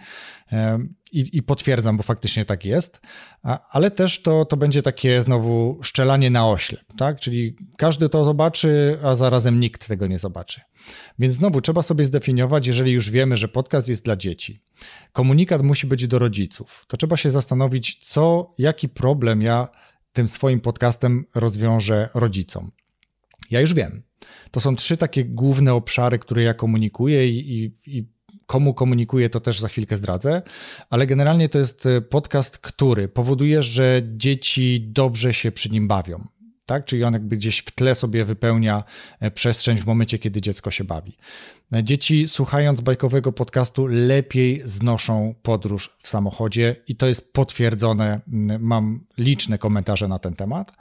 I, 1.13 1.37
I, 1.37 1.43
potwierdzam, 1.43 1.97
bo 1.97 2.03
faktycznie 2.03 2.45
tak 2.45 2.65
jest, 2.65 3.01
ale 3.71 3.91
też 3.91 4.23
to, 4.23 4.45
to 4.45 4.57
będzie 4.57 4.83
takie 4.83 5.23
znowu 5.23 5.79
szczelanie 5.83 6.31
na 6.31 6.49
oślep, 6.49 6.85
tak? 6.99 7.21
Czyli 7.21 7.57
każdy 7.77 8.09
to 8.09 8.25
zobaczy, 8.25 8.99
a 9.03 9.15
zarazem 9.15 9.61
nikt 9.61 9.89
tego 9.89 10.07
nie 10.07 10.19
zobaczy. 10.19 10.61
Więc 11.18 11.34
znowu 11.34 11.61
trzeba 11.61 11.82
sobie 11.82 12.05
zdefiniować, 12.05 12.66
jeżeli 12.66 12.93
już 12.93 13.11
wiemy, 13.11 13.36
że 13.36 13.49
podcast 13.49 13.89
jest 13.89 14.05
dla 14.05 14.16
dzieci, 14.16 14.62
komunikat 15.12 15.62
musi 15.62 15.86
być 15.86 16.07
do 16.07 16.18
rodziców, 16.18 16.84
to 16.89 16.97
trzeba 16.97 17.16
się 17.16 17.30
zastanowić, 17.30 17.99
co, 18.01 18.55
jaki 18.59 18.89
problem 18.89 19.43
ja 19.43 19.68
tym 20.12 20.28
swoim 20.28 20.61
podcastem 20.61 21.24
rozwiążę 21.34 22.09
rodzicom. 22.14 22.70
Ja 23.51 23.61
już 23.61 23.74
wiem. 23.74 24.03
To 24.51 24.61
są 24.61 24.76
trzy 24.76 24.97
takie 24.97 25.24
główne 25.24 25.74
obszary, 25.74 26.18
które 26.18 26.43
ja 26.43 26.55
komunikuję 26.55 27.28
i, 27.28 27.64
i, 27.64 27.72
i 27.99 28.09
komu 28.47 28.74
komunikuję, 28.74 29.30
to 29.30 29.41
też 29.41 29.61
za 29.61 29.68
chwilkę 29.68 29.97
zdradzę, 29.97 30.43
ale 30.91 31.07
generalnie 31.07 31.49
to 31.49 31.59
jest 31.59 31.89
podcast, 32.11 32.59
który 32.59 33.09
powoduje, 33.09 33.62
że 33.62 34.03
dzieci 34.16 34.80
dobrze 34.80 35.34
się 35.34 35.53
przy 35.53 35.70
nim 35.70 35.89
bawią 35.89 36.28
tak? 36.69 36.85
Czyli 36.85 37.05
on 37.05 37.12
jakby 37.12 37.37
gdzieś 37.37 37.59
w 37.59 37.71
tle 37.71 37.95
sobie 37.95 38.25
wypełnia 38.25 38.85
e, 39.21 39.31
przestrzeń 39.31 39.79
w 39.79 39.87
momencie, 39.87 40.19
kiedy 40.19 40.41
dziecko 40.41 40.71
się 40.71 40.85
bawi. 40.85 41.16
E, 41.73 41.85
dzieci 41.85 42.29
słuchając 42.29 42.81
bajkowego 42.81 43.33
podcastu 43.33 43.87
lepiej 43.87 44.62
znoszą 44.64 45.35
podróż 45.43 45.97
w 46.03 46.09
samochodzie 46.09 46.77
i 46.89 46.97
to 46.97 47.07
jest 47.07 47.33
potwierdzone. 47.33 48.21
Mam 48.59 49.05
liczne 49.19 49.59
komentarze 49.59 50.09
na 50.09 50.19
ten 50.19 50.35
temat. 50.35 50.73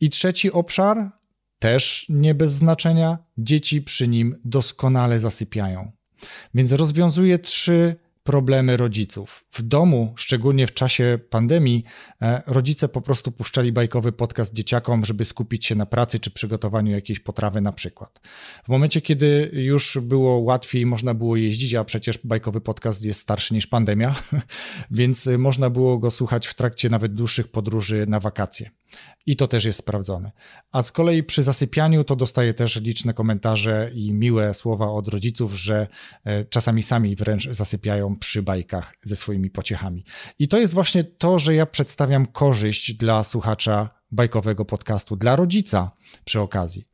I 0.00 0.10
trzeci 0.10 0.52
obszar, 0.52 1.10
też 1.58 2.06
nie 2.08 2.34
bez 2.34 2.52
znaczenia, 2.52 3.18
dzieci 3.38 3.82
przy 3.82 4.08
nim 4.08 4.36
doskonale 4.44 5.20
zasypiają. 5.20 5.92
Więc 6.54 6.72
rozwiązuje 6.72 7.38
trzy 7.38 7.96
problemy 8.26 8.76
rodziców. 8.76 9.44
W 9.50 9.62
domu, 9.62 10.14
szczególnie 10.16 10.66
w 10.66 10.74
czasie 10.74 11.18
pandemii, 11.30 11.84
e, 12.22 12.42
rodzice 12.46 12.88
po 12.88 13.00
prostu 13.00 13.32
puszczali 13.32 13.72
bajkowy 13.72 14.12
podcast 14.12 14.52
dzieciakom, 14.52 15.04
żeby 15.04 15.24
skupić 15.24 15.66
się 15.66 15.74
na 15.74 15.86
pracy 15.86 16.18
czy 16.18 16.30
przygotowaniu 16.30 16.92
jakiejś 16.92 17.20
potrawy 17.20 17.60
na 17.60 17.72
przykład. 17.72 18.20
W 18.64 18.68
momencie, 18.68 19.00
kiedy 19.00 19.50
już 19.52 19.98
było 20.02 20.38
łatwiej, 20.38 20.86
można 20.86 21.14
było 21.14 21.36
jeździć, 21.36 21.74
a 21.74 21.84
przecież 21.84 22.18
bajkowy 22.24 22.60
podcast 22.60 23.04
jest 23.04 23.20
starszy 23.20 23.54
niż 23.54 23.66
pandemia, 23.66 24.14
więc 24.90 25.28
można 25.38 25.70
było 25.70 25.98
go 25.98 26.10
słuchać 26.10 26.46
w 26.46 26.54
trakcie 26.54 26.90
nawet 26.90 27.14
dłuższych 27.14 27.48
podróży 27.48 28.04
na 28.08 28.20
wakacje. 28.20 28.70
I 29.26 29.36
to 29.36 29.46
też 29.46 29.64
jest 29.64 29.78
sprawdzone. 29.78 30.32
A 30.72 30.82
z 30.82 30.92
kolei 30.92 31.22
przy 31.22 31.42
zasypianiu 31.42 32.04
to 32.04 32.16
dostaję 32.16 32.54
też 32.54 32.80
liczne 32.80 33.14
komentarze 33.14 33.90
i 33.94 34.12
miłe 34.12 34.54
słowa 34.54 34.90
od 34.90 35.08
rodziców, 35.08 35.54
że 35.54 35.86
e, 36.24 36.44
czasami 36.44 36.82
sami 36.82 37.16
wręcz 37.16 37.48
zasypiają 37.48 38.15
przy 38.16 38.42
bajkach 38.42 38.94
ze 39.02 39.16
swoimi 39.16 39.50
pociechami. 39.50 40.04
I 40.38 40.48
to 40.48 40.58
jest 40.58 40.74
właśnie 40.74 41.04
to, 41.04 41.38
że 41.38 41.54
ja 41.54 41.66
przedstawiam 41.66 42.26
korzyść 42.26 42.92
dla 42.94 43.24
słuchacza 43.24 43.90
bajkowego 44.10 44.64
podcastu, 44.64 45.16
dla 45.16 45.36
rodzica 45.36 45.90
przy 46.24 46.40
okazji. 46.40 46.84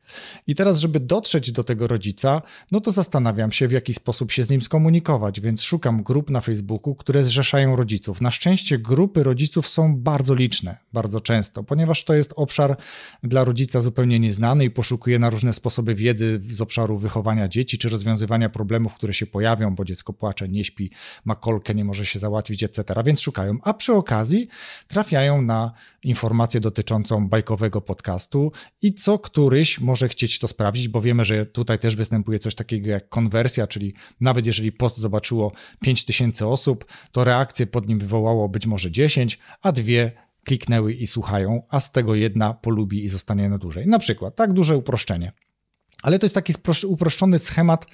I 0.47 0.55
teraz, 0.55 0.79
żeby 0.79 0.99
dotrzeć 0.99 1.51
do 1.51 1.63
tego 1.63 1.87
rodzica, 1.87 2.41
no 2.71 2.81
to 2.81 2.91
zastanawiam 2.91 3.51
się, 3.51 3.67
w 3.67 3.71
jaki 3.71 3.93
sposób 3.93 4.31
się 4.31 4.43
z 4.43 4.49
nim 4.49 4.61
skomunikować, 4.61 5.41
więc 5.41 5.61
szukam 5.61 6.03
grup 6.03 6.29
na 6.29 6.41
Facebooku, 6.41 6.95
które 6.95 7.23
zrzeszają 7.23 7.75
rodziców. 7.75 8.21
Na 8.21 8.31
szczęście 8.31 8.79
grupy 8.79 9.23
rodziców 9.23 9.67
są 9.67 9.95
bardzo 9.97 10.35
liczne, 10.35 10.77
bardzo 10.93 11.21
często, 11.21 11.63
ponieważ 11.63 12.03
to 12.03 12.13
jest 12.13 12.33
obszar 12.35 12.77
dla 13.23 13.43
rodzica 13.43 13.81
zupełnie 13.81 14.19
nieznany 14.19 14.65
i 14.65 14.69
poszukuje 14.69 15.19
na 15.19 15.29
różne 15.29 15.53
sposoby 15.53 15.95
wiedzy 15.95 16.39
z 16.49 16.61
obszaru 16.61 16.97
wychowania 16.97 17.47
dzieci 17.47 17.77
czy 17.77 17.89
rozwiązywania 17.89 18.49
problemów, 18.49 18.93
które 18.93 19.13
się 19.13 19.25
pojawią, 19.25 19.75
bo 19.75 19.85
dziecko 19.85 20.13
płacze, 20.13 20.47
nie 20.47 20.63
śpi, 20.63 20.91
ma 21.25 21.35
kolkę, 21.35 21.75
nie 21.75 21.85
może 21.85 22.05
się 22.05 22.19
załatwić, 22.19 22.63
etc. 22.63 22.83
Więc 23.05 23.21
szukają, 23.21 23.57
a 23.63 23.73
przy 23.73 23.93
okazji 23.93 24.47
trafiają 24.87 25.41
na 25.41 25.71
informację 26.03 26.59
dotyczącą 26.59 27.29
bajkowego 27.29 27.81
podcastu 27.81 28.51
i 28.81 28.93
co 29.03 29.19
któryś 29.19 29.79
może 29.79 30.09
chcieć 30.09 30.39
to 30.39 30.47
sprawdzić, 30.47 30.87
bo 30.87 31.01
wiemy, 31.01 31.25
że 31.25 31.45
tutaj 31.45 31.79
też 31.79 31.95
występuje 31.95 32.39
coś 32.39 32.55
takiego 32.55 32.89
jak 32.89 33.09
konwersja, 33.09 33.67
czyli 33.67 33.93
nawet 34.21 34.45
jeżeli 34.45 34.71
post 34.71 34.97
zobaczyło 34.97 35.51
5000 35.81 36.47
osób, 36.47 36.85
to 37.11 37.23
reakcję 37.23 37.67
pod 37.67 37.87
nim 37.87 37.99
wywołało 37.99 38.49
być 38.49 38.65
może 38.65 38.91
10, 38.91 39.39
a 39.61 39.71
dwie 39.71 40.11
kliknęły 40.45 40.93
i 40.93 41.07
słuchają, 41.07 41.61
a 41.69 41.79
z 41.79 41.91
tego 41.91 42.15
jedna 42.15 42.53
polubi 42.53 43.05
i 43.05 43.09
zostanie 43.09 43.49
na 43.49 43.57
dłużej. 43.57 43.87
Na 43.87 43.99
przykład, 43.99 44.35
tak 44.35 44.53
duże 44.53 44.77
uproszczenie. 44.77 45.31
Ale 46.03 46.19
to 46.19 46.25
jest 46.25 46.35
taki 46.35 46.53
uproszczony 46.87 47.39
schemat. 47.39 47.85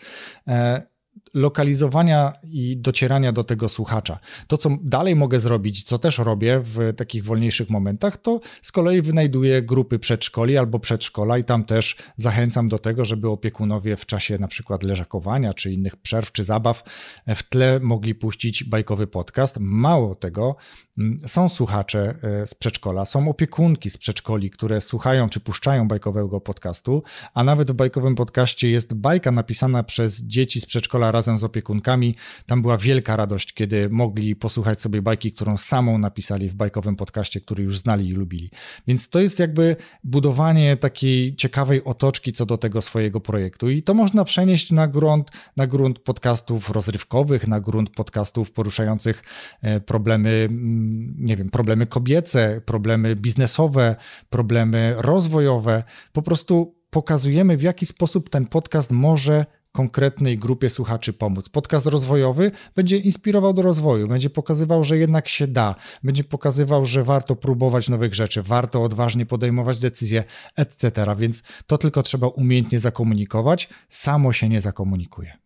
Lokalizowania 1.33 2.33
i 2.43 2.77
docierania 2.77 3.31
do 3.31 3.43
tego 3.43 3.69
słuchacza. 3.69 4.19
To, 4.47 4.57
co 4.57 4.69
dalej 4.81 5.15
mogę 5.15 5.39
zrobić, 5.39 5.83
co 5.83 5.99
też 5.99 6.17
robię 6.17 6.61
w 6.63 6.93
takich 6.97 7.25
wolniejszych 7.25 7.69
momentach, 7.69 8.17
to 8.17 8.39
z 8.61 8.71
kolei 8.71 9.01
wynajduję 9.01 9.61
grupy 9.61 9.99
przedszkoli 9.99 10.57
albo 10.57 10.79
przedszkola 10.79 11.37
i 11.37 11.43
tam 11.43 11.63
też 11.63 11.95
zachęcam 12.17 12.69
do 12.69 12.79
tego, 12.79 13.05
żeby 13.05 13.29
opiekunowie 13.29 13.97
w 13.97 14.05
czasie 14.05 14.37
na 14.37 14.47
przykład 14.47 14.83
leżakowania 14.83 15.53
czy 15.53 15.71
innych 15.71 15.95
przerw 15.95 16.31
czy 16.31 16.43
zabaw 16.43 16.83
w 17.27 17.43
tle 17.43 17.79
mogli 17.79 18.15
puścić 18.15 18.63
bajkowy 18.63 19.07
podcast. 19.07 19.57
Mało 19.59 20.15
tego, 20.15 20.55
mm, 20.97 21.17
są 21.27 21.49
słuchacze 21.49 22.15
e, 22.23 22.47
z 22.47 22.55
przedszkola, 22.55 23.05
są 23.05 23.29
opiekunki 23.29 23.89
z 23.89 23.97
przedszkoli, 23.97 24.49
które 24.49 24.81
słuchają 24.81 25.29
czy 25.29 25.39
puszczają 25.39 25.87
bajkowego 25.87 26.41
podcastu, 26.41 27.03
a 27.33 27.43
nawet 27.43 27.71
w 27.71 27.73
bajkowym 27.73 28.15
podcaście 28.15 28.69
jest 28.69 28.93
bajka 28.93 29.31
napisana 29.31 29.83
przez 29.83 30.21
dzieci 30.21 30.61
z 30.61 30.65
przedszkola 30.65 31.11
razem 31.19 31.39
z 31.39 31.43
opiekunkami. 31.43 32.15
Tam 32.45 32.61
była 32.61 32.77
wielka 32.77 33.15
radość, 33.15 33.53
kiedy 33.53 33.89
mogli 33.89 34.35
posłuchać 34.35 34.81
sobie 34.81 35.01
bajki, 35.01 35.31
którą 35.31 35.57
samą 35.57 35.97
napisali 35.97 36.49
w 36.49 36.53
bajkowym 36.53 36.95
podcaście, 36.95 37.41
który 37.41 37.63
już 37.63 37.77
znali 37.77 38.09
i 38.09 38.11
lubili. 38.11 38.49
Więc 38.87 39.09
to 39.09 39.19
jest 39.19 39.39
jakby 39.39 39.75
budowanie 40.03 40.77
takiej 40.77 41.35
ciekawej 41.35 41.83
otoczki 41.83 42.33
co 42.33 42.45
do 42.45 42.57
tego 42.57 42.81
swojego 42.81 43.19
projektu 43.19 43.69
i 43.69 43.83
to 43.83 43.93
można 43.93 44.23
przenieść 44.23 44.71
na 44.71 44.87
grunt, 44.87 45.31
na 45.57 45.67
grunt 45.67 45.99
podcastów 45.99 46.69
rozrywkowych, 46.69 47.47
na 47.47 47.59
grunt 47.59 47.89
podcastów 47.89 48.51
poruszających 48.51 49.23
e, 49.61 49.79
problemy, 49.79 50.47
mm, 50.49 51.15
nie 51.17 51.37
wiem, 51.37 51.49
problemy 51.49 51.87
kobiece, 51.87 52.61
problemy 52.65 53.15
biznesowe, 53.15 53.95
problemy 54.29 54.95
rozwojowe. 54.97 55.83
Po 56.11 56.21
prostu 56.21 56.75
pokazujemy, 56.89 57.57
w 57.57 57.61
jaki 57.61 57.85
sposób 57.85 58.29
ten 58.29 58.47
podcast 58.47 58.91
może 58.91 59.45
konkretnej 59.71 60.37
grupie 60.37 60.69
słuchaczy 60.69 61.13
pomóc. 61.13 61.49
Podcast 61.49 61.85
rozwojowy 61.85 62.51
będzie 62.75 62.97
inspirował 62.97 63.53
do 63.53 63.61
rozwoju, 63.61 64.07
będzie 64.07 64.29
pokazywał, 64.29 64.83
że 64.83 64.97
jednak 64.97 65.27
się 65.27 65.47
da, 65.47 65.75
będzie 66.03 66.23
pokazywał, 66.23 66.85
że 66.85 67.03
warto 67.03 67.35
próbować 67.35 67.89
nowych 67.89 68.15
rzeczy, 68.15 68.43
warto 68.43 68.83
odważnie 68.83 69.25
podejmować 69.25 69.79
decyzje, 69.79 70.23
etc. 70.55 70.91
Więc 71.17 71.43
to 71.67 71.77
tylko 71.77 72.03
trzeba 72.03 72.27
umiejętnie 72.27 72.79
zakomunikować, 72.79 73.69
samo 73.89 74.33
się 74.33 74.49
nie 74.49 74.61
zakomunikuje. 74.61 75.37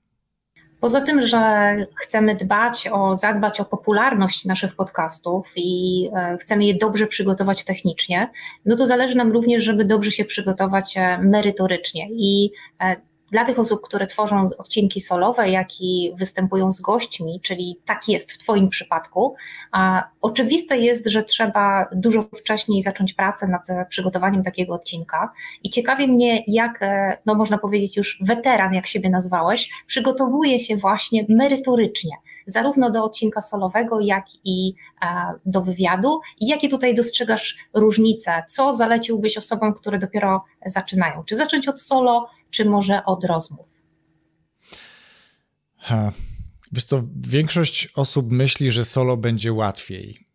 Poza 0.84 1.02
tym, 1.02 1.28
że 1.28 1.76
chcemy 1.96 2.36
dbać 2.36 2.88
o, 2.92 3.16
zadbać 3.16 3.60
o 3.60 3.66
popularność 3.66 4.46
naszych 4.46 4.76
podcastów 4.76 5.54
i 5.56 6.10
e, 6.16 6.38
chcemy 6.38 6.66
je 6.66 6.78
dobrze 6.78 7.08
przygotować 7.08 7.64
technicznie, 7.64 8.30
no 8.66 8.76
to 8.76 8.88
zależy 8.88 9.18
nam 9.18 9.32
również, 9.32 9.64
żeby 9.64 9.86
dobrze 9.86 10.12
się 10.12 10.26
przygotować 10.26 10.98
e, 10.98 11.18
merytorycznie. 11.18 12.08
I 12.12 12.52
e, 12.84 12.96
dla 13.34 13.46
tych 13.46 13.60
osób, 13.60 13.82
które 13.82 14.08
tworzą 14.08 14.46
odcinki 14.58 15.02
solowe, 15.02 15.50
jak 15.50 15.68
i 15.82 16.14
występują 16.18 16.72
z 16.72 16.82
gośćmi, 16.82 17.42
czyli 17.44 17.80
tak 17.86 18.08
jest 18.08 18.32
w 18.32 18.38
Twoim 18.38 18.70
przypadku, 18.70 19.36
oczywiste 20.22 20.78
jest, 20.78 21.08
że 21.08 21.24
trzeba 21.24 21.90
dużo 21.92 22.24
wcześniej 22.40 22.82
zacząć 22.82 23.14
pracę 23.14 23.48
nad 23.48 23.88
przygotowaniem 23.90 24.44
takiego 24.44 24.74
odcinka. 24.74 25.34
I 25.64 25.70
ciekawi 25.70 26.08
mnie, 26.08 26.44
jak, 26.48 26.82
e, 26.82 27.18
no 27.26 27.36
można 27.36 27.58
powiedzieć 27.58 27.98
już 27.98 28.20
weteran, 28.22 28.74
jak 28.74 28.88
siebie 28.88 29.10
nazwałeś, 29.10 29.70
przygotowuje 29.88 30.60
się 30.60 30.78
właśnie 30.78 31.26
merytorycznie 31.30 32.12
zarówno 32.48 32.92
do 32.92 33.04
odcinka 33.04 33.42
solowego, 33.42 34.00
jak 34.00 34.26
i 34.44 34.74
e, 35.02 35.06
do 35.46 35.62
wywiadu. 35.62 36.20
I 36.40 36.48
jakie 36.48 36.70
tutaj 36.70 36.96
dostrzegasz 36.96 37.58
różnice? 37.74 38.44
Co 38.48 38.74
zaleciłbyś 38.74 39.38
osobom, 39.38 39.74
które 39.74 40.00
dopiero 40.00 40.44
zaczynają? 40.66 41.24
Czy 41.24 41.36
zacząć 41.36 41.68
od 41.68 41.82
solo, 41.82 42.30
czy 42.54 42.66
może 42.66 43.06
od 43.06 43.24
rozmów? 43.24 43.68
Ha. 45.78 46.12
Wiesz 46.72 46.84
co, 46.84 47.04
większość 47.16 47.89
osób 47.95 48.32
myśli, 48.32 48.72
że 48.72 48.86
solo 48.86 49.18
będzie 49.18 49.54
łatwiej. 49.54 50.28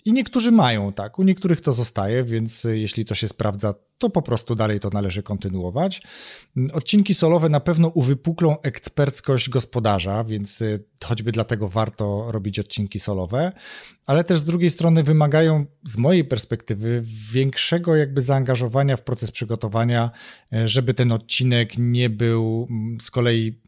Mm, 0.00 0.04
I 0.04 0.12
niektórzy 0.12 0.52
mają 0.52 0.92
tak, 0.92 1.18
u 1.18 1.22
niektórych 1.22 1.60
to 1.60 1.72
zostaje, 1.72 2.24
więc 2.24 2.64
jeśli 2.64 3.04
to 3.04 3.14
się 3.14 3.28
sprawdza, 3.28 3.74
to 3.98 4.10
po 4.10 4.22
prostu 4.22 4.54
dalej 4.54 4.80
to 4.80 4.90
należy 4.92 5.22
kontynuować. 5.22 6.02
Odcinki 6.72 7.14
solowe 7.14 7.48
na 7.48 7.60
pewno 7.60 7.88
uwypuklą 7.88 8.60
eksperckość 8.62 9.48
gospodarza, 9.48 10.24
więc 10.24 10.60
y, 10.60 10.84
choćby 11.04 11.32
dlatego 11.32 11.68
warto 11.68 12.32
robić 12.32 12.58
odcinki 12.58 12.98
solowe, 12.98 13.52
ale 14.06 14.24
też 14.24 14.38
z 14.38 14.44
drugiej 14.44 14.70
strony 14.70 15.02
wymagają 15.02 15.66
z 15.84 15.96
mojej 15.96 16.24
perspektywy 16.24 17.02
większego 17.32 17.96
jakby 17.96 18.22
zaangażowania 18.22 18.96
w 18.96 19.02
proces 19.02 19.30
przygotowania, 19.30 20.10
y, 20.54 20.68
żeby 20.68 20.94
ten 20.94 21.12
odcinek 21.12 21.72
nie 21.78 22.10
był 22.10 22.66
mm, 22.70 23.00
z 23.00 23.10
kolei 23.10 23.60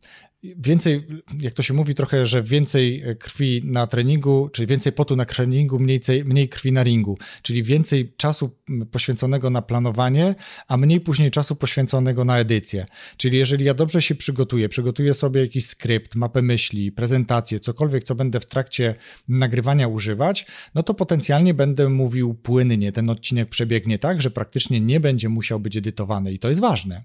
więcej, 0.43 1.07
jak 1.41 1.55
to 1.55 1.63
się 1.63 1.75
mówi 1.75 1.95
trochę, 1.95 2.27
że 2.27 2.43
więcej 2.43 3.05
krwi 3.19 3.63
na 3.65 3.87
treningu, 3.87 4.49
czyli 4.53 4.67
więcej 4.67 4.93
potu 4.93 5.17
na 5.17 5.25
treningu, 5.25 5.79
mniej, 5.79 6.01
mniej 6.25 6.49
krwi 6.49 6.73
na 6.73 6.83
ringu, 6.83 7.19
czyli 7.43 7.63
więcej 7.63 8.13
czasu 8.17 8.51
poświęconego 8.91 9.51
na 9.51 9.63
planowanie, 9.63 10.35
a 10.69 10.77
mniej 10.77 11.01
później 11.01 11.31
czasu 11.31 11.57
poświęconego 11.57 12.25
na 12.25 12.39
edycję. 12.39 12.87
Czyli 13.17 13.39
jeżeli 13.39 13.65
ja 13.65 13.75
dobrze 13.75 14.03
się 14.03 14.15
przygotuję, 14.15 14.69
przygotuję 14.69 15.15
sobie 15.15 15.41
jakiś 15.41 15.67
skrypt, 15.67 16.15
mapę 16.15 16.43
myśli, 16.43 16.93
prezentację, 16.93 17.61
cokolwiek, 17.61 18.05
co 18.05 18.15
będę 18.15 18.41
w 18.41 18.47
trakcie 18.47 18.95
nagrywania 19.29 19.89
używać, 19.89 20.47
no 20.75 20.83
to 20.83 20.95
potencjalnie 20.95 21.55
będę 21.55 21.89
mówił 21.89 22.35
płynnie. 22.35 22.93
Ten 22.93 23.11
odcinek 23.11 23.49
przebiegnie 23.49 23.99
tak, 23.99 24.23
że 24.23 24.31
praktycznie 24.31 24.81
nie 24.81 25.01
będzie 25.01 25.29
musiał 25.29 25.61
być 25.61 25.77
edytowany 25.77 26.33
i 26.33 26.39
to 26.39 26.49
jest 26.49 26.61
ważne. 26.61 27.05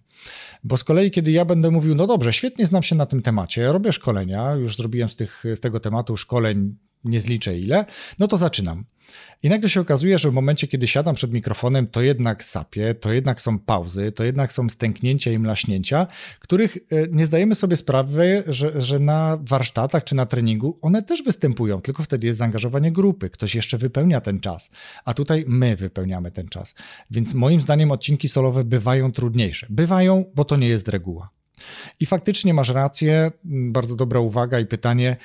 Bo 0.64 0.78
z 0.78 0.84
kolei, 0.84 1.12
kiedy 1.12 1.32
ja 1.32 1.46
będę 1.46 1.72
mówił, 1.72 1.96
no 1.96 2.08
dobrze, 2.08 2.34
świetnie 2.34 2.66
znam 2.66 2.84
się 2.84 2.96
na 2.96 3.06
tym 3.06 3.22
temacie, 3.28 3.72
robię 3.72 3.92
szkolenia, 3.92 4.56
już 4.56 4.78
zrobiłem 4.78 5.10
z, 5.10 5.16
tych, 5.16 5.44
z 5.56 5.60
tego 5.60 5.80
tematu 5.80 6.18
szkoleń 6.18 6.76
nie 7.04 7.22
zliczę 7.22 7.60
ile, 7.60 7.86
no 8.20 8.28
to 8.28 8.38
zaczynam. 8.38 8.86
I 9.44 9.50
nagle 9.50 9.70
się 9.70 9.82
okazuje, 9.82 10.18
że 10.18 10.32
w 10.32 10.34
momencie, 10.34 10.68
kiedy 10.68 10.88
siadam 10.88 11.16
przed 11.16 11.34
mikrofonem, 11.34 11.88
to 11.88 12.02
jednak 12.02 12.44
sapie, 12.44 12.94
to 12.94 13.14
jednak 13.14 13.42
są 13.42 13.60
pauzy, 13.60 14.12
to 14.12 14.24
jednak 14.24 14.54
są 14.54 14.70
stęknięcia 14.70 15.32
i 15.32 15.40
mlaśnięcia, 15.40 16.08
których 16.40 16.78
e, 16.78 16.80
nie 17.12 17.26
zdajemy 17.26 17.56
sobie 17.56 17.76
sprawy, 17.76 18.44
że, 18.48 18.82
że 18.82 19.00
na 19.00 19.38
warsztatach 19.42 20.04
czy 20.04 20.16
na 20.16 20.26
treningu 20.26 20.80
one 20.82 21.04
też 21.04 21.24
występują, 21.24 21.82
tylko 21.82 22.04
wtedy 22.04 22.28
jest 22.28 22.40
zaangażowanie 22.40 22.92
grupy, 22.92 23.30
ktoś 23.30 23.56
jeszcze 23.56 23.78
wypełnia 23.78 24.22
ten 24.22 24.40
czas, 24.40 24.70
a 25.06 25.14
tutaj 25.14 25.46
my 25.48 25.76
wypełniamy 25.76 26.32
ten 26.32 26.48
czas. 26.48 26.76
Więc 27.12 27.34
moim 27.34 27.62
zdaniem 27.62 27.92
odcinki 27.92 28.30
solowe 28.30 28.64
bywają 28.64 29.12
trudniejsze. 29.12 29.68
Bywają, 29.70 30.26
bo 30.36 30.46
to 30.46 30.58
nie 30.58 30.68
jest 30.68 30.88
reguła. 30.88 31.37
I 32.00 32.06
faktycznie 32.06 32.54
masz 32.54 32.70
rację, 32.70 33.32
bardzo 33.44 33.96
dobra 33.96 34.20
uwaga 34.20 34.60
i 34.60 34.66
pytanie, 34.66 35.18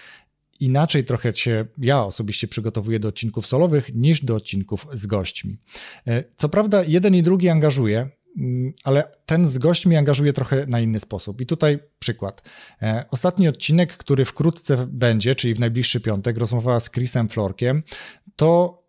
inaczej 0.60 1.04
trochę 1.04 1.34
się 1.34 1.64
ja 1.78 2.04
osobiście 2.04 2.48
przygotowuję 2.48 2.98
do 2.98 3.08
odcinków 3.08 3.46
solowych 3.46 3.94
niż 3.94 4.24
do 4.24 4.36
odcinków 4.36 4.86
z 4.92 5.06
gośćmi. 5.06 5.56
E, 6.06 6.24
co 6.36 6.48
prawda, 6.48 6.84
jeden 6.84 7.14
i 7.14 7.22
drugi 7.22 7.48
angażuje, 7.48 8.08
ale 8.84 9.04
ten 9.26 9.48
z 9.48 9.58
gośćmi 9.58 9.96
angażuje 9.96 10.32
trochę 10.32 10.66
na 10.66 10.80
inny 10.80 11.00
sposób. 11.00 11.40
I 11.40 11.46
tutaj 11.46 11.78
przykład. 11.98 12.42
E, 12.82 13.04
ostatni 13.10 13.48
odcinek, 13.48 13.96
który 13.96 14.24
wkrótce 14.24 14.86
będzie, 14.86 15.34
czyli 15.34 15.54
w 15.54 15.60
najbliższy 15.60 16.00
piątek, 16.00 16.38
rozmowa 16.38 16.80
z 16.80 16.90
Chrisem 16.90 17.28
Florkiem, 17.28 17.82
to 18.36 18.82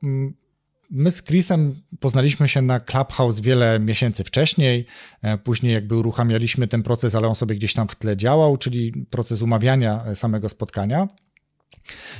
My 0.95 1.11
z 1.11 1.23
Chrisem 1.23 1.75
poznaliśmy 1.99 2.47
się 2.47 2.61
na 2.61 2.79
Clubhouse 2.79 3.39
wiele 3.39 3.79
miesięcy 3.79 4.23
wcześniej. 4.23 4.85
E, 5.21 5.37
później 5.37 5.73
jakby 5.73 5.95
uruchamialiśmy 5.95 6.67
ten 6.67 6.83
proces, 6.83 7.15
ale 7.15 7.27
on 7.27 7.35
sobie 7.35 7.55
gdzieś 7.55 7.73
tam 7.73 7.87
w 7.87 7.95
tle 7.95 8.17
działał, 8.17 8.57
czyli 8.57 8.91
proces 9.09 9.41
umawiania 9.41 10.15
samego 10.15 10.49
spotkania. 10.49 11.07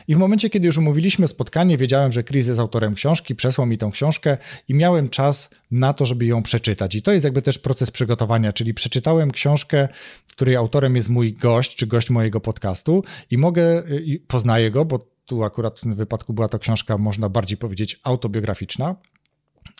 I 0.08 0.16
w 0.16 0.18
momencie, 0.18 0.50
kiedy 0.50 0.66
już 0.66 0.78
umówiliśmy 0.78 1.28
spotkanie, 1.28 1.78
wiedziałem, 1.78 2.12
że 2.12 2.24
Chris 2.24 2.48
jest 2.48 2.60
autorem 2.60 2.96
książki, 2.96 3.36
przesłał 3.36 3.68
mi 3.68 3.78
tą 3.78 3.92
książkę 3.92 4.38
i 4.68 4.74
miałem 4.74 5.10
czas 5.10 5.50
na 5.72 5.94
to, 5.94 6.06
żeby 6.06 6.26
ją 6.26 6.44
przeczytać. 6.44 6.96
I 6.96 7.02
to 7.02 7.12
jest 7.12 7.24
jakby 7.24 7.42
też 7.42 7.60
proces 7.60 7.92
przygotowania, 7.92 8.54
czyli 8.54 8.74
przeczytałem 8.74 9.32
książkę, 9.32 9.88
której 10.32 10.56
autorem 10.56 10.96
jest 10.96 11.10
mój 11.10 11.34
gość, 11.34 11.76
czy 11.76 11.88
gość 11.88 12.10
mojego 12.10 12.40
podcastu 12.40 13.04
i 13.32 13.38
mogę, 13.38 13.84
poznaję 14.28 14.72
go, 14.72 14.86
bo 14.86 15.13
tu 15.26 15.44
akurat 15.44 15.80
w 15.80 15.82
tym 15.82 15.96
wypadku 15.96 16.34
była 16.34 16.50
to 16.50 16.60
książka, 16.60 16.98
można 16.98 17.30
bardziej 17.30 17.58
powiedzieć, 17.58 18.00
autobiograficzna. 18.04 18.96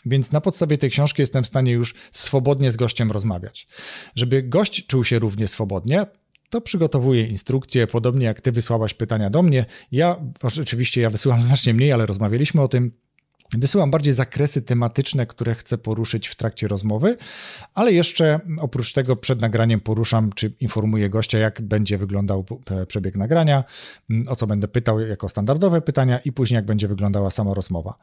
Więc 0.06 0.32
na 0.32 0.40
podstawie 0.40 0.78
tej 0.78 0.90
książki 0.90 1.22
jestem 1.22 1.44
w 1.44 1.46
stanie 1.46 1.72
już 1.72 1.94
swobodnie 2.12 2.72
z 2.72 2.76
gościem 2.76 3.12
rozmawiać. 3.12 3.68
Żeby 4.14 4.42
gość 4.42 4.86
czuł 4.86 5.04
się 5.04 5.18
równie 5.18 5.48
swobodnie, 5.48 6.06
to 6.50 6.60
przygotowuję 6.60 7.26
instrukcję, 7.26 7.86
podobnie 7.86 8.26
jak 8.26 8.40
ty 8.40 8.52
wysłałaś 8.52 8.94
pytania 8.94 9.30
do 9.30 9.42
mnie. 9.42 9.66
Ja, 9.92 10.16
oczywiście 10.42 11.00
ja 11.00 11.10
wysyłam 11.10 11.42
znacznie 11.42 11.74
mniej, 11.74 11.92
ale 11.92 12.06
rozmawialiśmy 12.06 12.62
o 12.62 12.68
tym. 12.68 12.92
Wysyłam 13.52 13.90
bardziej 13.90 14.14
zakresy 14.14 14.62
tematyczne, 14.62 15.26
które 15.26 15.54
chcę 15.54 15.78
poruszyć 15.78 16.28
w 16.28 16.34
trakcie 16.34 16.68
rozmowy, 16.68 17.16
ale 17.74 17.92
jeszcze 17.92 18.40
oprócz 18.60 18.92
tego 18.92 19.16
przed 19.16 19.40
nagraniem 19.40 19.80
poruszam 19.80 20.32
czy 20.32 20.52
informuję 20.60 21.10
gościa, 21.10 21.38
jak 21.38 21.62
będzie 21.62 21.98
wyglądał 21.98 22.44
przebieg 22.88 23.16
nagrania, 23.16 23.64
o 24.26 24.36
co 24.36 24.46
będę 24.46 24.68
pytał 24.68 25.00
jako 25.00 25.28
standardowe 25.28 25.80
pytania 25.80 26.18
i 26.18 26.32
później 26.32 26.56
jak 26.56 26.66
będzie 26.66 26.88
wyglądała 26.88 27.30
sama 27.30 27.54
rozmowa. 27.54 27.94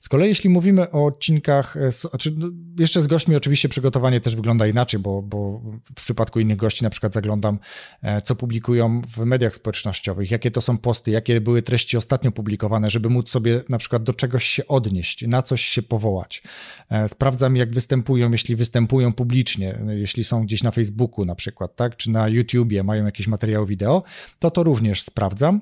Z 0.00 0.08
kolei 0.08 0.28
jeśli 0.28 0.50
mówimy 0.50 0.90
o 0.90 1.06
odcinkach, 1.06 1.76
e, 1.76 1.90
znaczy 1.90 2.34
no, 2.36 2.46
jeszcze 2.78 3.02
z 3.02 3.06
gośćmi 3.06 3.36
oczywiście 3.36 3.68
przygotowanie 3.68 4.20
też 4.20 4.36
wygląda 4.36 4.66
inaczej, 4.66 5.00
bo, 5.00 5.22
bo 5.22 5.60
w 5.96 6.02
przypadku 6.02 6.40
innych 6.40 6.56
gości 6.56 6.84
na 6.84 6.90
przykład 6.90 7.14
zaglądam, 7.14 7.58
e, 8.02 8.22
co 8.22 8.36
publikują 8.36 9.02
w 9.16 9.18
mediach 9.18 9.54
społecznościowych, 9.54 10.30
jakie 10.30 10.50
to 10.50 10.60
są 10.60 10.78
posty, 10.78 11.10
jakie 11.10 11.40
były 11.40 11.62
treści 11.62 11.96
ostatnio 11.96 12.32
publikowane, 12.32 12.90
żeby 12.90 13.08
móc 13.10 13.30
sobie 13.30 13.62
na 13.68 13.78
przykład 13.78 14.02
do 14.02 14.14
czegoś 14.14 14.44
się 14.44 14.66
odnieść, 14.66 14.85
na 15.26 15.42
coś 15.42 15.64
się 15.64 15.82
powołać. 15.82 16.42
E, 16.90 17.08
sprawdzam, 17.08 17.56
jak 17.56 17.74
występują, 17.74 18.32
jeśli 18.32 18.56
występują 18.56 19.12
publicznie, 19.12 19.78
jeśli 19.88 20.24
są 20.24 20.44
gdzieś 20.44 20.62
na 20.62 20.70
Facebooku 20.70 21.24
na 21.24 21.34
przykład, 21.34 21.76
tak, 21.76 21.96
czy 21.96 22.10
na 22.10 22.28
YouTubie 22.28 22.82
mają 22.82 23.04
jakiś 23.04 23.28
materiał 23.28 23.66
wideo, 23.66 24.02
to 24.38 24.50
to 24.50 24.62
również 24.62 25.02
sprawdzam. 25.02 25.60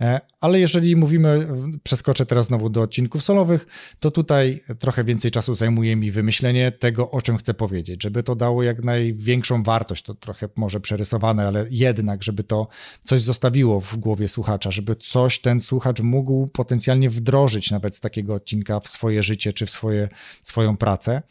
E, 0.00 0.20
ale 0.40 0.60
jeżeli 0.60 0.96
mówimy, 0.96 1.48
przeskoczę 1.82 2.26
teraz 2.26 2.46
znowu 2.46 2.70
do 2.70 2.80
odcinków 2.80 3.22
solowych, 3.22 3.66
to 4.00 4.10
tutaj 4.10 4.62
trochę 4.78 5.04
więcej 5.04 5.30
czasu 5.30 5.54
zajmuje 5.54 5.96
mi 5.96 6.10
wymyślenie 6.10 6.72
tego, 6.72 7.10
o 7.10 7.22
czym 7.22 7.36
chcę 7.36 7.54
powiedzieć, 7.54 8.02
żeby 8.02 8.22
to 8.22 8.36
dało 8.36 8.62
jak 8.62 8.84
największą 8.84 9.62
wartość, 9.62 10.02
to 10.02 10.14
trochę 10.14 10.48
może 10.56 10.80
przerysowane, 10.80 11.46
ale 11.46 11.66
jednak, 11.70 12.22
żeby 12.22 12.44
to 12.44 12.68
coś 13.02 13.22
zostawiło 13.22 13.80
w 13.80 13.96
głowie 13.96 14.28
słuchacza, 14.28 14.70
żeby 14.70 14.96
coś 14.96 15.38
ten 15.38 15.60
słuchacz 15.60 16.00
mógł 16.00 16.46
potencjalnie 16.46 17.10
wdrożyć 17.10 17.70
nawet 17.70 17.96
z 17.96 18.00
takiego 18.00 18.34
odcinka 18.34 18.63
w 18.80 18.88
swoje 18.88 19.22
życie 19.22 19.52
czy 19.52 19.66
w 19.66 19.70
swoje, 19.70 20.08
swoją 20.42 20.76
pracę. 20.76 21.22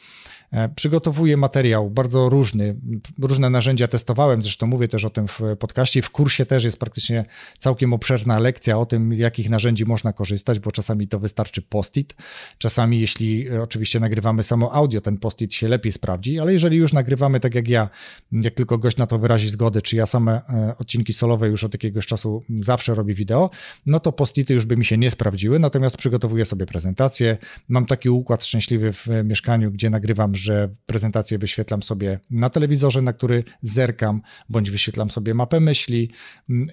E, 0.53 0.69
przygotowuję 0.69 1.37
materiał 1.37 1.89
bardzo 1.89 2.29
różny, 2.29 2.75
różne 3.19 3.49
narzędzia 3.49 3.87
testowałem, 3.87 4.41
zresztą 4.41 4.67
mówię 4.67 4.87
też 4.87 5.05
o 5.05 5.09
tym 5.09 5.27
w 5.27 5.41
podcaście. 5.59 6.01
W 6.01 6.09
kursie 6.09 6.45
też 6.45 6.63
jest 6.63 6.79
praktycznie 6.79 7.25
całkiem 7.57 7.93
obszerna 7.93 8.39
lekcja 8.39 8.77
o 8.77 8.85
tym, 8.85 9.13
jakich 9.13 9.49
narzędzi 9.49 9.85
można 9.85 10.13
korzystać, 10.13 10.59
bo 10.59 10.71
czasami 10.71 11.07
to 11.07 11.19
wystarczy 11.19 11.61
post-it. 11.61 12.15
Czasami, 12.57 12.99
jeśli 12.99 13.47
e, 13.47 13.61
oczywiście 13.61 13.99
nagrywamy 13.99 14.43
samo 14.43 14.73
audio, 14.73 15.01
ten 15.01 15.17
post-it 15.17 15.53
się 15.53 15.67
lepiej 15.67 15.91
sprawdzi, 15.91 16.39
ale 16.39 16.53
jeżeli 16.53 16.77
już 16.77 16.93
nagrywamy 16.93 17.39
tak 17.39 17.55
jak 17.55 17.67
ja, 17.67 17.89
jak 18.31 18.53
tylko 18.53 18.77
gość 18.77 18.97
na 18.97 19.07
to 19.07 19.19
wyrazi 19.19 19.49
zgodę, 19.49 19.81
czy 19.81 19.95
ja 19.95 20.05
same 20.05 20.41
e, 20.49 20.75
odcinki 20.77 21.13
solowe 21.13 21.47
już 21.47 21.63
od 21.63 21.73
jakiegoś 21.73 22.05
czasu 22.05 22.43
zawsze 22.49 22.95
robię 22.95 23.13
wideo, 23.13 23.49
no 23.85 23.99
to 23.99 24.11
post-ity 24.11 24.53
już 24.53 24.65
by 24.65 24.77
mi 24.77 24.85
się 24.85 24.97
nie 24.97 25.11
sprawdziły, 25.11 25.59
natomiast 25.59 25.97
przygotowuję 25.97 26.45
sobie 26.45 26.65
prezentację. 26.65 27.37
Mam 27.69 27.85
taki 27.85 28.09
układ 28.09 28.45
szczęśliwy 28.45 28.93
w 28.93 29.07
mieszkaniu, 29.23 29.71
gdzie 29.71 29.89
nagrywam 29.89 30.35
że 30.43 30.69
prezentację 30.85 31.37
wyświetlam 31.37 31.83
sobie 31.83 32.19
na 32.29 32.49
telewizorze, 32.49 33.01
na 33.01 33.13
który 33.13 33.43
zerkam, 33.61 34.21
bądź 34.49 34.71
wyświetlam 34.71 35.11
sobie 35.11 35.33
mapę 35.33 35.59
myśli. 35.59 36.11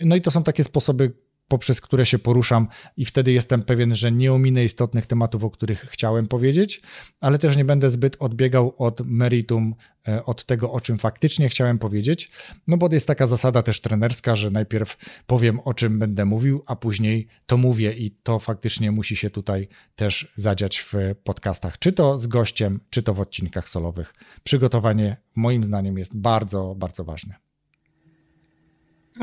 No 0.05 0.17
i 0.17 0.21
to 0.21 0.31
są 0.31 0.43
takie 0.43 0.65
sposoby, 0.65 1.13
poprzez 1.51 1.81
które 1.81 2.07
się 2.07 2.19
poruszam, 2.19 2.69
i 2.97 3.05
wtedy 3.05 3.33
jestem 3.33 3.63
pewien, 3.63 3.95
że 3.95 4.13
nie 4.13 4.33
ominę 4.33 4.65
istotnych 4.65 5.07
tematów, 5.07 5.45
o 5.45 5.51
których 5.51 5.81
chciałem 5.81 6.27
powiedzieć, 6.27 6.81
ale 7.21 7.39
też 7.39 7.57
nie 7.57 7.65
będę 7.65 7.91
zbyt 7.91 8.17
odbiegał 8.19 8.75
od 8.79 9.01
meritum, 9.07 9.75
e, 10.09 10.25
od 10.25 10.45
tego, 10.45 10.73
o 10.73 10.81
czym 10.81 10.99
faktycznie 10.99 11.49
chciałem 11.49 11.79
powiedzieć. 11.79 12.31
No 12.67 12.77
bo 12.77 12.89
jest 12.93 13.07
taka 13.07 13.27
zasada 13.27 13.63
też 13.63 13.81
trenerska, 13.81 14.37
że 14.37 14.51
najpierw 14.51 14.97
powiem, 15.27 15.61
o 15.61 15.75
czym 15.75 15.99
będę 15.99 16.25
mówił, 16.25 16.63
a 16.67 16.77
później 16.77 17.27
to 17.47 17.57
mówię, 17.57 17.93
i 17.93 18.11
to 18.11 18.39
faktycznie 18.39 18.91
musi 18.91 19.17
się 19.17 19.31
tutaj 19.31 19.69
też 19.97 20.33
zadziać 20.37 20.79
w 20.79 20.93
podcastach, 21.25 21.79
czy 21.79 21.93
to 21.93 22.19
z 22.19 22.27
gościem, 22.27 22.81
czy 22.91 23.03
to 23.03 23.15
w 23.15 23.21
odcinkach 23.21 23.69
solowych. 23.69 24.15
Przygotowanie, 24.43 25.17
moim 25.35 25.65
zdaniem, 25.65 25.99
jest 25.99 26.17
bardzo, 26.17 26.75
bardzo 26.79 27.05
ważne. 27.05 27.50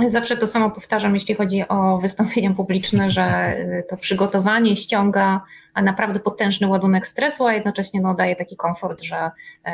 Zawsze 0.06 0.38
to 0.38 0.48
samo 0.48 0.72
powtarzam, 0.72 1.14
jeśli 1.14 1.36
chodzi 1.36 1.68
o 1.68 1.98
wystąpienia 1.98 2.54
publiczne, 2.54 3.12
że 3.12 3.58
y, 3.60 3.84
to 3.90 3.98
przygotowanie 3.98 4.76
ściąga 4.76 5.42
naprawdę 5.76 6.20
potężny 6.20 6.68
ładunek 6.68 7.08
stresu, 7.08 7.48
a 7.48 7.54
jednocześnie 7.54 8.02
no, 8.02 8.14
daje 8.14 8.36
taki 8.36 8.56
komfort, 8.56 9.02
że 9.02 9.32
y, 9.68 9.72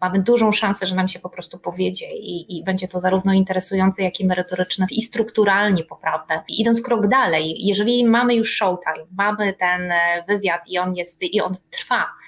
mamy 0.00 0.22
dużą 0.22 0.52
szansę, 0.52 0.86
że 0.86 0.94
nam 0.94 1.08
się 1.08 1.18
po 1.18 1.28
prostu 1.28 1.58
powiedzie 1.58 2.06
i, 2.12 2.58
i, 2.58 2.64
będzie 2.64 2.88
to 2.88 3.00
zarówno 3.00 3.32
interesujące, 3.32 4.02
jak 4.02 4.20
i 4.20 4.26
merytoryczne 4.26 4.86
i 4.90 5.02
strukturalnie 5.02 5.84
poprawne. 5.84 6.42
I 6.48 6.60
idąc 6.60 6.82
krok 6.82 7.06
dalej, 7.06 7.66
jeżeli 7.66 8.04
mamy 8.04 8.34
już 8.34 8.54
showtime, 8.54 9.06
mamy 9.16 9.52
ten 9.52 9.90
y, 9.90 9.94
wywiad 10.28 10.68
i 10.68 10.78
on 10.78 10.94
jest 10.94 11.22
i 11.22 11.40
on 11.40 11.54
trwa, 11.70 12.04
E, 12.04 12.21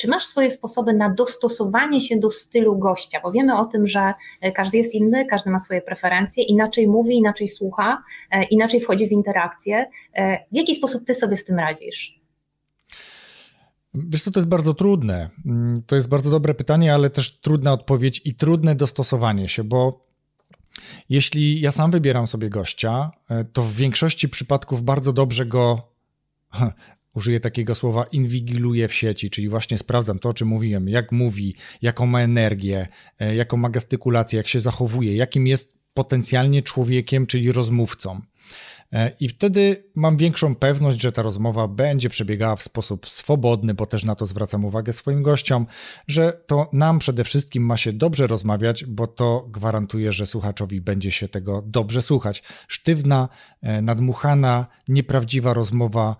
czy 0.00 0.08
masz 0.08 0.24
swoje 0.24 0.50
sposoby 0.50 0.92
na 0.92 1.14
dostosowanie 1.14 2.00
się 2.00 2.16
do 2.16 2.30
stylu 2.30 2.78
gościa? 2.78 3.20
Bo 3.22 3.32
wiemy 3.32 3.58
o 3.58 3.64
tym, 3.64 3.86
że 3.86 4.14
e, 4.40 4.52
każdy 4.52 4.78
jest 4.78 4.94
inny, 4.94 5.26
każdy 5.26 5.50
ma 5.50 5.58
swoje 5.58 5.82
preferencje, 5.82 6.44
inaczej 6.44 6.88
mówi, 6.88 7.16
inaczej 7.16 7.48
słucha, 7.48 8.02
e, 8.30 8.44
inaczej 8.44 8.80
wchodzi 8.80 9.08
w 9.08 9.12
interakcję. 9.12 9.86
W 10.52 10.56
jaki 10.56 10.74
sposób 10.74 11.04
ty 11.06 11.14
sobie 11.14 11.36
z 11.36 11.44
tym 11.44 11.58
radzisz? 11.58 12.20
Wiesz 13.94 14.22
co, 14.22 14.30
to 14.30 14.40
jest 14.40 14.48
bardzo 14.48 14.74
trudne. 14.74 15.30
Mm, 15.46 15.82
to 15.86 15.96
jest 15.96 16.08
bardzo 16.08 16.30
dobre 16.30 16.54
pytanie, 16.54 16.94
ale 16.94 17.10
też 17.10 17.40
trudna 17.40 17.72
odpowiedź 17.72 18.22
i 18.24 18.34
trudne 18.34 18.74
dostosowanie 18.74 19.48
się, 19.48 19.64
bo 19.64 20.06
jeśli 21.08 21.60
ja 21.60 21.72
sam 21.72 21.90
wybieram 21.90 22.26
sobie 22.26 22.50
gościa, 22.50 23.10
to 23.52 23.62
w 23.62 23.72
większości 23.72 24.28
przypadków 24.28 24.82
bardzo 24.82 25.12
dobrze 25.12 25.46
go 25.46 25.80
użyję 27.16 27.40
takiego 27.40 27.74
słowa, 27.74 28.04
inwigiluję 28.12 28.88
w 28.88 28.94
sieci, 28.94 29.30
czyli 29.30 29.48
właśnie 29.48 29.78
sprawdzam 29.78 30.18
to, 30.18 30.28
o 30.28 30.34
czym 30.34 30.48
mówiłem, 30.48 30.88
jak 30.88 31.12
mówi, 31.12 31.54
jaką 31.82 32.06
ma 32.06 32.20
energię, 32.20 32.86
e, 33.18 33.36
jaką 33.36 33.56
ma 33.56 33.70
gestykulację, 33.70 34.36
jak 34.36 34.48
się 34.48 34.60
zachowuje, 34.60 35.16
jakim 35.16 35.46
jest 35.46 35.76
potencjalnie 35.94 36.62
człowiekiem, 36.62 37.26
czyli 37.26 37.52
rozmówcą. 37.52 38.20
E, 38.92 39.12
I 39.20 39.28
wtedy 39.28 39.84
mam 39.94 40.16
większą 40.16 40.54
pewność, 40.54 41.00
że 41.00 41.12
ta 41.12 41.22
rozmowa 41.22 41.68
będzie 41.68 42.08
przebiegała 42.08 42.56
w 42.56 42.62
sposób 42.62 43.08
swobodny, 43.08 43.74
bo 43.74 43.86
też 43.86 44.04
na 44.04 44.14
to 44.14 44.26
zwracam 44.26 44.64
uwagę 44.64 44.92
swoim 44.92 45.22
gościom, 45.22 45.66
że 46.08 46.32
to 46.46 46.70
nam 46.72 46.98
przede 46.98 47.24
wszystkim 47.24 47.62
ma 47.62 47.76
się 47.76 47.92
dobrze 47.92 48.26
rozmawiać, 48.26 48.84
bo 48.84 49.06
to 49.06 49.46
gwarantuje, 49.50 50.12
że 50.12 50.26
słuchaczowi 50.26 50.80
będzie 50.80 51.10
się 51.10 51.28
tego 51.28 51.62
dobrze 51.66 52.02
słuchać. 52.02 52.42
Sztywna, 52.68 53.28
e, 53.62 53.82
nadmuchana, 53.82 54.66
nieprawdziwa 54.88 55.54
rozmowa 55.54 56.16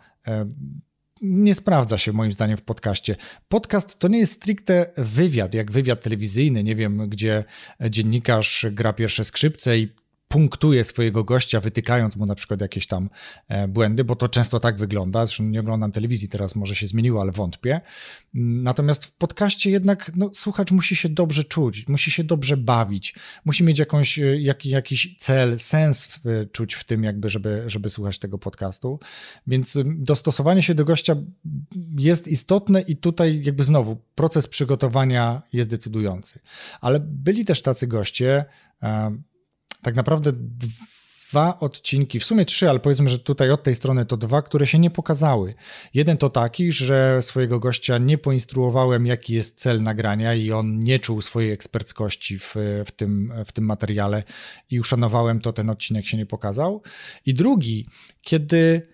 nie 1.22 1.54
sprawdza 1.54 1.98
się 1.98 2.12
moim 2.12 2.32
zdaniem 2.32 2.56
w 2.56 2.62
podcaście. 2.62 3.16
Podcast 3.48 3.98
to 3.98 4.08
nie 4.08 4.18
jest 4.18 4.32
stricte 4.32 4.92
wywiad, 4.96 5.54
jak 5.54 5.70
wywiad 5.70 6.02
telewizyjny, 6.02 6.64
nie 6.64 6.74
wiem, 6.74 7.08
gdzie 7.08 7.44
dziennikarz 7.90 8.66
gra 8.70 8.92
pierwsze 8.92 9.24
skrzypce 9.24 9.78
i 9.78 9.88
punktuje 10.28 10.84
swojego 10.84 11.24
gościa, 11.24 11.60
wytykając 11.60 12.16
mu 12.16 12.26
na 12.26 12.34
przykład 12.34 12.60
jakieś 12.60 12.86
tam 12.86 13.10
e, 13.48 13.68
błędy, 13.68 14.04
bo 14.04 14.16
to 14.16 14.28
często 14.28 14.60
tak 14.60 14.76
wygląda. 14.76 15.26
Zresztą 15.26 15.44
nie 15.44 15.60
oglądam 15.60 15.92
telewizji, 15.92 16.28
teraz 16.28 16.54
może 16.54 16.74
się 16.74 16.86
zmieniło, 16.86 17.20
ale 17.20 17.32
wątpię. 17.32 17.80
Natomiast 18.34 19.04
w 19.04 19.12
podcaście 19.12 19.70
jednak 19.70 20.12
no, 20.16 20.30
słuchacz 20.34 20.70
musi 20.70 20.96
się 20.96 21.08
dobrze 21.08 21.44
czuć, 21.44 21.88
musi 21.88 22.10
się 22.10 22.24
dobrze 22.24 22.56
bawić, 22.56 23.14
musi 23.44 23.64
mieć 23.64 23.78
jakąś, 23.78 24.18
e, 24.18 24.40
jak, 24.40 24.66
jakiś 24.66 25.16
cel, 25.18 25.58
sens 25.58 26.06
w, 26.06 26.46
czuć 26.52 26.74
w 26.74 26.84
tym, 26.84 27.04
jakby, 27.04 27.28
żeby, 27.28 27.64
żeby 27.66 27.90
słuchać 27.90 28.18
tego 28.18 28.38
podcastu. 28.38 28.98
Więc 29.46 29.78
dostosowanie 29.84 30.62
się 30.62 30.74
do 30.74 30.84
gościa 30.84 31.16
jest 31.98 32.28
istotne 32.28 32.80
i 32.80 32.96
tutaj 32.96 33.42
jakby 33.44 33.64
znowu 33.64 33.96
proces 34.14 34.46
przygotowania 34.46 35.42
jest 35.52 35.70
decydujący. 35.70 36.40
Ale 36.80 37.00
byli 37.00 37.44
też 37.44 37.62
tacy 37.62 37.86
goście, 37.86 38.44
tak 39.87 39.95
naprawdę 39.95 40.32
dwa 41.30 41.61
odcinki, 41.61 42.20
w 42.20 42.24
sumie 42.24 42.45
trzy, 42.45 42.70
ale 42.70 42.78
powiedzmy, 42.80 43.09
że 43.09 43.18
tutaj 43.18 43.51
od 43.51 43.62
tej 43.62 43.74
strony 43.74 44.07
to 44.07 44.16
dwa, 44.16 44.43
które 44.43 44.66
się 44.66 44.78
nie 44.78 44.91
pokazały. 44.91 45.55
Jeden 45.95 46.16
to 46.16 46.30
taki, 46.30 46.72
że 46.72 47.22
swojego 47.22 47.61
gościa 47.61 47.99
nie 47.99 48.18
poinstruowałem, 48.18 49.07
jaki 49.07 49.34
jest 49.34 49.59
cel 49.59 49.82
nagrania 49.82 50.34
i 50.34 50.53
on 50.53 50.78
nie 50.78 50.99
czuł 50.99 51.22
swojej 51.22 51.53
eksperckości 51.53 52.39
w, 52.39 52.55
w, 52.87 52.91
tym, 52.91 53.32
w 53.47 53.53
tym 53.53 53.64
materiale 53.64 54.22
i 54.70 54.80
uszanowałem 54.80 55.41
to, 55.41 55.53
ten 55.53 55.70
odcinek 55.70 56.07
się 56.07 56.16
nie 56.16 56.26
pokazał. 56.26 56.82
I 57.26 57.34
drugi, 57.34 57.87
kiedy 58.22 58.89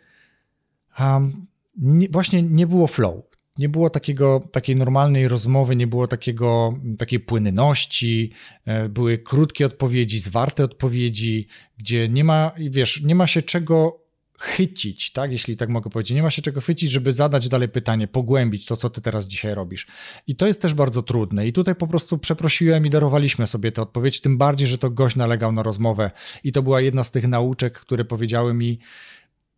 um, 1.01 1.47
nie, 1.77 2.09
właśnie 2.09 2.43
nie 2.43 2.67
było 2.67 2.87
flow 2.87 3.32
nie 3.59 3.69
było 3.69 3.91
takiego, 3.91 4.49
takiej 4.53 4.77
normalnej 4.77 5.29
rozmowy, 5.29 5.77
nie 5.77 5.87
było 5.87 6.09
takiego, 6.09 6.79
takiej 6.99 7.21
płynności, 7.21 8.33
e, 8.65 8.89
były 8.89 9.19
krótkie 9.19 9.67
odpowiedzi, 9.67 10.19
zwarte 10.19 10.65
odpowiedzi, 10.65 11.47
gdzie 11.79 12.09
nie 12.09 12.25
ma, 12.25 12.53
wiesz, 12.59 13.03
nie 13.03 13.15
ma 13.15 13.27
się 13.27 13.43
czego 13.43 14.03
chycić, 14.43 15.13
tak, 15.13 15.33
jeśli 15.33 15.57
tak 15.57 15.69
mogę 15.69 15.91
powiedzieć. 15.91 16.15
Nie 16.15 16.23
ma 16.23 16.31
się 16.31 16.43
czego 16.43 16.61
chycić, 16.61 16.91
żeby 16.91 17.13
zadać 17.13 17.49
dalej 17.49 17.69
pytanie, 17.69 18.09
pogłębić 18.09 18.67
to, 18.67 18.77
co 18.77 18.91
ty 18.91 19.01
teraz 19.01 19.27
dzisiaj 19.27 19.55
robisz. 19.55 19.87
I 20.27 20.37
to 20.37 20.47
jest 20.47 20.63
też 20.63 20.75
bardzo 20.75 21.03
trudne. 21.03 21.47
I 21.47 21.53
tutaj 21.53 21.75
po 21.75 21.87
prostu 21.87 22.19
przeprosiłem 22.19 22.87
i 22.87 22.91
darowaliśmy 22.91 23.47
sobie 23.47 23.73
tę 23.73 23.83
odpowiedź, 23.83 24.21
tym 24.21 24.39
bardziej, 24.39 24.69
że 24.69 24.79
to 24.79 24.91
gość 24.91 25.17
nalegał 25.17 25.53
na 25.53 25.63
rozmowę. 25.63 26.11
I 26.45 26.53
to 26.53 26.63
była 26.63 26.81
jedna 26.81 27.05
z 27.05 27.11
tych 27.11 27.29
nauczek, 27.29 27.81
które 27.81 28.05
powiedziały 28.05 28.55
mi, 28.55 28.79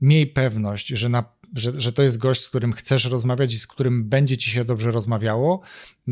miej 0.04 0.26
pewność, 0.26 0.88
że 0.88 1.08
na 1.08 1.24
że, 1.54 1.80
że 1.80 1.92
to 1.92 2.02
jest 2.02 2.18
gość, 2.18 2.40
z 2.40 2.48
którym 2.48 2.72
chcesz 2.72 3.04
rozmawiać 3.04 3.54
i 3.54 3.58
z 3.58 3.66
którym 3.66 4.04
będzie 4.04 4.36
ci 4.36 4.50
się 4.50 4.64
dobrze 4.64 4.90
rozmawiało, 4.90 5.60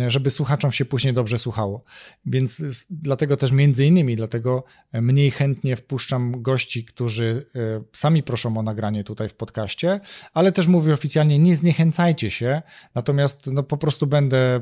żeby 0.09 0.31
słuchaczom 0.31 0.73
się 0.73 0.85
później 0.85 1.15
dobrze 1.15 1.39
słuchało. 1.39 1.85
Więc 2.27 2.63
dlatego 2.91 3.37
też 3.37 3.53
między 3.53 3.87
innymi, 3.87 4.17
dlatego 4.17 4.65
mniej 4.93 5.31
chętnie 5.31 5.77
wpuszczam 5.77 6.43
gości, 6.43 6.85
którzy 6.85 7.47
e, 7.55 7.59
sami 7.93 8.23
proszą 8.23 8.57
o 8.59 8.63
nagranie 8.63 9.05
tutaj 9.05 9.29
w 9.29 9.35
podcaście, 9.35 10.01
ale 10.35 10.53
też 10.53 10.67
mówię 10.67 10.95
oficjalnie, 10.95 11.39
nie 11.39 11.57
zniechęcajcie 11.57 12.31
się, 12.31 12.63
natomiast 12.95 13.47
no, 13.47 13.63
po 13.63 13.77
prostu 13.77 14.07
będę 14.07 14.61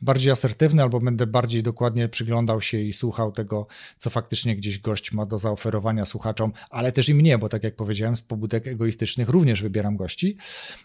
bardziej 0.00 0.32
asertywny 0.32 0.82
albo 0.82 1.00
będę 1.00 1.26
bardziej 1.26 1.62
dokładnie 1.62 2.08
przyglądał 2.08 2.60
się 2.60 2.78
i 2.78 2.92
słuchał 2.92 3.32
tego, 3.32 3.66
co 3.96 4.10
faktycznie 4.10 4.56
gdzieś 4.56 4.78
gość 4.78 5.12
ma 5.12 5.26
do 5.26 5.38
zaoferowania 5.38 6.04
słuchaczom, 6.04 6.52
ale 6.70 6.92
też 6.92 7.08
i 7.08 7.14
mnie, 7.14 7.38
bo 7.38 7.48
tak 7.48 7.64
jak 7.64 7.76
powiedziałem, 7.76 8.16
z 8.16 8.22
pobudek 8.22 8.71
egoistycznych 8.72 9.28
również 9.28 9.62
wybieram 9.62 9.96
gości, 9.96 10.36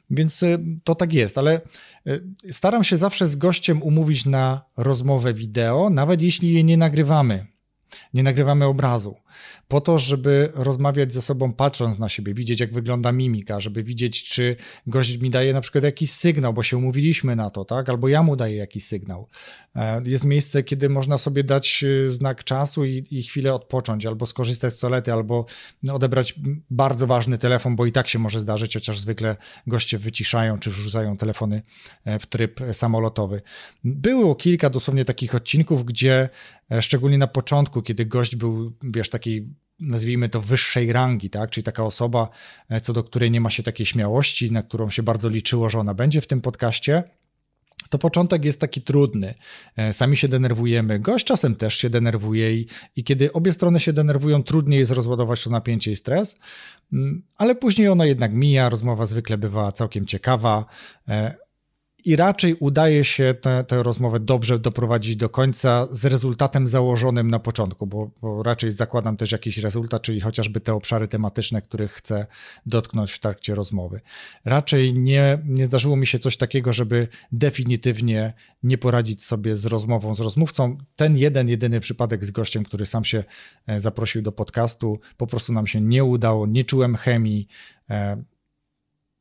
więc 0.10 0.44
e, 0.44 0.58
to 0.84 0.96
tak 0.96 1.14
jest, 1.14 1.38
ale 1.38 1.62
e, 2.08 2.20
staram 2.52 2.84
się 2.84 2.98
zawsze 2.98 3.28
z 3.28 3.36
gościem 3.36 3.84
umówić 3.84 4.26
na 4.26 4.62
rozmowę 4.78 5.34
wideo, 5.34 5.90
nawet 5.90 6.22
jeśli 6.22 6.54
jej 6.54 6.64
nie 6.64 6.78
nagrywamy. 6.78 7.46
Nie 8.18 8.24
nagrywamy 8.24 8.66
obrazu 8.66 9.16
po 9.68 9.82
to, 9.82 9.98
żeby 9.98 10.52
rozmawiać 10.54 11.14
ze 11.14 11.22
sobą 11.22 11.54
patrząc 11.54 12.00
na 12.00 12.10
siebie, 12.10 12.34
widzieć 12.34 12.60
jak 12.60 12.74
wygląda 12.74 13.12
mimika, 13.12 13.60
żeby 13.60 13.84
widzieć, 13.84 14.24
czy 14.24 14.56
gość 14.88 15.18
mi 15.18 15.30
daje 15.30 15.54
na 15.54 15.62
przykład 15.62 15.84
jakiś 15.84 16.12
sygnał, 16.12 16.54
bo 16.54 16.64
się 16.64 16.78
umówiliśmy 16.78 17.36
na 17.36 17.50
to, 17.50 17.66
tak? 17.66 17.90
Albo 17.90 18.08
ja 18.08 18.24
mu 18.24 18.36
daję 18.36 18.56
jakiś 18.56 18.86
sygnał. 18.86 19.28
E, 19.76 20.02
jest 20.06 20.26
miejsce, 20.26 20.64
kiedy 20.64 20.90
można 20.90 21.18
sobie 21.18 21.44
dać 21.44 21.84
e, 21.84 22.12
znak 22.12 22.44
czasu 22.44 22.86
i, 22.86 23.08
i 23.12 23.24
chwilę 23.24 23.54
odpocząć, 23.54 24.06
albo 24.06 24.26
skorzystać 24.26 24.74
z 24.74 24.80
toalety, 24.80 25.14
albo 25.14 25.46
odebrać 25.92 26.36
bardzo 26.70 27.08
ważny 27.08 27.38
telefon, 27.38 27.76
bo 27.76 27.86
i 27.86 27.92
tak 27.92 28.08
się 28.08 28.20
może 28.20 28.40
zdarzyć, 28.40 28.74
chociaż 28.74 29.00
zwykle 29.00 29.36
goście 29.68 29.98
wyciszają 29.98 30.60
czy 30.60 30.70
wrzucają 30.72 31.18
telefony 31.18 31.62
e, 32.06 32.20
w 32.20 32.26
tryb 32.26 32.60
samolotowy. 32.74 33.42
Było 33.84 34.36
kilka 34.36 34.70
dosłownie 34.70 35.06
takich 35.06 35.36
odcinków, 35.36 35.86
gdzie 35.86 36.30
szczególnie 36.82 37.18
na 37.18 37.28
początku, 37.28 37.82
kiedy 37.82 38.06
gość 38.08 38.36
był, 38.36 38.74
wiesz, 38.84 39.10
takiej 39.10 39.48
nazwijmy 39.80 40.30
to 40.30 40.42
wyższej 40.42 40.94
rangi, 40.94 41.30
tak? 41.30 41.50
czyli 41.50 41.64
taka 41.64 41.84
osoba, 41.84 42.30
e, 42.70 42.82
co 42.82 42.94
do 42.94 43.04
której 43.04 43.32
nie 43.32 43.42
ma 43.42 43.50
się 43.50 43.64
takiej 43.64 43.86
śmiałości, 43.86 44.52
na 44.52 44.64
którą 44.64 44.90
się 44.90 45.04
bardzo 45.04 45.30
liczyło, 45.30 45.70
że 45.70 45.80
ona 45.80 45.94
będzie 45.94 46.22
w 46.22 46.28
tym 46.28 46.42
podcaście, 46.42 47.04
to 47.90 47.98
początek 47.98 48.46
jest 48.46 48.62
taki 48.62 48.82
trudny. 48.82 49.34
E, 49.76 49.94
sami 49.94 50.18
się 50.18 50.28
denerwujemy, 50.28 51.00
gość 51.00 51.26
czasem 51.26 51.56
też 51.56 51.78
się 51.78 51.90
denerwuje 51.90 52.54
i, 52.54 52.68
i 52.96 53.04
kiedy 53.04 53.34
obie 53.34 53.54
strony 53.54 53.80
się 53.80 53.94
denerwują, 53.94 54.44
trudniej 54.44 54.80
jest 54.80 54.92
rozładować 54.92 55.44
to 55.44 55.50
napięcie 55.50 55.92
i 55.92 55.96
stres, 55.96 56.38
mm, 56.94 57.24
ale 57.38 57.56
później 57.56 57.88
ona 57.88 58.06
jednak 58.06 58.34
mija, 58.34 58.70
rozmowa 58.70 59.06
zwykle 59.06 59.38
bywa 59.38 59.72
całkiem 59.72 60.06
ciekawa. 60.06 60.66
I 62.06 62.16
raczej 62.16 62.54
udaje 62.54 63.04
się 63.04 63.36
tę 63.68 63.84
rozmowę 63.84 64.20
dobrze 64.20 64.60
doprowadzić 64.60 65.16
do 65.16 65.30
końca 65.30 65.88
z 65.92 66.06
rezultatem 66.06 66.68
założonym 66.68 67.32
na 67.32 67.40
początku, 67.40 67.88
bo, 67.88 68.10
bo, 68.22 68.44
raczej 68.44 68.72
zakładam 68.72 69.18
też 69.18 69.32
jakiś 69.32 69.58
rezultat, 69.58 70.02
czyli 70.02 70.22
chociażby 70.22 70.60
te 70.60 70.74
obszary 70.74 71.08
tematyczne, 71.08 71.62
których 71.62 71.92
chcę 71.92 72.26
dotknąć 72.66 73.12
w 73.12 73.20
trakcie 73.20 73.56
rozmowy. 73.56 74.02
Raczej 74.46 74.94
nie, 74.94 75.40
nie 75.46 75.66
zdarzyło 75.66 75.96
mi 75.96 76.08
się 76.08 76.20
coś 76.20 76.38
takiego, 76.38 76.74
żeby 76.74 77.08
definitywnie 77.32 78.34
nie 78.64 78.78
poradzić 78.78 79.24
sobie 79.24 79.56
z 79.56 79.66
rozmową 79.66 80.16
z 80.16 80.20
rozmówcą. 80.20 80.78
Ten 80.96 81.18
jeden, 81.18 81.50
jedyny 81.50 81.80
przypadek 81.80 82.26
z 82.26 82.32
gościem, 82.32 82.64
który 82.64 82.86
sam 82.86 83.06
się 83.06 83.24
e, 83.68 83.80
zaprosił 83.80 84.22
do 84.22 84.32
podcastu, 84.32 85.00
po 85.18 85.28
prostu 85.28 85.54
nam 85.54 85.68
się 85.68 85.82
nie 85.82 86.04
udało, 86.04 86.48
nie 86.48 86.64
czułem 86.64 86.96
chemii. 86.96 87.48
E, 87.90 88.24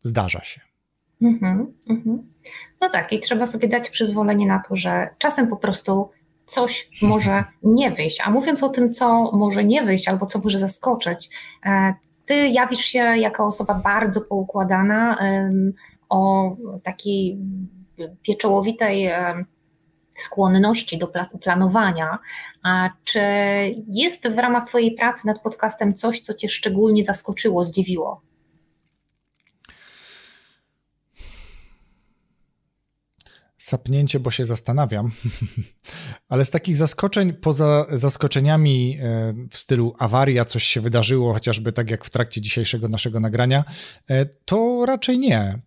zdarza 0.03 0.45
się. 0.45 0.66
Mhm, 1.23 1.73
mhm. 1.91 2.23
No 2.81 2.91
tak, 2.91 3.13
i 3.13 3.21
trzeba 3.21 3.47
sobie 3.47 3.69
dać 3.69 3.91
przyzwolenie 3.91 4.47
na 4.47 4.63
to, 4.69 4.77
że 4.77 5.09
czasem 5.19 5.49
po 5.49 5.57
prostu 5.57 6.11
coś 6.47 6.91
może 7.03 7.45
nie 7.63 7.91
wyjść. 7.91 8.23
A 8.25 8.31
mówiąc 8.31 8.63
o 8.63 8.69
tym, 8.69 8.95
co 8.95 9.33
może 9.33 9.65
nie 9.65 9.83
wyjść 9.83 10.09
albo 10.09 10.27
co 10.27 10.39
może 10.39 10.59
zaskoczyć, 10.59 11.31
e, 11.67 11.95
ty 12.27 12.49
jawisz 12.49 12.81
się 12.81 12.99
jako 12.99 13.47
osoba 13.47 13.75
bardzo 13.75 14.21
poukładana, 14.21 15.19
o 16.09 16.57
takiej 16.83 17.39
pieczołowitej 18.23 19.11
skłonności 20.17 20.99
do 20.99 21.09
planowania. 21.43 22.19
A 22.63 22.91
czy 23.05 23.21
jest 23.89 24.29
w 24.29 24.39
ramach 24.39 24.69
Twojej 24.69 24.93
pracy 24.93 25.27
nad 25.27 25.43
podcastem 25.43 25.95
coś, 25.95 26.21
co 26.21 26.35
Cię 26.35 26.49
szczególnie 26.49 27.05
zaskoczyło, 27.05 27.65
zdziwiło? 27.65 28.21
Sapnięcie, 33.67 34.21
bo 34.21 34.31
się 34.31 34.45
zastanawiam, 34.45 35.11
ale 36.29 36.45
z 36.45 36.51
takich 36.51 36.77
zaskoczeń, 36.77 37.33
poza 37.33 37.87
zaskoczeniami 37.93 38.99
e, 39.03 39.35
w 39.51 39.59
stylu 39.59 39.95
awaria, 39.99 40.45
coś 40.45 40.65
się 40.65 40.81
wydarzyło, 40.81 41.33
chociażby 41.33 41.73
tak 41.73 41.91
jak 41.91 42.05
w 42.05 42.11
trakcie 42.11 42.41
dzisiejszego 42.41 42.89
naszego 42.89 43.21
nagrania, 43.21 43.65
e, 44.11 44.27
to 44.27 44.87
raczej 44.87 45.19
nie. 45.19 45.59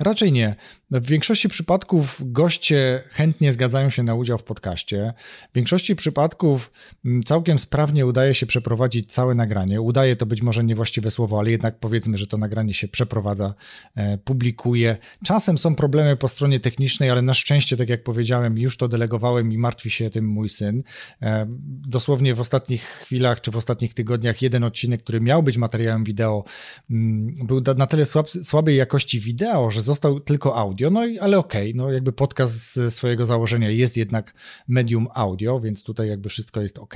Raczej 0.00 0.32
nie. 0.32 0.54
W 0.90 1.06
większości 1.06 1.48
przypadków 1.48 2.20
goście 2.24 3.02
chętnie 3.10 3.52
zgadzają 3.52 3.90
się 3.90 4.02
na 4.02 4.14
udział 4.14 4.38
w 4.38 4.44
podcaście. 4.44 5.14
W 5.52 5.54
większości 5.54 5.96
przypadków 5.96 6.72
mm, 7.04 7.22
całkiem 7.22 7.58
sprawnie 7.58 8.06
udaje 8.06 8.34
się 8.34 8.46
przeprowadzić 8.46 9.12
całe 9.12 9.34
nagranie. 9.34 9.80
Udaje 9.80 10.16
to 10.16 10.26
być 10.26 10.42
może 10.42 10.64
niewłaściwe 10.64 11.10
słowo, 11.10 11.38
ale 11.38 11.50
jednak 11.50 11.78
powiedzmy, 11.78 12.18
że 12.18 12.26
to 12.26 12.36
nagranie 12.36 12.74
się 12.74 12.88
przeprowadza, 12.88 13.54
e, 13.94 14.18
publikuje. 14.18 14.96
Czasem 15.24 15.58
są 15.58 15.74
problemy 15.74 16.16
po 16.16 16.28
stronie 16.28 16.60
technicznej, 16.60 17.10
ale 17.10 17.22
na 17.22 17.34
szczęście, 17.34 17.76
tak 17.76 17.88
jak 17.88 18.02
powiedziałem, 18.02 18.58
już 18.58 18.76
to 18.76 18.88
delegowałem 18.88 19.52
i 19.52 19.58
martwi 19.58 19.90
się 19.90 20.10
tym 20.10 20.26
mój 20.26 20.48
syn. 20.48 20.82
E, 21.22 21.46
dosłownie 21.88 22.34
w 22.34 22.40
ostatnich 22.40 22.82
chwilach 22.82 23.40
czy 23.40 23.50
w 23.50 23.56
ostatnich 23.56 23.94
tygodniach 23.94 24.42
jeden 24.42 24.64
odcinek, 24.64 25.02
który 25.02 25.20
miał 25.20 25.42
być 25.42 25.58
materiałem 25.58 26.04
wideo, 26.04 26.44
mm, 26.90 27.34
był 27.46 27.60
na 27.76 27.86
tyle 27.86 28.04
słab, 28.04 28.28
słabej 28.28 28.76
jakości 28.76 29.20
wideo, 29.20 29.70
że 29.70 29.82
został 29.82 30.20
tylko 30.20 30.56
audio, 30.56 30.75
no 30.90 31.06
i, 31.06 31.18
ale 31.18 31.38
okej, 31.38 31.70
okay, 31.70 31.74
no 31.74 31.92
jakby 31.92 32.12
podcast 32.12 32.74
z 32.74 32.94
swojego 32.94 33.26
założenia 33.26 33.70
jest 33.70 33.96
jednak 33.96 34.34
medium 34.68 35.08
audio, 35.14 35.60
więc 35.60 35.82
tutaj 35.82 36.08
jakby 36.08 36.28
wszystko 36.28 36.62
jest 36.62 36.78
ok. 36.78 36.94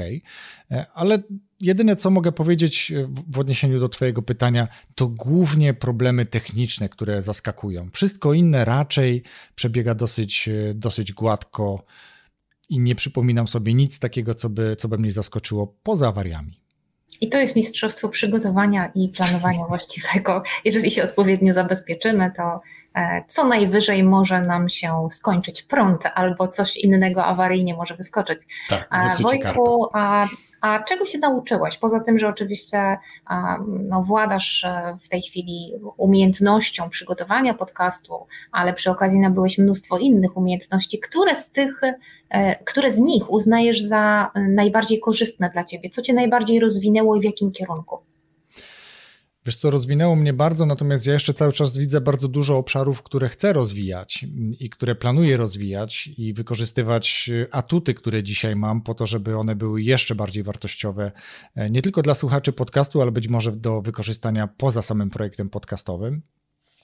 E, 0.71 0.87
ale 0.95 1.23
jedyne, 1.61 1.97
co 1.97 2.11
mogę 2.11 2.33
powiedzieć 2.33 2.93
w 3.29 3.39
odniesieniu 3.39 3.81
do 3.81 3.89
Twojego 3.89 4.23
pytania, 4.23 4.69
to 4.95 5.09
głównie 5.09 5.75
problemy 5.75 6.27
techniczne, 6.27 6.89
które 6.89 7.23
zaskakują. 7.23 7.91
Wszystko 7.93 8.35
inne 8.35 8.65
raczej 8.65 9.23
przebiega 9.55 9.95
dosyć, 9.95 10.49
e, 10.49 10.75
dosyć 10.75 11.13
gładko 11.13 11.85
i 12.69 12.79
nie 12.79 12.95
przypominam 12.95 13.49
sobie 13.49 13.75
nic 13.75 13.99
takiego, 13.99 14.35
co 14.35 14.49
by, 14.49 14.77
co 14.77 14.89
by 14.89 14.99
mnie 14.99 15.13
zaskoczyło 15.13 15.75
poza 15.83 16.09
awariami. 16.09 16.61
I 17.21 17.29
to 17.29 17.39
jest 17.41 17.57
mistrzostwo 17.57 18.09
przygotowania 18.09 18.93
i 18.95 19.09
planowania 19.09 19.65
właściwego. 19.69 20.43
Jeżeli 20.65 20.91
się 20.91 21.05
odpowiednio 21.05 21.55
zabezpieczymy, 21.55 22.33
to 22.37 22.43
E, 22.43 22.61
co 23.27 23.45
najwyżej 23.45 24.05
może 24.05 24.41
nam 24.41 24.69
się 24.69 25.09
skończyć 25.11 25.63
prąd 25.63 26.03
albo 26.15 26.49
coś 26.49 26.77
innego 26.77 27.25
awaryjnie 27.25 27.75
może 27.75 27.97
wyskoczyć. 27.97 28.41
Tak, 28.69 28.89
e, 28.93 29.23
Wojku, 29.23 29.89
a, 29.93 30.27
a 30.61 30.83
czego 30.83 31.05
się 31.05 31.19
nauczyłeś? 31.19 31.79
Poza 31.79 32.01
tym, 32.01 32.19
że 32.19 32.29
oczywiście 32.29 32.99
no, 33.69 34.03
władasz 34.03 34.65
e, 34.65 34.97
w 35.01 35.09
tej 35.09 35.23
chwili 35.23 35.73
umiejętnością 35.97 36.91
przygotowania 36.91 37.55
podcastu, 37.55 38.27
ale 38.53 38.73
przy 38.73 38.91
okazji 38.91 39.21
nabyłeś 39.21 39.59
mnóstwo 39.59 39.99
innych 39.99 40.37
umiejętności. 40.37 40.99
Które 40.99 41.35
z 41.35 41.53
tych, 41.53 41.81
które 42.65 42.91
z 42.91 42.99
nich 42.99 43.31
uznajesz 43.31 43.81
za 43.83 44.31
najbardziej 44.35 45.01
korzystne 45.01 45.51
dla 45.51 45.65
Ciebie? 45.65 45.91
Co 45.91 46.03
Cię 46.03 46.15
najbardziej 46.15 46.61
rozwinęło 46.61 47.17
i 47.17 47.21
w 47.21 47.25
jakim 47.25 47.53
kierunku? 47.53 47.99
Wiesz 49.47 49.57
co, 49.57 49.71
rozwinęło 49.71 50.17
mnie 50.17 50.33
bardzo, 50.33 50.67
natomiast 50.67 51.07
ja 51.07 51.13
jeszcze 51.13 51.35
cały 51.35 51.53
czas 51.53 51.77
widzę 51.77 52.01
bardzo 52.01 52.29
dużo 52.29 52.59
obszarów, 52.59 53.03
które 53.03 53.29
chcę 53.29 53.53
rozwijać 53.53 54.27
i 54.61 54.71
które 54.71 54.95
planuję 54.95 55.37
rozwijać 55.37 56.11
i 56.17 56.35
wykorzystywać 56.35 57.31
atuty, 57.51 57.95
które 57.95 58.23
dzisiaj 58.23 58.57
mam, 58.57 58.83
po 58.83 58.95
to, 58.95 59.07
żeby 59.07 59.37
one 59.37 59.57
były 59.57 59.83
jeszcze 59.83 60.15
bardziej 60.15 60.43
wartościowe, 60.43 61.13
e, 61.55 61.71
nie 61.71 61.83
tylko 61.83 62.03
dla 62.03 62.15
słuchaczy 62.15 62.53
podcastu, 62.53 63.03
ale 63.03 63.13
być 63.13 63.29
może 63.29 63.53
do 63.53 63.83
wykorzystania 63.83 64.47
poza 64.47 64.83
samym 64.83 65.11
projektem 65.11 65.51
podcastowym. 65.51 66.23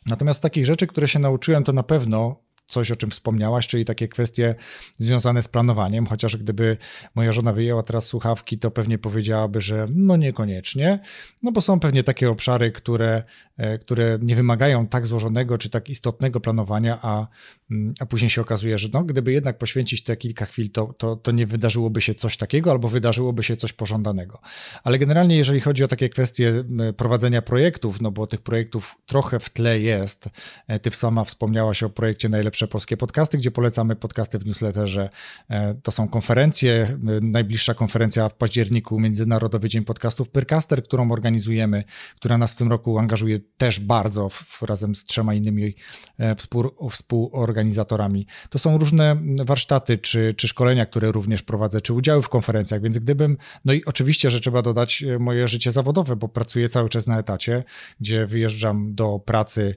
Natomiast 0.07 0.43
takich 0.43 0.67
rzeczy, 0.67 0.87
które 0.87 1.09
się 1.09 1.19
nauczyłem, 1.19 1.65
to 1.65 1.73
na 1.73 1.83
pewno 1.83 2.46
coś, 2.67 2.91
o 2.91 2.97
czym 2.97 3.11
wspomniałaś, 3.11 3.67
czyli 3.67 3.85
takie 3.85 4.09
kwestie 4.09 4.55
związane 4.99 5.43
z 5.43 5.49
planowaniem, 5.49 6.07
chociaż 6.07 6.37
gdyby 6.37 6.77
moja 7.15 7.33
żona 7.33 7.53
wyjęła 7.53 7.83
teraz 7.83 8.07
słuchawki, 8.07 8.59
to 8.59 8.71
pewnie 8.71 8.99
powiedziałaby, 8.99 9.61
że 9.61 9.87
no 9.95 10.17
niekoniecznie, 10.17 10.99
no 11.43 11.53
bo 11.53 11.61
są 11.61 11.81
pewnie 11.81 12.03
takie 12.03 12.31
obszary, 12.31 12.73
które, 12.73 13.23
e, 13.57 13.79
które 13.79 14.19
nie 14.23 14.37
wymagają 14.37 14.87
tak 14.87 15.07
złożonego 15.07 15.59
czy 15.59 15.71
tak 15.71 15.89
istotnego 15.89 16.41
planowania, 16.41 16.99
a, 17.03 17.27
mm, 17.71 17.95
a 18.01 18.07
później 18.07 18.31
się 18.31 18.41
okazuje, 18.41 18.79
że 18.79 18.89
no, 18.93 19.05
gdyby 19.05 19.33
jednak 19.33 19.59
poświęcić 19.59 20.03
te 20.03 20.17
kilka 20.17 20.47
chwil, 20.47 20.71
to, 20.71 20.95
to, 20.99 21.17
to 21.17 21.31
nie 21.31 21.47
wydarzyłoby 21.47 22.01
się 22.01 22.15
coś 22.15 22.37
takiego 22.37 22.71
albo 22.71 22.89
wydarzyłoby 22.89 23.43
się 23.43 23.57
coś 23.57 23.73
pożądanego. 23.73 24.41
Ale 24.85 24.99
generalnie, 24.99 25.37
jeżeli 25.37 25.61
chodzi 25.61 25.85
o 25.85 25.89
takie 25.89 26.09
kwestie 26.09 26.65
prowadzenia 26.97 27.43
projektów, 27.43 28.01
no 28.01 28.11
bo 28.11 28.27
tych 28.27 28.41
projektów 28.41 28.97
trochę 29.07 29.41
w 29.41 29.51
tle 29.51 29.81
jest, 29.81 30.29
e, 30.69 30.79
ty 30.79 30.91
sama 30.91 31.25
wspomniałaś 31.25 31.83
o 31.83 31.91
projekcie 31.91 32.29
Najlepsze 32.57 32.73
Polskie 32.73 32.97
Podcasty, 32.97 33.39
gdzie 33.39 33.51
polecamy 33.51 33.97
podcasty 33.97 34.39
w 34.39 34.47
newsletterze. 34.47 35.11
E, 35.49 35.75
to 35.75 35.91
są 35.93 36.09
konferencje, 36.09 36.99
najbliższa 37.23 37.75
konferencja 37.75 38.29
w 38.29 38.35
październiku, 38.35 39.01
Międzynarodowy 39.01 39.69
Dzień 39.69 39.85
Podcastów 39.85 40.31
Pyrcaster, 40.31 40.83
którą 40.83 41.13
organizujemy, 41.13 41.85
która 42.17 42.39
nas 42.39 42.53
w 42.53 42.57
tym 42.57 42.71
roku 42.71 42.99
angażuje 42.99 43.41
też 43.57 43.81
bardzo 43.81 44.29
w, 44.29 44.63
razem 44.63 44.95
z 44.95 45.05
trzema 45.05 45.35
innymi 45.35 45.75
e, 46.19 46.35
współ, 46.35 46.71
współorganizatorami. 46.91 48.27
To 48.51 48.59
są 48.59 48.79
różne 48.79 49.17
warsztaty 49.45 49.99
czy, 49.99 50.35
czy 50.37 50.49
szkolenia, 50.49 50.87
które 50.87 51.13
również 51.13 51.43
prowadzę, 51.43 51.81
czy 51.81 51.93
udziały 51.93 52.23
w 52.23 52.29
konferencjach, 52.29 52.83
więc 52.83 52.99
gdybym, 52.99 53.37
no 53.65 53.73
i 53.73 53.85
oczywiście, 53.85 54.31
że 54.31 54.41
trzeba 54.41 54.63
dodać 54.63 55.03
e, 55.03 55.19
moje 55.19 55.49
życie 55.49 55.73
zawodowe, 55.73 56.17
bo 56.17 56.29
pracuję 56.29 56.69
cały 56.69 56.89
czas 56.89 57.07
na 57.07 57.19
etacie, 57.19 57.65
gdzie 58.01 58.27
wyjeżdżam 58.27 58.95
do 58.95 59.19
pracy 59.19 59.77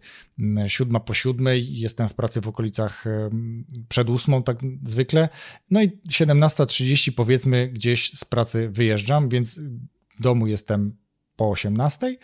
siódma 0.67 0.99
po 0.99 1.13
siódmej, 1.13 1.79
jestem 1.79 2.09
w 2.09 2.13
pracy 2.13 2.41
w 2.41 2.47
okolicach 2.69 3.05
przed 3.89 4.09
ósmą 4.09 4.43
tak 4.43 4.57
zwykle, 4.83 5.29
no 5.71 5.81
i 5.83 5.89
17.30 6.09 7.11
powiedzmy 7.11 7.67
gdzieś 7.67 8.11
z 8.13 8.25
pracy 8.25 8.69
wyjeżdżam, 8.69 9.29
więc 9.29 9.59
w 10.19 10.21
domu 10.21 10.47
jestem 10.47 10.97
po 11.35 11.49
18 11.49 12.17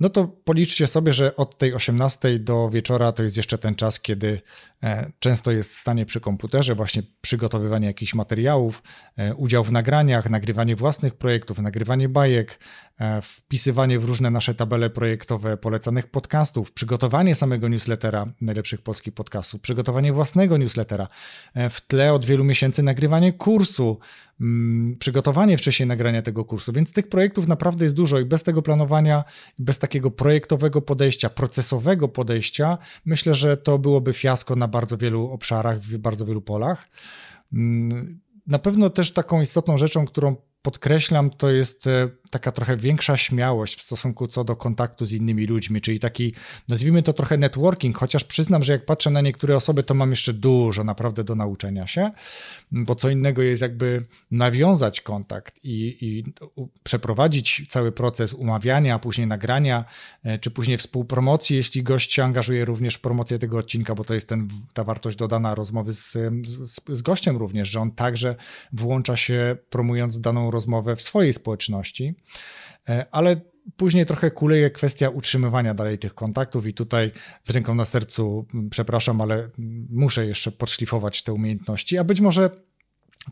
no 0.00 0.08
to 0.08 0.28
policzcie 0.28 0.86
sobie, 0.86 1.12
że 1.12 1.36
od 1.36 1.58
tej 1.58 1.74
18 1.74 2.38
do 2.38 2.70
wieczora 2.70 3.12
to 3.12 3.22
jest 3.22 3.36
jeszcze 3.36 3.58
ten 3.58 3.74
czas, 3.74 4.00
kiedy 4.00 4.40
e, 4.82 5.12
często 5.18 5.50
jest 5.50 5.76
stanie 5.76 6.06
przy 6.06 6.20
komputerze, 6.20 6.74
właśnie 6.74 7.02
przygotowywanie 7.20 7.86
jakichś 7.86 8.14
materiałów, 8.14 8.82
e, 9.16 9.34
udział 9.34 9.64
w 9.64 9.72
nagraniach, 9.72 10.30
nagrywanie 10.30 10.76
własnych 10.76 11.14
projektów, 11.14 11.58
nagrywanie 11.58 12.08
bajek, 12.08 12.58
e, 13.00 13.22
wpisywanie 13.22 13.98
w 13.98 14.04
różne 14.04 14.30
nasze 14.30 14.54
tabele 14.54 14.90
projektowe 14.90 15.56
polecanych 15.56 16.06
podcastów, 16.06 16.72
przygotowanie 16.72 17.34
samego 17.34 17.68
newslettera 17.68 18.26
najlepszych 18.40 18.82
polskich 18.82 19.14
podcastów, 19.14 19.60
przygotowanie 19.60 20.12
własnego 20.12 20.56
newslettera, 20.56 21.08
w 21.70 21.80
tle 21.80 22.12
od 22.12 22.26
wielu 22.26 22.44
miesięcy 22.44 22.82
nagrywanie 22.82 23.32
kursu, 23.32 23.98
przygotowanie 24.98 25.58
wcześniej 25.58 25.86
nagrania 25.86 26.22
tego 26.22 26.44
kursu, 26.44 26.72
więc 26.72 26.92
tych 26.92 27.08
projektów 27.08 27.48
naprawdę 27.48 27.84
jest 27.84 27.94
dużo 27.94 28.20
i 28.20 28.24
bez 28.24 28.42
tego 28.42 28.62
planowania, 28.62 29.24
bez 29.58 29.78
takiego 29.78 30.00
takiego 30.00 30.10
projektowego 30.10 30.82
podejścia, 30.82 31.30
procesowego 31.30 32.08
podejścia, 32.08 32.78
myślę, 33.04 33.34
że 33.34 33.56
to 33.56 33.78
byłoby 33.78 34.12
fiasko 34.12 34.56
na 34.56 34.68
bardzo 34.68 34.96
wielu 34.96 35.30
obszarach, 35.30 35.80
w 35.80 35.98
bardzo 35.98 36.26
wielu 36.26 36.42
polach. 36.42 36.88
Mm, 37.52 38.20
na 38.46 38.58
pewno 38.58 38.90
też 38.90 39.12
taką 39.12 39.40
istotną 39.40 39.76
rzeczą, 39.76 40.04
którą 40.04 40.36
podkreślam, 40.62 41.30
to 41.30 41.50
jest 41.50 41.86
e, 41.86 42.08
taka 42.30 42.52
trochę 42.52 42.76
większa 42.76 43.16
śmiałość 43.16 43.78
w 43.78 43.82
stosunku 43.82 44.26
co 44.26 44.44
do 44.44 44.56
kontaktu 44.56 45.04
z 45.04 45.12
innymi 45.12 45.46
ludźmi, 45.46 45.80
czyli 45.80 46.00
taki, 46.00 46.34
nazwijmy 46.68 47.02
to 47.02 47.12
trochę 47.12 47.38
networking, 47.38 47.98
chociaż 47.98 48.24
przyznam, 48.24 48.62
że 48.62 48.72
jak 48.72 48.86
patrzę 48.86 49.10
na 49.10 49.20
niektóre 49.20 49.56
osoby, 49.56 49.82
to 49.82 49.94
mam 49.94 50.10
jeszcze 50.10 50.32
dużo 50.32 50.84
naprawdę 50.84 51.24
do 51.24 51.34
nauczenia 51.34 51.86
się, 51.86 52.10
bo 52.72 52.94
co 52.94 53.10
innego 53.10 53.42
jest 53.42 53.62
jakby 53.62 54.04
nawiązać 54.30 55.00
kontakt 55.00 55.60
i, 55.64 55.96
i 56.00 56.24
przeprowadzić 56.82 57.66
cały 57.68 57.92
proces 57.92 58.34
umawiania, 58.34 58.98
później 58.98 59.26
nagrania, 59.26 59.84
e, 60.24 60.38
czy 60.38 60.50
później 60.50 60.78
współpromocji, 60.78 61.56
jeśli 61.56 61.82
gość 61.82 62.12
się 62.12 62.24
angażuje 62.24 62.64
również 62.64 62.94
w 62.94 63.00
promocję 63.00 63.38
tego 63.38 63.58
odcinka, 63.58 63.94
bo 63.94 64.04
to 64.04 64.14
jest 64.14 64.28
ten, 64.28 64.48
ta 64.72 64.84
wartość 64.84 65.16
dodana 65.16 65.54
rozmowy 65.54 65.92
z, 65.92 66.12
z, 66.46 66.80
z 66.88 67.02
gościem 67.02 67.36
również, 67.36 67.68
że 67.68 67.80
on 67.80 67.90
także 67.90 68.36
włącza 68.72 69.16
się 69.16 69.56
promując 69.70 70.20
daną 70.20 70.50
rozmowę 70.50 70.96
w 70.96 71.02
swojej 71.02 71.32
społeczności, 71.32 72.14
ale 73.10 73.40
później 73.76 74.06
trochę 74.06 74.30
kuleje 74.30 74.70
kwestia 74.70 75.08
utrzymywania 75.08 75.74
dalej 75.74 75.98
tych 75.98 76.14
kontaktów 76.14 76.66
i 76.66 76.74
tutaj 76.74 77.10
z 77.42 77.50
ręką 77.50 77.74
na 77.74 77.84
sercu, 77.84 78.46
przepraszam, 78.70 79.20
ale 79.20 79.48
muszę 79.90 80.26
jeszcze 80.26 80.52
podszlifować 80.52 81.22
te 81.22 81.32
umiejętności, 81.32 81.98
a 81.98 82.04
być 82.04 82.20
może 82.20 82.50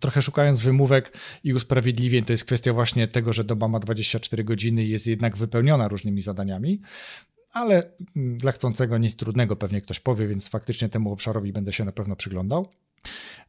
trochę 0.00 0.22
szukając 0.22 0.60
wymówek 0.60 1.18
i 1.44 1.54
usprawiedliwień, 1.54 2.24
to 2.24 2.32
jest 2.32 2.44
kwestia 2.44 2.72
właśnie 2.72 3.08
tego, 3.08 3.32
że 3.32 3.44
doba 3.44 3.68
ma 3.68 3.78
24 3.78 4.44
godziny 4.44 4.84
i 4.84 4.88
jest 4.88 5.06
jednak 5.06 5.36
wypełniona 5.36 5.88
różnymi 5.88 6.22
zadaniami, 6.22 6.80
ale 7.52 7.92
dla 8.16 8.52
chcącego 8.52 8.98
nic 8.98 9.16
trudnego 9.16 9.56
pewnie 9.56 9.80
ktoś 9.80 10.00
powie, 10.00 10.28
więc 10.28 10.48
faktycznie 10.48 10.88
temu 10.88 11.12
obszarowi 11.12 11.52
będę 11.52 11.72
się 11.72 11.84
na 11.84 11.92
pewno 11.92 12.16
przyglądał. 12.16 12.68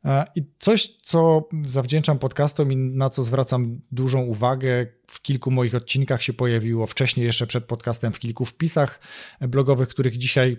E, 0.05 0.25
I 0.35 0.43
coś, 0.59 0.87
co 0.87 1.49
zawdzięczam 1.65 2.19
podcastom 2.19 2.71
i 2.71 2.75
na 2.75 3.09
co 3.09 3.23
zwracam 3.23 3.81
dużą 3.91 4.21
uwagę, 4.21 4.87
w 5.07 5.21
kilku 5.21 5.51
moich 5.51 5.75
odcinkach 5.75 6.23
się 6.23 6.33
pojawiło, 6.33 6.87
wcześniej 6.87 7.25
jeszcze 7.25 7.47
przed 7.47 7.65
podcastem, 7.65 8.13
w 8.13 8.19
kilku 8.19 8.45
wpisach 8.45 8.99
blogowych, 9.41 9.89
których 9.89 10.17
dzisiaj 10.17 10.57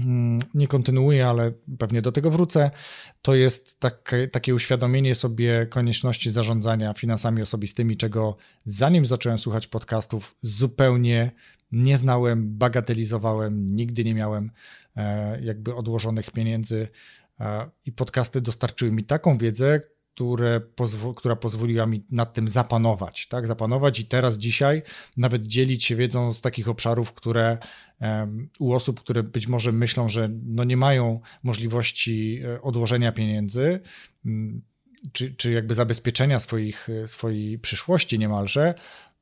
mm, 0.00 0.40
nie 0.54 0.68
kontynuuję, 0.68 1.26
ale 1.26 1.52
pewnie 1.78 2.02
do 2.02 2.12
tego 2.12 2.30
wrócę, 2.30 2.70
to 3.22 3.34
jest 3.34 3.80
takie, 3.80 4.28
takie 4.28 4.54
uświadomienie 4.54 5.14
sobie 5.14 5.66
konieczności 5.66 6.30
zarządzania 6.30 6.94
finansami 6.94 7.42
osobistymi, 7.42 7.96
czego 7.96 8.36
zanim 8.64 9.06
zacząłem 9.06 9.38
słuchać 9.38 9.66
podcastów, 9.66 10.34
zupełnie 10.42 11.32
nie 11.72 11.98
znałem, 11.98 12.58
bagatelizowałem, 12.58 13.66
nigdy 13.66 14.04
nie 14.04 14.14
miałem 14.14 14.50
e, 14.96 15.42
jakby 15.42 15.74
odłożonych 15.74 16.30
pieniędzy 16.30 16.88
i 17.86 17.92
podcasty 17.92 18.40
dostarczyły 18.40 18.92
mi 18.92 19.04
taką 19.04 19.38
wiedzę, 19.38 19.80
które 20.14 20.60
pozwo 20.60 21.14
która 21.14 21.36
pozwoliła 21.36 21.86
mi 21.86 22.04
nad 22.10 22.34
tym 22.34 22.48
zapanować, 22.48 23.26
tak? 23.28 23.46
Zapanować 23.46 24.00
i 24.00 24.04
teraz, 24.04 24.38
dzisiaj 24.38 24.82
nawet 25.16 25.46
dzielić 25.46 25.84
się 25.84 25.96
wiedzą 25.96 26.32
z 26.32 26.40
takich 26.40 26.68
obszarów, 26.68 27.12
które 27.12 27.58
um, 28.00 28.48
u 28.60 28.72
osób, 28.72 29.00
które 29.00 29.22
być 29.22 29.46
może 29.46 29.72
myślą, 29.72 30.08
że 30.08 30.28
no 30.44 30.64
nie 30.64 30.76
mają 30.76 31.20
możliwości 31.42 32.40
e, 32.44 32.62
odłożenia 32.62 33.12
pieniędzy, 33.12 33.80
um, 34.24 34.62
czy, 35.12 35.34
czy 35.34 35.52
jakby 35.52 35.74
zabezpieczenia 35.74 36.40
swoich, 36.40 36.88
e, 36.88 37.08
swojej 37.08 37.58
przyszłości 37.58 38.18
niemalże, 38.18 38.74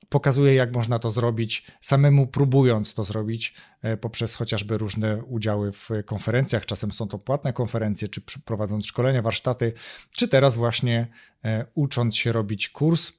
pokazuje, 0.08 0.54
jak 0.54 0.74
można 0.74 0.98
to 0.98 1.10
zrobić, 1.10 1.66
samemu 1.80 2.26
próbując 2.26 2.94
to 2.94 3.04
zrobić 3.04 3.54
e, 3.82 3.96
poprzez 3.96 4.34
chociażby 4.34 4.78
różne 4.78 5.24
udziały 5.24 5.72
w 5.72 5.88
konferencjach. 6.04 6.66
Czasem 6.66 6.92
są 6.92 7.08
to 7.08 7.18
płatne 7.18 7.52
konferencje, 7.52 8.08
czy 8.08 8.20
prowadząc 8.44 8.86
szkolenia, 8.86 9.22
warsztaty, 9.22 9.72
czy 10.10 10.28
teraz 10.28 10.56
właśnie 10.56 11.08
e, 11.44 11.66
ucząc 11.74 12.16
się 12.16 12.32
robić 12.32 12.68
kurs. 12.68 13.12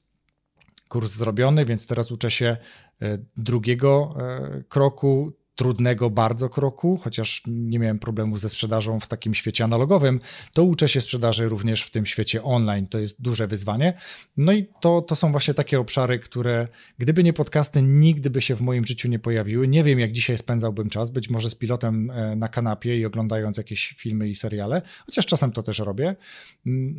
Kurs 0.89 1.11
zrobiony, 1.11 1.65
więc 1.65 1.87
teraz 1.87 2.11
uczę 2.11 2.31
się 2.31 2.57
e, 3.01 3.17
drugiego 3.37 4.15
kroku, 4.69 5.33
trudnego 5.55 6.09
bardzo 6.09 6.49
kroku, 6.49 6.97
chociaż 6.97 7.43
nie 7.47 7.79
miałem 7.79 7.99
problemu 7.99 8.37
ze 8.37 8.49
sprzedażą 8.49 8.99
w 8.99 9.07
takim 9.07 9.33
świecie 9.33 9.63
analogowym, 9.63 10.19
to 10.53 10.63
uczę 10.63 10.89
się 10.89 11.01
sprzedaży 11.01 11.49
również 11.49 11.83
w 11.83 11.91
tym 11.91 12.05
świecie 12.05 12.43
online. 12.43 12.87
To 12.87 12.99
jest 12.99 13.21
duże 13.21 13.47
wyzwanie. 13.47 13.93
No 14.37 14.51
i 14.51 14.67
to, 14.81 15.01
to 15.01 15.15
są 15.15 15.31
właśnie 15.31 15.53
takie 15.53 15.79
obszary, 15.79 16.19
które 16.19 16.67
gdyby 16.97 17.23
nie 17.23 17.33
podcasty, 17.33 17.81
nigdy 17.81 18.29
by 18.29 18.41
się 18.41 18.55
w 18.55 18.61
moim 18.61 18.85
życiu 18.85 19.09
nie 19.09 19.19
pojawiły. 19.19 19.67
Nie 19.67 19.83
wiem, 19.83 19.99
jak 19.99 20.11
dzisiaj 20.11 20.37
spędzałbym 20.37 20.89
czas, 20.89 21.09
być 21.09 21.29
może 21.29 21.49
z 21.49 21.55
pilotem 21.55 22.11
e, 22.11 22.35
na 22.35 22.47
kanapie 22.47 22.97
i 22.97 23.05
oglądając 23.05 23.57
jakieś 23.57 23.95
filmy 23.97 24.29
i 24.29 24.35
seriale, 24.35 24.81
chociaż 25.05 25.25
czasem 25.25 25.51
to 25.51 25.63
też 25.63 25.79
robię. 25.79 26.15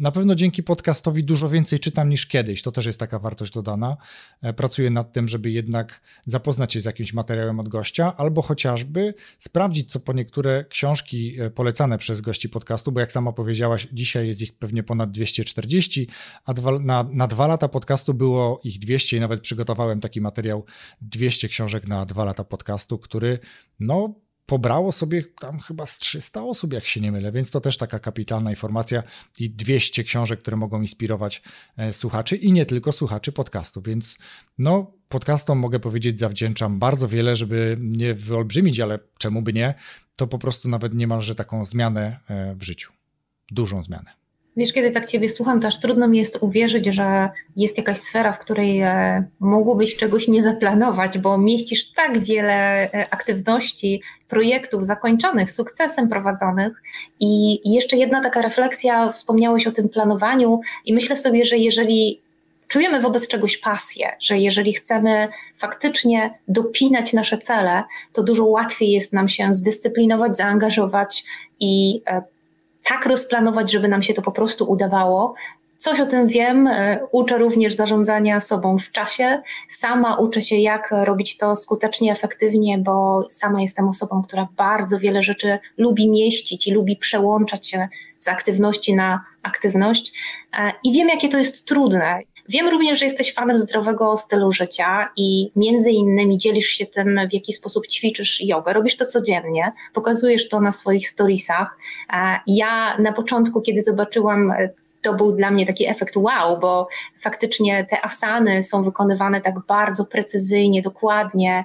Na 0.01 0.13
pewno 0.13 0.35
dzięki 0.35 0.63
podcastowi 0.63 1.25
dużo 1.25 1.49
więcej 1.49 1.79
czytam 1.79 2.09
niż 2.09 2.27
kiedyś. 2.27 2.63
To 2.63 2.73
też 2.73 2.87
jest 2.87 3.01
taka 3.01 3.19
wartość 3.19 3.53
dodana. 3.53 3.97
E, 4.43 4.53
pracuję 4.53 4.91
nad 4.91 5.13
tym, 5.13 5.29
żeby 5.29 5.51
jednak 5.51 6.01
zapoznać 6.27 6.73
się 6.73 6.81
z 6.81 6.85
jakimś 6.85 7.13
materiałem 7.13 7.61
od 7.61 7.69
gościa 7.69 8.17
albo 8.17 8.42
chociażby 8.43 9.15
sprawdzić, 9.39 9.93
co 9.93 10.01
po 10.01 10.13
niektóre 10.13 10.65
książki 10.65 11.41
e, 11.41 11.51
polecane 11.51 11.99
przez 11.99 12.21
gości 12.21 12.49
podcastu, 12.49 12.93
bo 12.93 13.01
jak 13.01 13.13
sama 13.13 13.33
powiedziałaś, 13.33 13.89
dzisiaj 13.93 14.27
jest 14.27 14.43
ich 14.43 14.53
pewnie 14.59 14.83
ponad 14.83 15.11
240, 15.11 16.09
a 16.45 16.55
dwa, 16.55 16.79
na, 16.79 17.09
na 17.13 17.27
dwa 17.27 17.47
lata 17.47 17.69
podcastu 17.69 18.15
było 18.15 18.61
ich 18.65 18.79
200 18.79 19.17
i 19.17 19.21
nawet 19.21 19.41
przygotowałem 19.41 20.01
taki 20.01 20.21
materiał 20.21 20.65
200 21.01 21.49
książek 21.49 21.89
na 21.89 22.07
dwa 22.07 22.25
lata 22.25 22.45
podcastu, 22.45 22.99
który 22.99 23.39
no 23.81 24.15
pobrało 24.53 24.93
sobie 24.93 25.23
tam 25.23 25.59
chyba 25.59 25.87
z 25.87 25.99
300 25.99 26.43
osób, 26.43 26.73
jak 26.73 26.85
się 26.85 27.01
nie 27.01 27.13
mylę, 27.13 27.33
więc 27.33 27.51
to 27.51 27.61
też 27.61 27.77
taka 27.77 27.99
kapitalna 27.99 28.51
informacja 28.51 29.03
i 29.39 29.51
200 29.51 30.05
książek, 30.05 30.41
które 30.41 30.57
mogą 30.57 30.81
inspirować 30.81 31.43
e, 31.77 31.93
słuchaczy 31.93 32.37
i 32.37 32.53
nie 32.53 32.67
tylko 32.67 32.93
słuchaczy 32.93 33.33
podcastu, 33.33 33.83
więc 33.83 34.19
no 34.59 34.93
podcastom 35.09 35.59
mogę 35.59 35.81
powiedzieć 35.81 36.19
zawdzięczam 36.19 36.79
bardzo 36.79 37.09
wiele, 37.09 37.37
żeby 37.37 37.77
nie 37.81 38.15
wyolbrzymić, 38.15 38.81
ale 38.81 38.99
czemu 39.19 39.43
by 39.43 39.53
nie, 39.53 39.75
to 40.17 40.27
po 40.27 40.39
prostu 40.39 40.69
nawet 40.69 40.95
niemalże 40.95 41.35
taką 41.35 41.65
zmianę 41.65 42.21
e, 42.29 42.55
w 42.55 42.63
życiu, 42.63 42.93
dużą 43.51 43.83
zmianę. 43.83 44.22
Wiesz, 44.57 44.73
kiedy 44.73 44.91
tak 44.91 45.07
Ciebie 45.07 45.29
słucham, 45.29 45.61
to 45.61 45.69
aż 45.69 45.81
trudno 45.81 46.09
mi 46.09 46.19
jest 46.19 46.39
uwierzyć, 46.41 46.87
że 46.87 47.29
jest 47.57 47.79
jakaś 47.79 47.99
sfera, 47.99 48.33
w 48.33 48.39
której 48.39 48.81
e, 48.81 49.25
mogłobyś 49.41 49.97
czegoś 49.97 50.29
nie 50.29 50.43
zaplanować, 50.43 51.19
bo 51.19 51.39
mieścisz 51.39 51.93
tak 51.93 52.19
wiele 52.19 52.53
e, 52.93 53.07
aktywności, 53.11 54.03
projektów 54.29 54.87
zakończonych, 54.87 55.51
sukcesem 55.51 56.09
prowadzonych. 56.09 56.83
I 57.21 57.61
jeszcze 57.73 57.97
jedna 57.97 58.23
taka 58.23 58.43
refleksja, 58.43 59.13
wspomniałeś 59.13 59.67
o 59.67 59.73
tym 59.73 59.89
planowaniu, 59.89 60.61
i 60.85 60.95
myślę 60.95 61.17
sobie, 61.17 61.45
że 61.45 61.57
jeżeli 61.59 62.21
czujemy 62.69 63.01
wobec 63.01 63.29
czegoś 63.29 63.57
pasję, 63.57 64.13
że 64.21 64.39
jeżeli 64.39 64.73
chcemy 64.73 65.29
faktycznie 65.57 66.39
dopinać 66.49 67.13
nasze 67.13 67.39
cele, 67.39 67.83
to 68.13 68.23
dużo 68.23 68.45
łatwiej 68.45 68.91
jest 68.91 69.13
nam 69.13 69.29
się 69.29 69.55
zdyscyplinować, 69.55 70.37
zaangażować 70.37 71.25
i 71.61 72.03
e, 72.07 72.23
tak 72.85 73.07
rozplanować, 73.07 73.73
żeby 73.73 73.89
nam 73.89 74.03
się 74.03 74.15
to 74.15 74.23
po 74.23 74.33
prostu 74.33 74.71
udawało. 74.71 75.35
Coś 75.79 76.01
o 76.01 76.07
tym 76.07 76.29
wiem. 76.29 76.67
E, 76.67 77.01
uczę 77.13 77.39
również 77.39 77.75
zarządzania 77.75 78.41
sobą 78.41 78.79
w 78.79 78.91
czasie. 78.91 79.43
Sama 79.69 80.17
uczę 80.17 80.43
się, 80.43 80.57
jak 80.57 80.89
robić 81.05 81.37
to 81.37 81.57
skutecznie, 81.57 82.13
efektywnie, 82.13 82.79
bo 82.79 83.27
sama 83.31 83.61
jestem 83.63 83.89
osobą, 83.89 84.23
która 84.23 84.49
bardzo 84.57 84.99
wiele 84.99 85.23
rzeczy 85.23 85.59
lubi 85.79 86.11
mieścić 86.11 86.67
i 86.67 86.73
lubi 86.73 86.97
przełączać 86.97 87.69
się 87.69 87.89
z 88.19 88.29
aktywności 88.29 88.95
na 88.97 89.25
aktywność. 89.43 90.13
E, 90.59 90.73
I 90.85 90.93
wiem, 90.93 91.09
jakie 91.09 91.29
to 91.29 91.39
jest 91.39 91.67
trudne. 91.67 92.21
Wiem 92.53 92.69
również, 92.69 92.99
że 92.99 93.05
jesteś 93.05 93.35
fanem 93.35 93.59
zdrowego 93.59 94.17
stylu 94.17 94.53
życia 94.53 95.09
i 95.17 95.51
między 95.57 95.91
innymi 95.91 96.39
dzielisz 96.39 96.69
się 96.69 96.87
tym, 96.87 97.21
w 97.31 97.33
jaki 97.33 97.53
sposób 97.53 97.87
ćwiczysz 97.87 98.45
jogę. 98.45 98.73
Robisz 98.73 98.97
to 98.97 99.07
codziennie, 99.07 99.73
pokazujesz 99.95 100.49
to 100.49 100.61
na 100.61 100.73
swoich 100.73 101.09
storiesach. 101.09 101.79
E, 102.13 102.39
ja 102.47 102.99
na 102.99 103.13
początku, 103.13 103.61
kiedy 103.61 103.83
zobaczyłam 103.83 104.51
e, 104.51 104.69
to 105.03 105.15
był 105.15 105.33
dla 105.33 105.51
mnie 105.51 105.67
taki 105.67 105.89
efekt 105.89 106.17
wow, 106.17 106.59
bo 106.61 106.89
faktycznie 107.21 107.87
te 107.91 108.05
asany 108.05 108.63
są 108.63 108.83
wykonywane 108.83 109.41
tak 109.41 109.55
bardzo 109.67 110.05
precyzyjnie, 110.05 110.83
dokładnie. 110.83 111.65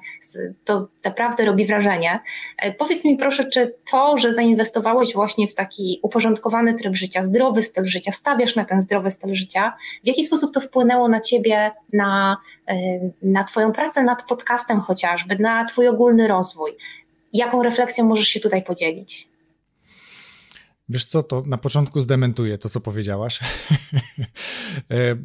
To 0.65 0.88
naprawdę 1.03 1.45
robi 1.45 1.65
wrażenie. 1.65 2.19
E, 2.57 2.73
powiedz 2.73 3.05
mi 3.05 3.17
proszę, 3.17 3.45
czy 3.45 3.75
to, 3.91 4.17
że 4.17 4.33
zainwestowałeś 4.33 5.13
właśnie 5.13 5.47
w 5.47 5.53
taki 5.53 5.99
uporządkowany 6.03 6.73
tryb 6.73 6.95
życia, 6.95 7.23
zdrowy 7.23 7.61
styl 7.61 7.85
życia, 7.85 8.11
stawiasz 8.11 8.55
na 8.55 8.65
ten 8.65 8.81
zdrowy 8.81 9.09
styl 9.09 9.35
życia, 9.35 9.73
w 10.03 10.07
jaki 10.07 10.23
sposób 10.23 10.53
to 10.53 10.61
wpłynęło 10.61 11.07
na 11.07 11.21
ciebie, 11.21 11.71
na, 11.93 12.38
e, 12.67 12.75
na 13.21 13.43
twoją 13.43 13.71
pracę 13.71 14.03
nad 14.03 14.23
podcastem 14.23 14.81
chociażby, 14.81 15.39
na 15.39 15.65
twój 15.65 15.88
ogólny 15.88 16.27
rozwój? 16.27 16.71
Jaką 17.33 17.63
refleksją 17.63 18.05
możesz 18.05 18.27
się 18.27 18.39
tutaj 18.39 18.63
podzielić? 18.63 19.36
Wiesz 20.89 21.05
co, 21.05 21.23
to 21.23 21.43
na 21.45 21.57
początku 21.57 22.01
zdementuję 22.01 22.57
to, 22.57 22.69
co 22.69 22.79
powiedziałaś. 22.81 23.39
E, 24.91 25.15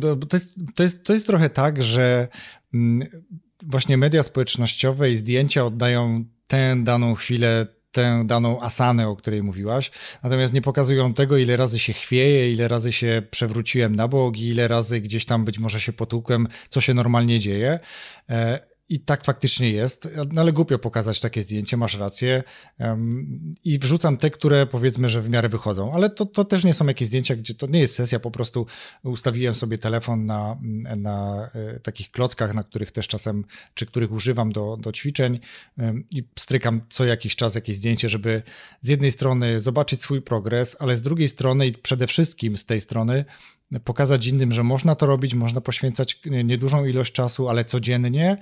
to, 0.00 0.36
jest, 0.36 0.58
to, 0.74 0.82
jest, 0.82 1.04
to 1.04 1.12
jest 1.12 1.26
trochę 1.26 1.50
tak, 1.50 1.82
że 1.82 2.28
mm, 2.74 3.08
właśnie 3.62 3.96
media 3.96 4.22
społecznościowe 4.22 5.10
i 5.10 5.16
zdjęcia 5.16 5.66
oddają 5.66 6.24
tę 6.46 6.76
daną 6.84 7.14
chwilę 7.14 7.66
tę 7.92 8.22
daną 8.26 8.60
asanę, 8.60 9.08
o 9.08 9.16
której 9.16 9.42
mówiłaś, 9.42 9.90
natomiast 10.22 10.54
nie 10.54 10.62
pokazują 10.62 11.14
tego, 11.14 11.36
ile 11.36 11.56
razy 11.56 11.78
się 11.78 11.92
chwieję, 11.92 12.52
ile 12.52 12.68
razy 12.68 12.92
się 12.92 13.22
przewróciłem 13.30 13.96
na 13.96 14.08
bok, 14.08 14.38
ile 14.38 14.68
razy 14.68 15.00
gdzieś 15.00 15.24
tam 15.24 15.44
być 15.44 15.58
może 15.58 15.80
się 15.80 15.92
potłukłem, 15.92 16.48
co 16.68 16.80
się 16.80 16.94
normalnie 16.94 17.38
dzieje. 17.38 17.80
I 18.92 19.00
tak 19.00 19.24
faktycznie 19.24 19.70
jest, 19.70 20.08
no 20.32 20.40
ale 20.40 20.52
głupio 20.52 20.78
pokazać 20.78 21.20
takie 21.20 21.42
zdjęcie, 21.42 21.76
masz 21.76 21.98
rację. 21.98 22.42
I 23.64 23.78
wrzucam 23.78 24.16
te, 24.16 24.30
które 24.30 24.66
powiedzmy, 24.66 25.08
że 25.08 25.22
w 25.22 25.28
miarę 25.28 25.48
wychodzą, 25.48 25.92
ale 25.92 26.10
to, 26.10 26.26
to 26.26 26.44
też 26.44 26.64
nie 26.64 26.74
są 26.74 26.86
jakieś 26.86 27.08
zdjęcia, 27.08 27.36
gdzie 27.36 27.54
to 27.54 27.66
nie 27.66 27.80
jest 27.80 27.94
sesja, 27.94 28.20
po 28.20 28.30
prostu 28.30 28.66
ustawiłem 29.02 29.54
sobie 29.54 29.78
telefon 29.78 30.26
na, 30.26 30.58
na 30.96 31.48
e, 31.54 31.80
takich 31.80 32.10
klockach, 32.10 32.54
na 32.54 32.64
których 32.64 32.90
też 32.90 33.08
czasem, 33.08 33.44
czy 33.74 33.86
których 33.86 34.12
używam 34.12 34.52
do, 34.52 34.76
do 34.76 34.92
ćwiczeń. 34.92 35.40
I 36.10 36.24
strykam 36.38 36.80
co 36.88 37.04
jakiś 37.04 37.36
czas 37.36 37.54
jakieś 37.54 37.76
zdjęcie, 37.76 38.08
żeby 38.08 38.42
z 38.80 38.88
jednej 38.88 39.12
strony 39.12 39.60
zobaczyć 39.60 40.02
swój 40.02 40.22
progres, 40.22 40.76
ale 40.80 40.96
z 40.96 41.02
drugiej 41.02 41.28
strony 41.28 41.66
i 41.66 41.72
przede 41.72 42.06
wszystkim 42.06 42.56
z 42.56 42.64
tej 42.64 42.80
strony 42.80 43.24
pokazać 43.80 44.26
innym, 44.26 44.52
że 44.52 44.62
można 44.62 44.94
to 44.94 45.06
robić, 45.06 45.34
można 45.34 45.60
poświęcać 45.60 46.20
niedużą 46.44 46.84
ilość 46.84 47.12
czasu, 47.12 47.48
ale 47.48 47.64
codziennie, 47.64 48.38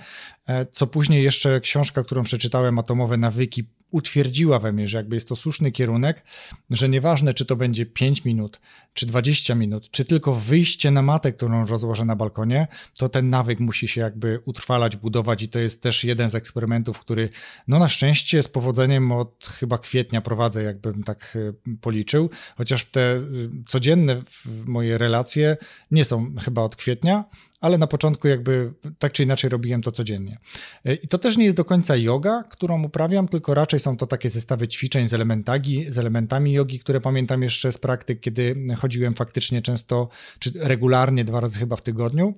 e, 0.46 0.66
co 0.66 0.86
później 0.86 1.24
jeszcze 1.24 1.60
książka, 1.60 2.04
którą 2.04 2.22
przeczytałem, 2.22 2.78
Atomowe 2.78 3.16
Nawyki, 3.16 3.64
utwierdziła 3.90 4.58
we 4.58 4.72
mnie, 4.72 4.88
że 4.88 4.96
jakby 4.96 5.16
jest 5.16 5.28
to 5.28 5.36
słuszny 5.36 5.72
kierunek, 5.72 6.24
że 6.70 6.88
nieważne, 6.88 7.34
czy 7.34 7.46
to 7.46 7.56
będzie 7.56 7.86
5 7.86 8.24
minut, 8.24 8.60
czy 8.94 9.06
20 9.06 9.54
minut, 9.54 9.90
czy 9.90 10.04
tylko 10.04 10.32
wyjście 10.32 10.90
na 10.90 11.02
matę, 11.02 11.32
którą 11.32 11.66
rozłożę 11.66 12.04
na 12.04 12.16
balkonie, 12.16 12.66
to 12.98 13.08
ten 13.08 13.30
nawyk 13.30 13.60
musi 13.60 13.88
się 13.88 14.00
jakby 14.00 14.40
utrwalać, 14.44 14.96
budować 14.96 15.42
i 15.42 15.48
to 15.48 15.58
jest 15.58 15.82
też 15.82 16.04
jeden 16.04 16.30
z 16.30 16.34
eksperymentów, 16.34 17.00
który 17.00 17.28
no 17.68 17.78
na 17.78 17.88
szczęście 17.88 18.42
z 18.42 18.48
powodzeniem 18.48 19.12
od 19.12 19.46
chyba 19.58 19.78
kwietnia 19.78 20.20
prowadzę, 20.20 20.62
jakbym 20.62 21.04
tak 21.04 21.36
e, 21.36 21.76
policzył, 21.80 22.30
chociaż 22.56 22.84
te 22.84 23.00
e, 23.00 23.22
codzienne 23.68 24.22
moje 24.66 24.98
relacje 24.98 25.56
nie 25.90 26.04
są 26.04 26.34
chyba 26.36 26.62
od 26.62 26.76
kwietnia, 26.76 27.24
ale 27.60 27.78
na 27.78 27.86
początku 27.86 28.28
jakby 28.28 28.72
tak 28.98 29.12
czy 29.12 29.22
inaczej 29.22 29.50
robiłem 29.50 29.82
to 29.82 29.92
codziennie. 29.92 30.38
E, 30.84 30.94
I 30.94 31.08
to 31.08 31.18
też 31.18 31.36
nie 31.36 31.44
jest 31.44 31.56
do 31.56 31.64
końca 31.64 31.96
yoga, 31.96 32.44
którą 32.50 32.84
uprawiam, 32.84 33.28
tylko 33.28 33.54
raczej 33.54 33.80
są 33.80 33.96
to 33.96 34.06
takie 34.06 34.30
zestawy 34.30 34.68
ćwiczeń 34.68 35.08
z 35.08 35.14
elementami, 35.14 35.86
z 35.88 35.98
elementami 35.98 36.52
jogi, 36.52 36.78
które 36.78 37.00
pamiętam 37.00 37.42
jeszcze 37.42 37.72
z 37.72 37.78
praktyk, 37.78 38.20
kiedy 38.20 38.54
chodziłem 38.78 39.14
faktycznie 39.14 39.62
często, 39.62 40.08
czy 40.38 40.52
regularnie, 40.54 41.24
dwa 41.24 41.40
razy 41.40 41.58
chyba 41.58 41.76
w 41.76 41.82
tygodniu 41.82 42.34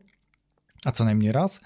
a 0.84 0.92
co 0.92 1.04
najmniej 1.04 1.32
raz. 1.32 1.60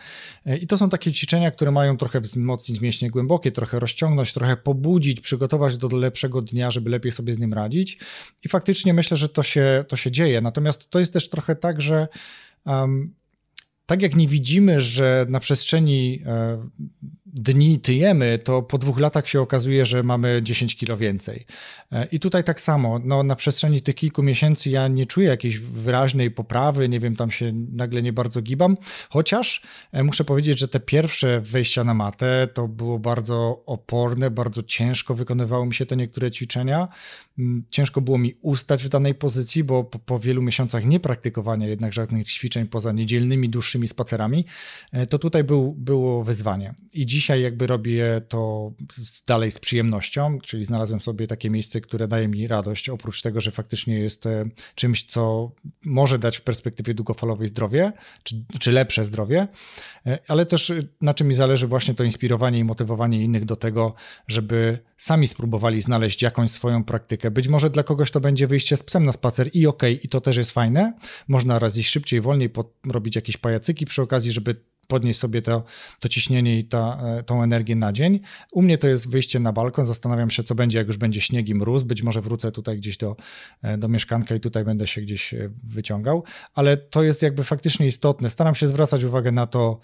E, 0.47 0.57
I 0.57 0.67
to 0.67 0.79
są 0.79 0.89
takie 0.89 1.13
ćwiczenia, 1.13 1.51
które 1.51 1.71
mają 1.71 1.97
trochę 1.97 2.21
wzmocnić 2.21 2.81
mięśnie 2.81 3.11
głębokie, 3.11 3.53
trochę 3.53 3.81
rozciągnąć, 3.81 4.33
trochę 4.33 4.57
pobudzić, 4.57 5.21
przygotować 5.21 5.77
do 5.77 5.89
lepszego 5.89 6.43
dnia, 6.43 6.71
żeby 6.71 6.91
lepiej 6.91 7.13
sobie 7.13 7.35
z 7.35 7.39
nim 7.39 7.55
radzić. 7.55 7.99
I 8.45 8.49
faktycznie 8.49 8.95
myślę, 8.95 9.17
że 9.17 9.29
to 9.29 9.43
się, 9.43 9.85
to 9.89 9.97
się 9.97 10.11
dzieje. 10.11 10.41
Natomiast 10.41 10.91
to 10.91 10.99
jest 10.99 11.13
też 11.13 11.29
trochę 11.29 11.57
tak, 11.57 11.81
że 11.81 12.09
um, 12.67 13.15
tak 13.87 14.03
jak 14.03 14.17
nie 14.17 14.29
widzimy, 14.29 14.81
że 14.81 15.27
na 15.29 15.41
przestrzeni 15.41 16.23
e, 16.27 16.69
dni 17.27 17.79
tyjemy, 17.79 18.39
to 18.39 18.63
po 18.63 18.79
dwóch 18.79 19.01
latach 19.01 19.29
się 19.29 19.41
okazuje, 19.41 19.85
że 19.85 20.03
mamy 20.03 20.41
10 20.43 20.77
kilo 20.77 20.97
więcej. 20.97 21.47
E, 21.93 22.07
I 22.13 22.21
tutaj 22.21 22.45
tak 22.45 22.61
samo, 22.61 22.99
no, 23.05 23.23
na 23.23 23.37
przestrzeni 23.37 23.83
tych 23.83 23.95
kilku 23.95 24.23
miesięcy 24.23 24.71
ja 24.71 24.89
nie 24.89 25.07
czuję 25.07 25.29
jakiejś 25.29 25.59
wyraźnej 25.59 26.31
poprawy, 26.31 26.89
nie 26.89 27.01
wiem, 27.01 27.17
tam 27.17 27.31
się 27.31 27.53
nagle 27.73 28.03
nie 28.03 28.13
bardzo 28.13 28.43
gibam, 28.43 28.77
chociaż 29.11 29.63
e, 29.93 30.03
muszę 30.03 30.25
powiedzieć, 30.25 30.59
że 30.59 30.69
te 30.69 30.81
pierwsze 30.81 31.41
wejścia 31.41 31.85
na 31.85 31.95
matę 31.95 32.49
to 32.55 32.69
było 32.69 32.99
bardzo 32.99 33.63
oporne, 33.67 34.31
bardzo 34.31 34.63
ciężko 34.63 35.15
wykonywało 35.15 35.67
mi 35.67 35.75
się 35.75 35.87
te 35.87 35.97
niektóre 35.97 36.31
ćwiczenia. 36.31 36.89
Mm, 37.39 37.63
ciężko 37.71 38.01
było 38.01 38.19
mi 38.19 38.35
ustać 38.43 38.85
w 38.85 38.89
danej 38.89 39.15
pozycji, 39.15 39.65
bo 39.65 39.85
po, 39.85 39.99
po 39.99 40.19
wielu 40.19 40.43
miesiącach 40.43 40.85
niepraktykowania 40.85 41.67
jednak 41.67 41.93
żadnych 41.93 42.27
ćwiczeń 42.27 42.67
poza 42.67 42.93
niedzielnymi, 42.93 43.49
dłuższymi 43.49 43.89
spacerami, 43.89 44.45
e, 44.93 45.07
to 45.07 45.19
tutaj 45.19 45.45
był, 45.45 45.73
było 45.73 46.25
wyzwanie. 46.25 46.75
I 46.93 47.07
dzisiaj 47.27 47.43
jakby 47.43 47.67
robię 47.67 48.21
to 48.29 48.73
dalej 49.27 49.51
z 49.51 49.59
przyjemnością, 49.59 50.39
czyli 50.43 50.65
znalazłem 50.65 51.01
sobie 51.01 51.27
takie 51.27 51.51
miejsce, 51.51 51.81
które 51.81 52.09
daje 52.09 52.29
mi 52.29 52.47
radość, 52.47 52.89
oprócz 52.89 53.23
tego, 53.23 53.41
że 53.41 53.51
faktycznie 53.51 53.99
jest 53.99 54.27
e, 54.27 54.45
czymś, 54.75 55.05
co 55.05 55.51
może 55.85 56.19
dać 56.19 56.37
w 56.37 56.43
perspektywie 56.43 56.95
długofalowej 56.95 57.49
zdrowie, 57.49 57.93
czy, 58.23 58.45
czy 58.61 58.73
lepsze 58.73 59.05
zdrowie, 59.05 59.49
e, 60.07 60.19
ale 60.29 60.47
też 60.47 60.73
na 61.01 61.15
czym 61.15 61.29
mi 61.29 61.35
zależy 61.35 61.67
właśnie 61.67 61.95
to 61.95 62.05
inspirowanie 62.05 62.59
i 62.59 62.65
motywowanie 62.65 63.25
innych 63.25 63.45
do 63.45 63.57
tego, 63.57 63.95
żeby 64.29 64.79
sami 64.97 65.29
spróbowali 65.29 65.81
znaleźć 65.81 66.23
jakąś 66.23 66.51
swoją 66.51 66.85
praktykę. 66.85 67.31
Być 67.31 67.49
może 67.49 67.71
dla 67.71 67.83
kogoś 67.83 68.11
to 68.11 68.21
będzie 68.21 68.47
wyjście 68.47 68.77
z 68.77 68.83
psem 68.83 69.05
na 69.05 69.13
spacer 69.13 69.51
i 69.53 69.67
okej, 69.67 69.95
okay, 69.95 70.05
i 70.05 70.09
to 70.09 70.21
też 70.21 70.37
jest 70.37 70.51
fajne. 70.51 70.93
Można 71.29 71.59
raz 71.59 71.77
iść 71.77 71.91
szybciej, 71.91 72.21
wolniej, 72.21 72.51
robić 72.87 73.17
jakieś 73.17 73.37
pajacyki 73.37 73.87
przy 73.87 74.03
okazji, 74.03 74.33
żeby 74.33 74.57
podnieść 74.87 75.19
sobie 75.19 75.43
to, 75.43 75.65
to 76.01 76.09
ciśnienie 76.09 76.59
i 76.59 76.65
ta, 76.65 76.99
e, 77.05 77.23
tą 77.23 77.43
energię 77.43 77.77
na 77.77 77.93
dzień. 77.93 78.21
U 78.53 78.63
mnie 78.63 78.79
to 78.79 78.89
jest 78.89 79.11
wyjście 79.11 79.41
na 79.41 79.53
balkon, 79.53 79.85
zastanawiam 79.85 80.31
się, 80.31 80.43
co 80.43 80.55
będzie, 80.55 80.79
jak 80.79 80.87
już 80.87 80.97
będzie 80.97 81.21
śnieg 81.21 81.49
i 81.49 81.55
mróz. 81.55 81.83
Być 81.83 82.03
może 82.03 82.21
wrócę 82.21 82.53
tutaj 82.53 82.79
gdzieś 82.79 82.97
do, 82.97 83.17
e, 83.63 83.79
do 83.79 83.89
mieszkanka 83.89 84.35
i 84.35 84.41
tutaj 84.41 84.65
będę 84.65 84.87
się 84.87 85.01
gdzieś 85.01 85.35
e, 85.35 85.51
wyciągał, 85.65 86.25
ale 86.55 86.77
to 86.77 87.03
jest 87.03 87.23
jakby 87.23 87.45
faktycznie 87.45 87.87
istotne. 87.87 88.31
Staram 88.31 88.55
się 88.55 88.69
zwracać 88.69 89.05
uwagę 89.05 89.33
na 89.33 89.47
to, 89.47 89.81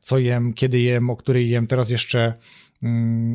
co 0.00 0.18
jem, 0.18 0.52
kiedy 0.52 0.80
jem, 0.80 1.10
o 1.10 1.16
której 1.16 1.48
jem. 1.48 1.66
Teraz 1.66 1.90
jeszcze 1.90 2.34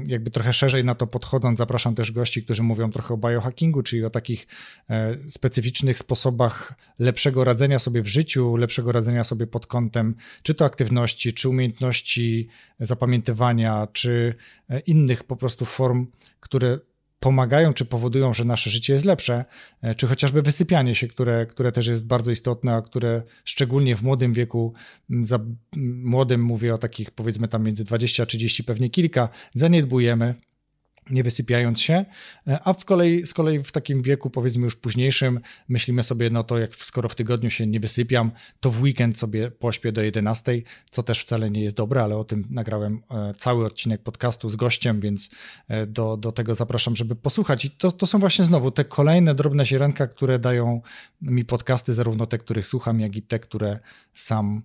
jakby 0.06 0.32
trochę 0.32 0.54
szerzej 0.54 0.84
na 0.84 0.96
to 0.96 1.08
podchodząc, 1.08 1.58
zapraszam 1.58 1.96
też 1.96 2.12
gości, 2.12 2.44
którzy 2.44 2.64
mówią 2.64 2.92
trochę 2.92 3.14
o 3.14 3.18
biohackingu, 3.18 3.84
czyli 3.84 4.06
o 4.06 4.10
takich 4.10 4.48
e, 4.90 5.18
specyficznych 5.30 6.00
sposobach 6.00 6.74
lepszego 7.00 7.44
radzenia 7.44 7.80
sobie 7.80 8.02
w 8.02 8.08
życiu, 8.08 8.56
lepszego 8.56 8.92
radzenia 8.92 9.24
sobie 9.24 9.48
pod 9.48 9.68
kątem 9.68 10.16
czy 10.44 10.56
to 10.56 10.66
aktywności, 10.66 11.34
czy 11.34 11.50
umiejętności 11.50 12.48
zapamiętywania, 12.80 13.88
czy 13.94 14.36
e, 14.70 14.80
innych 14.80 15.24
po 15.24 15.36
prostu 15.36 15.66
form, 15.66 16.08
które 16.40 16.80
pomagają 17.22 17.74
czy 17.74 17.86
powodują, 17.86 18.34
że 18.34 18.46
nasze 18.46 18.70
życie 18.70 18.94
jest 18.94 19.06
lepsze, 19.06 19.46
e, 19.82 19.96
czy 19.96 20.08
chociażby 20.08 20.42
wysypianie 20.42 20.96
się, 20.96 21.08
które, 21.08 21.46
które 21.46 21.72
też 21.72 21.88
jest 21.88 22.08
bardzo 22.08 22.32
istotne, 22.32 22.74
a 22.74 22.82
które 22.82 23.22
szczególnie 23.46 23.96
w 23.96 24.04
młodym 24.04 24.34
wieku, 24.34 24.74
za 25.22 25.40
młodym 26.04 26.42
mówię 26.42 26.74
o 26.74 26.78
takich 26.78 27.12
powiedzmy 27.12 27.48
tam 27.48 27.64
między 27.64 27.84
20 27.84 28.24
a 28.24 28.26
30 28.26 28.64
pewnie 28.64 28.90
kilka, 28.90 29.30
zaniedbujemy 29.54 30.36
nie 31.10 31.24
wysypiając 31.24 31.82
się, 31.82 32.06
e, 32.48 32.60
a 32.64 32.74
w 32.74 32.86
kolei, 32.86 33.28
z 33.28 33.34
kolei 33.34 33.64
w 33.64 33.72
takim 33.72 34.02
wieku, 34.02 34.30
powiedzmy 34.30 34.64
już 34.64 34.76
późniejszym, 34.76 35.40
myślimy 35.70 36.04
sobie, 36.04 36.30
no 36.30 36.44
to 36.44 36.58
jak 36.58 36.76
skoro 36.76 37.10
w 37.10 37.16
tygodniu 37.16 37.50
się 37.50 37.68
nie 37.68 37.80
wysypiam, 37.80 38.32
to 38.60 38.72
w 38.72 38.82
weekend 38.82 39.20
sobie 39.20 39.52
pośpię 39.52 39.92
do 39.92 40.02
11, 40.02 40.62
co 40.90 41.04
też 41.04 41.22
wcale 41.22 41.50
nie 41.50 41.64
jest 41.64 41.76
dobre, 41.76 42.04
ale 42.04 42.18
o 42.18 42.24
tym 42.24 42.48
nagrałem 42.50 43.02
e, 43.12 43.34
cały 43.38 43.66
odcinek 43.66 44.02
podcastu 44.02 44.50
z 44.50 44.56
gościem, 44.56 45.00
więc 45.00 45.30
e, 45.68 45.88
do, 45.88 46.18
do 46.18 46.32
tego 46.32 46.56
zapraszam, 46.56 46.96
żeby 46.96 47.16
posłuchać. 47.16 47.66
I 47.66 47.72
to, 47.72 47.92
to 47.92 48.08
są 48.08 48.20
właśnie 48.20 48.46
znowu 48.46 48.72
te 48.72 48.86
kolejne 48.86 49.36
drobne 49.36 49.66
ziarenka, 49.66 50.08
które 50.08 50.40
dają 50.40 50.82
mi 51.22 51.46
podcasty, 51.46 51.94
zarówno 51.94 52.26
te, 52.26 52.38
których 52.38 52.68
słucham, 52.68 53.00
jak 53.00 53.16
i 53.16 53.22
te, 53.22 53.40
które 53.40 53.80
sam 54.14 54.62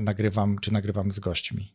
nagrywam, 0.00 0.58
czy 0.58 0.72
nagrywam 0.72 1.12
z 1.12 1.18
gośćmi. 1.20 1.72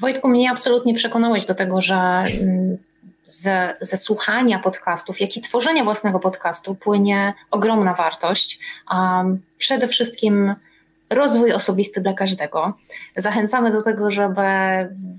Wojtku, 0.00 0.28
mnie 0.28 0.50
absolutnie 0.50 0.94
przekonałeś 0.94 1.46
do 1.46 1.54
tego, 1.54 1.80
że 1.80 1.96
mm, 1.96 2.78
ze, 3.28 3.96
słuchania 3.96 4.58
podcastów, 4.58 5.20
jak 5.20 5.36
i 5.36 5.40
tworzenia 5.40 5.84
własnego 5.84 6.20
podcastu 6.20 6.74
płynie 6.74 7.34
ogromna 7.50 7.94
wartość. 7.94 8.58
Um, 8.90 9.42
przede 9.58 9.88
wszystkim 9.88 10.54
rozwój 11.10 11.52
osobisty 11.52 12.00
dla 12.00 12.12
każdego. 12.12 12.72
Zachęcamy 13.16 13.72
do 13.72 13.82
tego, 13.82 14.10
żeby 14.10 14.42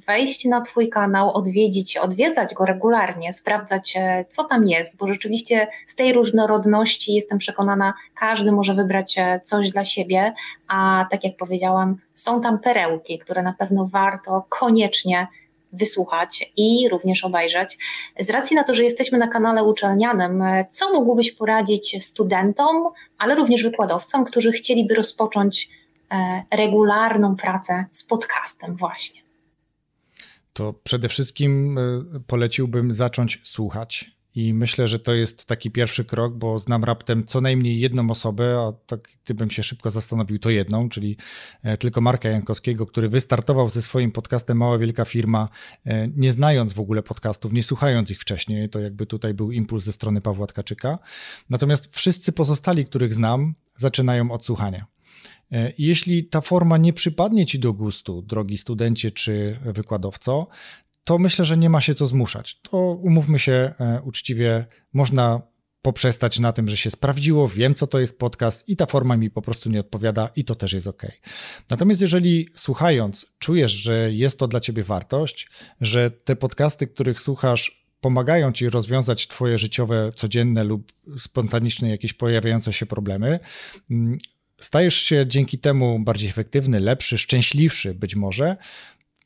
wejść 0.07 0.45
na 0.45 0.61
Twój 0.61 0.89
kanał, 0.89 1.33
odwiedzić, 1.33 1.97
odwiedzać 1.97 2.53
go 2.53 2.65
regularnie, 2.65 3.33
sprawdzać, 3.33 3.97
e, 3.97 4.25
co 4.29 4.43
tam 4.43 4.65
jest, 4.65 4.97
bo 4.97 5.07
rzeczywiście 5.07 5.67
z 5.85 5.95
tej 5.95 6.13
różnorodności 6.13 7.13
jestem 7.13 7.37
przekonana, 7.37 7.93
każdy 8.15 8.51
może 8.51 8.73
wybrać 8.73 9.17
e, 9.17 9.41
coś 9.43 9.71
dla 9.71 9.85
siebie, 9.85 10.33
a 10.67 11.07
tak 11.11 11.23
jak 11.23 11.37
powiedziałam, 11.37 11.97
są 12.13 12.41
tam 12.41 12.59
perełki, 12.59 13.19
które 13.19 13.43
na 13.43 13.53
pewno 13.53 13.85
warto 13.85 14.45
koniecznie 14.49 15.27
wysłuchać 15.73 16.51
i 16.57 16.89
również 16.89 17.23
obejrzeć. 17.23 17.77
Z 18.19 18.29
racji 18.29 18.55
na 18.55 18.63
to, 18.63 18.73
że 18.73 18.83
jesteśmy 18.83 19.17
na 19.17 19.27
kanale 19.27 19.63
uczelnianym, 19.63 20.43
co 20.69 20.93
mógłbyś 20.93 21.31
poradzić 21.31 22.03
studentom, 22.03 22.83
ale 23.17 23.35
również 23.35 23.63
wykładowcom, 23.63 24.25
którzy 24.25 24.51
chcieliby 24.51 24.95
rozpocząć 24.95 25.69
e, 26.11 26.43
regularną 26.51 27.35
pracę 27.35 27.85
z 27.91 28.03
podcastem 28.03 28.75
właśnie? 28.75 29.21
To 30.53 30.73
przede 30.83 31.09
wszystkim 31.09 31.77
e, 31.77 31.81
poleciłbym 32.27 32.93
zacząć 32.93 33.39
słuchać 33.43 34.18
i 34.35 34.53
myślę, 34.53 34.87
że 34.87 34.99
to 34.99 35.13
jest 35.13 35.45
taki 35.45 35.71
pierwszy 35.71 36.05
krok, 36.05 36.37
bo 36.37 36.59
znam 36.59 36.83
raptem 36.83 37.25
co 37.25 37.41
najmniej 37.41 37.79
jedną 37.79 38.09
osobę, 38.09 38.59
a 38.59 38.73
tak 38.87 39.09
gdybym 39.25 39.49
się 39.49 39.63
szybko 39.63 39.89
zastanowił, 39.89 40.39
to 40.39 40.49
jedną, 40.49 40.89
czyli 40.89 41.17
e, 41.63 41.77
tylko 41.77 42.01
Marka 42.01 42.29
Jankowskiego, 42.29 42.85
który 42.85 43.09
wystartował 43.09 43.69
ze 43.69 43.81
swoim 43.81 44.11
podcastem 44.11 44.57
Mała 44.57 44.77
Wielka 44.77 45.05
Firma, 45.05 45.49
e, 45.85 46.07
nie 46.15 46.31
znając 46.31 46.73
w 46.73 46.79
ogóle 46.79 47.03
podcastów, 47.03 47.53
nie 47.53 47.63
słuchając 47.63 48.11
ich 48.11 48.19
wcześniej. 48.19 48.69
To 48.69 48.79
jakby 48.79 49.05
tutaj 49.05 49.33
był 49.33 49.51
impuls 49.51 49.83
ze 49.83 49.91
strony 49.91 50.21
Pawła 50.21 50.47
Tkaczyka. 50.47 50.99
Natomiast 51.49 51.95
wszyscy 51.95 52.31
pozostali, 52.31 52.85
których 52.85 53.13
znam, 53.13 53.53
zaczynają 53.75 54.31
od 54.31 54.45
słuchania. 54.45 54.85
E, 55.51 55.73
jeśli 55.77 56.23
ta 56.23 56.41
forma 56.41 56.77
nie 56.77 56.93
przypadnie 56.93 57.45
ci 57.45 57.59
do 57.59 57.73
gustu, 57.73 58.21
drogi 58.21 58.57
studencie 58.57 59.11
czy 59.11 59.59
wykładowco, 59.65 60.47
to 61.09 61.19
myślę, 61.19 61.45
że 61.45 61.57
nie 61.57 61.69
ma 61.69 61.81
się 61.81 61.95
co 61.95 62.05
zmuszać. 62.05 62.59
To 62.61 62.77
umówmy 62.77 63.39
się 63.39 63.51
e, 63.51 64.01
uczciwie, 64.03 64.65
można 64.93 65.41
poprzestać 65.81 66.39
na 66.39 66.53
tym, 66.53 66.69
że 66.69 66.77
się 66.77 66.91
sprawdziło, 66.91 67.47
wiem 67.47 67.75
co 67.75 67.87
to 67.87 67.99
jest 67.99 68.19
podcast 68.19 68.69
i 68.69 68.75
ta 68.75 68.85
forma 68.85 69.17
mi 69.17 69.29
po 69.29 69.41
prostu 69.41 69.69
nie 69.69 69.79
odpowiada 69.79 70.29
i 70.35 70.43
to 70.43 70.55
też 70.55 70.73
jest 70.73 70.87
ok. 70.87 71.03
Natomiast 71.69 72.01
jeżeli 72.01 72.47
słuchając 72.55 73.25
czujesz, 73.39 73.71
że 73.71 74.13
jest 74.13 74.39
to 74.39 74.47
dla 74.47 74.59
ciebie 74.59 74.83
wartość, 74.83 75.49
że 75.81 76.11
te 76.11 76.35
podcasty, 76.35 76.87
których 76.87 77.19
słuchasz 77.19 77.85
pomagają 78.01 78.51
ci 78.51 78.69
rozwiązać 78.69 79.27
twoje 79.27 79.57
życiowe, 79.57 80.11
codzienne 80.15 80.63
lub 80.63 80.91
spontaniczne 81.19 81.89
jakieś 81.89 82.13
pojawiające 82.13 82.73
się 82.73 82.85
problemy, 82.85 83.39
mm, 83.91 84.17
stajesz 84.59 84.95
się 84.95 85.27
dzięki 85.27 85.59
temu 85.59 85.99
bardziej 85.99 86.29
efektywny, 86.29 86.79
lepszy, 86.79 87.17
szczęśliwszy 87.17 87.93
być 87.93 88.15
może, 88.15 88.57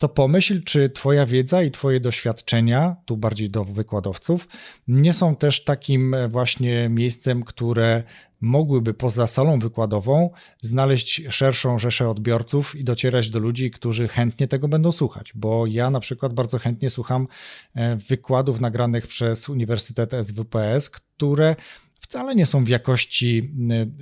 to 0.04 0.10
pomyśl, 0.10 0.64
czy 0.64 0.90
Twoja 0.90 1.26
wiedza 1.26 1.64
i 1.64 1.72
Twoje 1.72 2.00
doświadczenia, 2.00 2.96
tu 3.06 3.18
bardziej 3.18 3.50
do 3.50 3.64
wykładowców, 3.64 4.48
nie 4.88 5.14
są 5.14 5.36
też 5.36 5.64
takim 5.64 6.16
właśnie 6.30 6.90
miejscem, 6.90 7.44
które 7.44 8.04
mogłyby 8.42 8.94
poza 8.94 9.28
salą 9.28 9.60
wykładową 9.60 10.30
znaleźć 10.62 11.22
szerszą 11.30 11.80
rzeszę 11.80 12.10
odbiorców 12.10 12.76
i 12.76 12.84
docierać 12.84 13.30
do 13.30 13.40
ludzi, 13.40 13.72
którzy 13.72 14.08
chętnie 14.08 14.48
tego 14.48 14.68
będą 14.68 14.92
słuchać. 14.92 15.32
Bo 15.36 15.66
ja 15.68 15.90
na 15.90 16.00
przykład 16.00 16.34
bardzo 16.34 16.60
chętnie 16.60 16.90
słucham 16.90 17.28
e, 17.76 17.96
wykładów 17.96 18.60
nagranych 18.62 19.08
przez 19.08 19.50
Uniwersytet 19.50 20.12
SWPS, 20.24 20.90
które 20.90 21.56
wcale 22.04 22.36
nie 22.36 22.46
są 22.46 22.64
w 22.64 22.68
jakości 22.68 23.52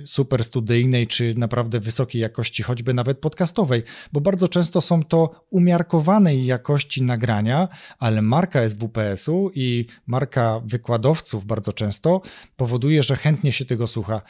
y, 0.02 0.06
super 0.06 0.44
studyjnej, 0.44 1.06
czy 1.06 1.34
naprawdę 1.36 1.80
wysokiej 1.80 2.22
jakości, 2.22 2.62
choćby 2.62 2.94
nawet 2.94 3.18
podcastowej, 3.18 3.82
bo 4.12 4.20
bardzo 4.20 4.48
często 4.48 4.80
są 4.80 5.02
to 5.02 5.30
umiarkowanej 5.50 6.46
jakości 6.46 7.02
nagrania, 7.02 7.68
ale 7.98 8.22
marka 8.22 8.68
SWPS-u 8.68 9.50
i 9.54 9.86
marka 10.06 10.60
wykładowców 10.64 11.46
bardzo 11.46 11.72
często 11.72 12.20
powoduje, 12.56 13.02
że 13.02 13.16
chętnie 13.16 13.52
się 13.52 13.64
tego 13.64 13.86
słucha. 13.86 14.22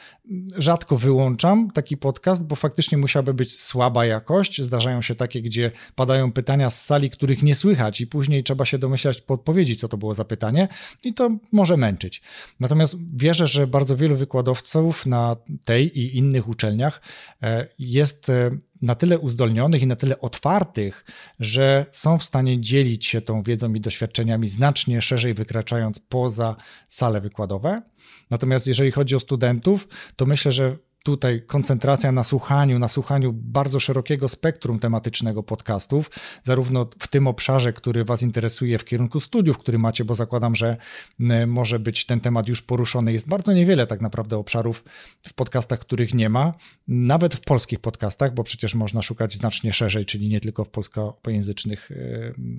Rzadko 0.57 0.97
wyłączam 0.97 1.71
taki 1.71 1.97
podcast, 1.97 2.43
bo 2.43 2.55
faktycznie 2.55 2.97
musiałaby 2.97 3.33
być 3.33 3.61
słaba 3.61 4.05
jakość. 4.05 4.61
Zdarzają 4.61 5.01
się 5.01 5.15
takie, 5.15 5.41
gdzie 5.41 5.71
padają 5.95 6.31
pytania 6.31 6.69
z 6.69 6.85
sali, 6.85 7.09
których 7.09 7.43
nie 7.43 7.55
słychać, 7.55 8.01
i 8.01 8.07
później 8.07 8.43
trzeba 8.43 8.65
się 8.65 8.77
domyślać 8.77 9.21
po 9.21 9.33
odpowiedzi, 9.33 9.75
co 9.75 9.87
to 9.87 9.97
było 9.97 10.13
za 10.13 10.25
pytanie, 10.25 10.67
i 11.03 11.13
to 11.13 11.37
może 11.51 11.77
męczyć. 11.77 12.21
Natomiast 12.59 12.95
wierzę, 13.15 13.47
że 13.47 13.62
bardzo 13.67 13.97
wielu 13.97 14.15
wykładowców 14.15 15.05
na 15.05 15.35
tej 15.65 15.99
i 15.99 16.17
innych 16.17 16.47
uczelniach 16.47 17.01
e, 17.43 17.67
jest 17.79 18.29
e, 18.29 18.51
na 18.81 18.95
tyle 18.95 19.19
uzdolnionych 19.19 19.81
i 19.81 19.87
na 19.87 19.95
tyle 19.95 20.19
otwartych, 20.19 21.05
że 21.39 21.85
są 21.91 22.19
w 22.19 22.23
stanie 22.23 22.61
dzielić 22.61 23.05
się 23.05 23.21
tą 23.21 23.43
wiedzą 23.43 23.73
i 23.73 23.81
doświadczeniami 23.81 24.49
znacznie 24.49 25.01
szerzej 25.01 25.33
wykraczając 25.33 25.99
poza 25.99 26.55
sale 26.89 27.21
wykładowe. 27.21 27.81
Natomiast 28.29 28.67
jeżeli 28.67 28.91
chodzi 28.91 29.15
o 29.15 29.19
studentów, 29.19 29.87
to 30.15 30.25
myślę, 30.25 30.51
że 30.51 30.77
tutaj 31.03 31.41
koncentracja 31.47 32.11
na 32.11 32.23
słuchaniu, 32.23 32.79
na 32.79 32.87
słuchaniu 32.87 33.33
bardzo 33.33 33.79
szerokiego 33.79 34.29
spektrum 34.29 34.79
tematycznego 34.79 35.43
podcastów, 35.43 36.09
zarówno 36.43 36.89
w 36.99 37.07
tym 37.07 37.27
obszarze, 37.27 37.73
który 37.73 38.05
Was 38.05 38.21
interesuje 38.21 38.77
w 38.77 38.85
kierunku 38.85 39.19
studiów, 39.19 39.57
który 39.57 39.79
macie, 39.79 40.05
bo 40.05 40.15
zakładam, 40.15 40.55
że 40.55 40.77
może 41.47 41.79
być 41.79 42.05
ten 42.05 42.19
temat 42.19 42.47
już 42.47 42.61
poruszony. 42.61 43.13
Jest 43.13 43.27
bardzo 43.27 43.53
niewiele 43.53 43.87
tak 43.87 44.01
naprawdę 44.01 44.37
obszarów 44.37 44.83
w 45.27 45.33
podcastach, 45.33 45.79
których 45.79 46.13
nie 46.13 46.29
ma, 46.29 46.53
nawet 46.87 47.35
w 47.35 47.41
polskich 47.41 47.79
podcastach, 47.79 48.33
bo 48.33 48.43
przecież 48.43 48.75
można 48.75 49.01
szukać 49.01 49.33
znacznie 49.33 49.73
szerzej, 49.73 50.05
czyli 50.05 50.29
nie 50.29 50.41
tylko 50.41 50.65
w 50.65 50.69
polskojęzycznych 50.69 51.89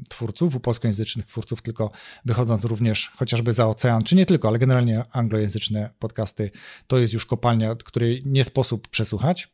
twórców, 0.09 0.57
u 0.57 0.61
polskojęzycznych 0.61 1.27
twórców, 1.27 1.63
tylko 1.63 1.91
wychodząc 2.25 2.65
również 2.65 3.11
chociażby 3.17 3.53
za 3.53 3.69
ocean, 3.69 4.03
czy 4.03 4.17
nie 4.17 4.27
tylko, 4.27 4.49
ale 4.49 4.59
generalnie 4.59 5.05
anglojęzyczne 5.13 5.91
podcasty 5.99 6.51
to 6.87 6.99
jest 6.99 7.15
już 7.15 7.27
kopalnia, 7.27 7.75
której 7.75 8.23
nie 8.35 8.45
sposób 8.45 8.89
przesłuchać. 8.89 9.49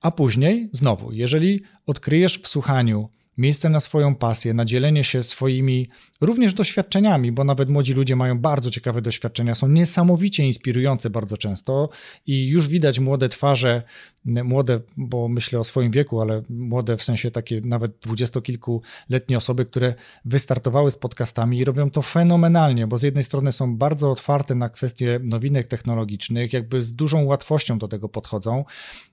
A 0.00 0.10
później, 0.10 0.68
znowu, 0.72 1.12
jeżeli 1.12 1.62
odkryjesz 1.86 2.38
w 2.38 2.48
słuchaniu 2.48 3.08
miejsce 3.36 3.68
na 3.68 3.80
swoją 3.80 4.14
pasję, 4.14 4.54
na 4.54 4.64
dzielenie 4.64 5.04
się 5.04 5.22
swoimi 5.22 5.86
również 6.20 6.54
doświadczeniami, 6.54 7.32
bo 7.32 7.44
nawet 7.44 7.68
młodzi 7.68 7.94
ludzie 7.94 8.16
mają 8.16 8.38
bardzo 8.38 8.70
ciekawe 8.70 9.02
doświadczenia, 9.02 9.54
są 9.54 9.68
niesamowicie 9.68 10.46
inspirujące 10.46 11.10
bardzo 11.10 11.36
często 11.36 11.88
i 12.26 12.48
już 12.48 12.68
widać 12.68 13.00
młode 13.00 13.28
twarze, 13.28 13.82
młode, 14.24 14.80
bo 14.96 15.28
myślę 15.28 15.58
o 15.58 15.64
swoim 15.64 15.90
wieku, 15.90 16.20
ale 16.20 16.42
młode 16.48 16.96
w 16.96 17.02
sensie 17.02 17.30
takie 17.30 17.60
nawet 17.60 17.98
dwudziestokilkuletnie 17.98 19.36
osoby, 19.36 19.66
które 19.66 19.94
wystartowały 20.24 20.90
z 20.90 20.96
podcastami 20.96 21.58
i 21.58 21.64
robią 21.64 21.90
to 21.90 22.02
fenomenalnie, 22.02 22.86
bo 22.86 22.98
z 22.98 23.02
jednej 23.02 23.24
strony 23.24 23.52
są 23.52 23.76
bardzo 23.76 24.10
otwarte 24.10 24.54
na 24.54 24.68
kwestie 24.68 25.20
nowinek 25.22 25.66
technologicznych, 25.66 26.52
jakby 26.52 26.82
z 26.82 26.92
dużą 26.92 27.24
łatwością 27.24 27.78
do 27.78 27.88
tego 27.88 28.08
podchodzą, 28.08 28.64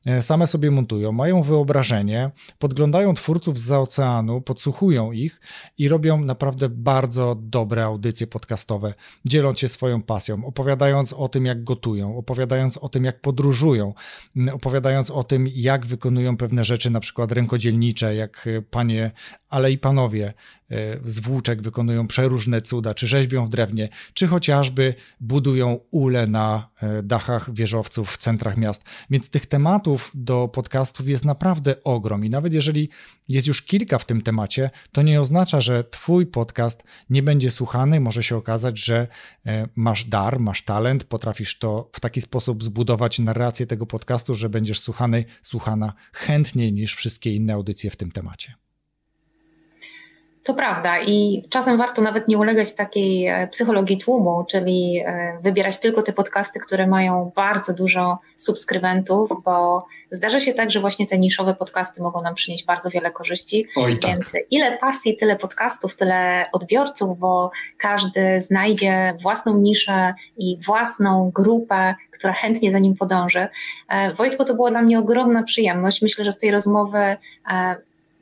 e, 0.06 0.22
same 0.22 0.48
sobie 0.48 0.72
montują, 0.72 1.12
mają 1.12 1.44
wyobrażenie, 1.44 2.32
podglądają 2.60 3.14
twórców 3.14 3.60
z 3.60 3.72
oceanu, 3.72 4.42
podsłuchują 4.42 5.12
ich 5.12 5.42
i 5.78 5.88
robią 5.88 6.22
naprawdę 6.22 6.70
bardzo 6.70 6.97
dobre 7.36 7.84
audycje 7.84 8.28
podcastowe, 8.28 8.94
dzieląc 9.26 9.60
się 9.60 9.68
swoją 9.68 10.02
pasją, 10.02 10.46
opowiadając 10.46 11.14
o 11.14 11.30
tym, 11.30 11.46
jak 11.46 11.64
gotują, 11.64 12.18
opowiadając 12.18 12.78
o 12.78 12.90
tym, 12.90 13.04
jak 13.04 13.22
podróżują, 13.22 13.94
opowiadając 14.54 15.12
o 15.12 15.24
tym, 15.24 15.48
jak 15.56 15.86
wykonują 15.86 16.38
pewne 16.38 16.64
rzeczy, 16.64 16.90
na 16.90 17.00
przykład 17.00 17.32
rękodzielnicze, 17.32 18.16
jak 18.16 18.50
panie, 18.72 19.12
ale 19.50 19.72
i 19.72 19.78
panowie 19.78 20.18
E, 20.18 20.34
z 21.04 21.20
włóczek 21.20 21.62
wykonują 21.62 22.08
przeróżne 22.08 22.62
cuda, 22.62 22.94
czy 22.94 23.08
rzeźbią 23.08 23.46
w 23.46 23.50
drewnie, 23.50 23.90
czy 24.14 24.28
chociażby 24.28 24.94
budują 25.20 25.80
ule 25.92 26.28
na 26.28 26.70
e, 26.82 27.04
dachach 27.04 27.54
wieżowców 27.54 28.12
w 28.12 28.18
centrach 28.18 28.58
miast. 28.58 28.84
Więc 29.10 29.30
tych 29.30 29.46
tematów 29.46 30.12
do 30.14 30.48
podcastów 30.48 31.08
jest 31.08 31.26
naprawdę 31.26 31.84
ogrom 31.84 32.26
i 32.26 32.30
nawet 32.30 32.54
jeżeli 32.54 32.90
jest 33.30 33.48
już 33.48 33.62
kilka 33.62 33.98
w 33.98 34.06
tym 34.06 34.22
temacie, 34.22 34.70
to 34.92 35.02
nie 35.02 35.22
oznacza, 35.22 35.62
że 35.62 35.84
twój 35.84 36.26
podcast 36.26 36.84
nie 37.10 37.24
będzie 37.24 37.52
słuchany. 37.52 38.00
Może 38.00 38.24
się 38.24 38.38
okazać, 38.38 38.80
że 38.80 39.08
e, 39.46 39.68
masz 39.76 40.06
dar, 40.06 40.40
masz 40.40 40.62
talent, 40.62 41.04
potrafisz 41.04 41.58
to 41.58 41.90
w 41.94 42.00
taki 42.00 42.22
sposób 42.22 42.64
zbudować 42.64 43.20
narrację 43.20 43.68
tego 43.68 43.86
podcastu, 43.86 44.36
że 44.36 44.50
będziesz 44.50 44.80
słuchany, 44.80 45.26
słuchana 45.42 45.94
chętniej 46.14 46.74
niż 46.74 46.96
wszystkie 46.96 47.34
inne 47.34 47.54
audycje 47.54 47.92
w 47.92 47.96
tym 47.96 48.12
temacie. 48.12 48.67
To 50.48 50.54
prawda 50.54 51.00
i 51.02 51.44
czasem 51.50 51.78
warto 51.78 52.02
nawet 52.02 52.28
nie 52.28 52.38
ulegać 52.38 52.76
takiej 52.76 53.28
e, 53.28 53.48
psychologii 53.48 53.98
tłumu, 53.98 54.46
czyli 54.50 55.04
e, 55.06 55.38
wybierać 55.44 55.80
tylko 55.80 56.02
te 56.02 56.14
podcasty, 56.14 56.60
które 56.60 56.88
mają 56.88 57.32
bardzo 57.36 57.74
dużo 57.74 58.18
subskrybentów, 58.38 59.30
bo 59.46 59.86
zdarza 60.12 60.40
się 60.40 60.54
tak, 60.54 60.72
że 60.72 60.80
właśnie 60.80 61.08
te 61.08 61.20
niszowe 61.20 61.56
podcasty 61.56 62.02
mogą 62.02 62.22
nam 62.22 62.36
przynieść 62.36 62.66
bardzo 62.66 62.90
wiele 62.90 63.12
korzyści. 63.12 63.68
Oj, 63.76 64.00
tak. 64.00 64.12
Więc 64.12 64.34
ile 64.52 64.78
pasji, 64.78 65.18
tyle 65.18 65.36
podcastów, 65.36 65.96
tyle 65.96 66.46
odbiorców, 66.52 67.20
bo 67.20 67.52
każdy 67.78 68.42
znajdzie 68.42 69.14
własną 69.22 69.58
niszę 69.58 70.14
i 70.38 70.58
własną 70.66 71.32
grupę, 71.36 71.96
która 72.12 72.34
chętnie 72.34 72.72
za 72.72 72.80
nim 72.80 72.96
podąży. 72.96 73.48
E, 73.90 74.14
Wojtku, 74.14 74.46
to 74.46 74.56
była 74.56 74.72
dla 74.72 74.82
mnie 74.82 75.00
ogromna 75.00 75.44
przyjemność. 75.44 76.02
Myślę, 76.02 76.26
że 76.26 76.32
z 76.32 76.38
tej 76.38 76.52
rozmowy 76.52 77.18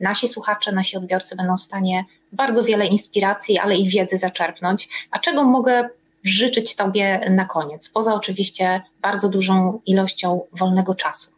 nasi 0.00 0.28
słuchacze, 0.28 0.72
nasi 0.72 0.96
odbiorcy 0.96 1.36
będą 1.36 1.56
w 1.56 1.62
stanie 1.62 2.04
bardzo 2.32 2.64
wiele 2.64 2.86
inspiracji, 2.86 3.58
ale 3.58 3.76
i 3.76 3.88
wiedzy 3.88 4.18
zaczerpnąć. 4.18 4.88
A 5.10 5.18
czego 5.18 5.44
mogę 5.44 5.88
życzyć 6.24 6.76
Tobie 6.76 7.30
na 7.30 7.44
koniec? 7.44 7.88
Poza 7.88 8.14
oczywiście 8.14 8.82
bardzo 9.02 9.28
dużą 9.28 9.80
ilością 9.86 10.40
wolnego 10.52 10.94
czasu. 10.94 11.36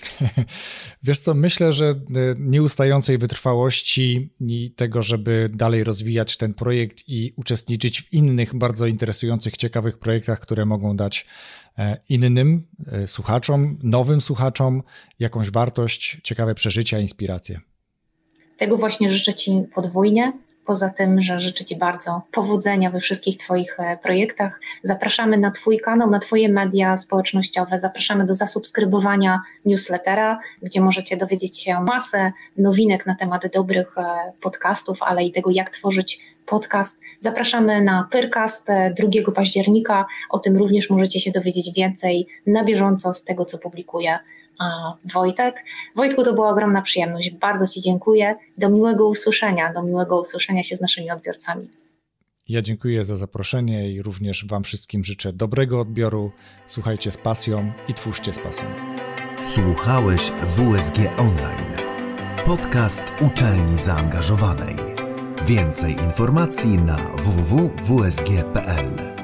Wiesz 1.02 1.18
co, 1.18 1.34
myślę, 1.34 1.72
że 1.72 1.86
e, 1.86 1.94
nieustającej 2.38 3.18
wytrwałości 3.18 4.30
i 4.40 4.70
tego, 4.76 5.02
żeby 5.02 5.50
dalej 5.54 5.84
rozwijać 5.84 6.36
ten 6.36 6.54
projekt 6.54 7.08
i 7.08 7.32
uczestniczyć 7.36 8.02
w 8.02 8.12
innych 8.12 8.54
bardzo 8.54 8.86
interesujących, 8.86 9.56
ciekawych 9.56 9.98
projektach, 9.98 10.40
które 10.40 10.66
mogą 10.66 10.96
dać 10.96 11.26
e, 11.78 11.98
innym 12.08 12.66
e, 12.86 13.06
słuchaczom, 13.06 13.78
nowym 13.82 14.20
słuchaczom 14.20 14.82
jakąś 15.18 15.50
wartość, 15.50 16.20
ciekawe 16.22 16.54
przeżycia, 16.54 16.98
inspiracje. 16.98 17.60
Tego 18.60 18.76
właśnie 18.76 19.10
życzę 19.10 19.34
Ci 19.34 19.64
podwójnie. 19.74 20.32
Poza 20.66 20.90
tym, 20.90 21.22
że 21.22 21.40
życzę 21.40 21.64
Ci 21.64 21.76
bardzo 21.76 22.22
powodzenia 22.32 22.90
we 22.90 23.00
wszystkich 23.00 23.36
Twoich 23.36 23.80
e, 23.80 23.98
projektach. 24.02 24.60
Zapraszamy 24.82 25.38
na 25.38 25.50
Twój 25.50 25.78
kanał, 25.78 26.10
na 26.10 26.18
Twoje 26.18 26.48
media 26.48 26.98
społecznościowe. 26.98 27.78
Zapraszamy 27.78 28.26
do 28.26 28.34
zasubskrybowania 28.34 29.40
newslettera, 29.64 30.38
gdzie 30.62 30.80
możecie 30.80 31.16
dowiedzieć 31.16 31.62
się 31.62 31.80
masę 31.80 32.32
nowinek 32.56 33.06
na 33.06 33.14
temat 33.14 33.52
dobrych 33.52 33.98
e, 33.98 34.32
podcastów, 34.40 35.02
ale 35.02 35.24
i 35.24 35.32
tego, 35.32 35.50
jak 35.50 35.70
tworzyć 35.70 36.20
podcast. 36.46 37.00
Zapraszamy 37.20 37.84
na 37.84 38.08
Pyrcast 38.10 38.68
2 38.96 39.08
e, 39.28 39.32
października. 39.32 40.06
O 40.30 40.38
tym 40.38 40.56
również 40.56 40.90
możecie 40.90 41.20
się 41.20 41.30
dowiedzieć 41.30 41.72
więcej 41.76 42.26
na 42.46 42.64
bieżąco 42.64 43.14
z 43.14 43.24
tego, 43.24 43.44
co 43.44 43.58
publikuję 43.58 44.18
Wojtek. 45.14 45.64
Wojtku, 45.96 46.24
to 46.24 46.32
była 46.32 46.48
ogromna 46.48 46.82
przyjemność. 46.82 47.30
Bardzo 47.30 47.68
Ci 47.68 47.80
dziękuję. 47.80 48.34
Do 48.58 48.70
miłego 48.70 49.08
usłyszenia, 49.08 49.72
do 49.72 49.82
miłego 49.82 50.20
usłyszenia 50.20 50.64
się 50.64 50.76
z 50.76 50.80
naszymi 50.80 51.10
odbiorcami. 51.10 51.68
Ja 52.48 52.62
dziękuję 52.62 53.04
za 53.04 53.16
zaproszenie 53.16 53.92
i 53.92 54.02
również 54.02 54.46
Wam 54.46 54.64
wszystkim 54.64 55.04
życzę 55.04 55.32
dobrego 55.32 55.80
odbioru. 55.80 56.30
Słuchajcie 56.66 57.10
z 57.10 57.16
pasją 57.16 57.72
i 57.88 57.94
twórzcie 57.94 58.32
z 58.32 58.38
pasją. 58.38 58.64
Słuchałeś 59.44 60.30
WSG 60.30 60.98
Online. 61.18 61.76
Podcast 62.46 63.04
uczelni 63.20 63.78
zaangażowanej. 63.78 64.76
Więcej 65.46 65.92
informacji 65.92 66.78
na 66.78 66.96
www.wsg.pl. 66.96 69.19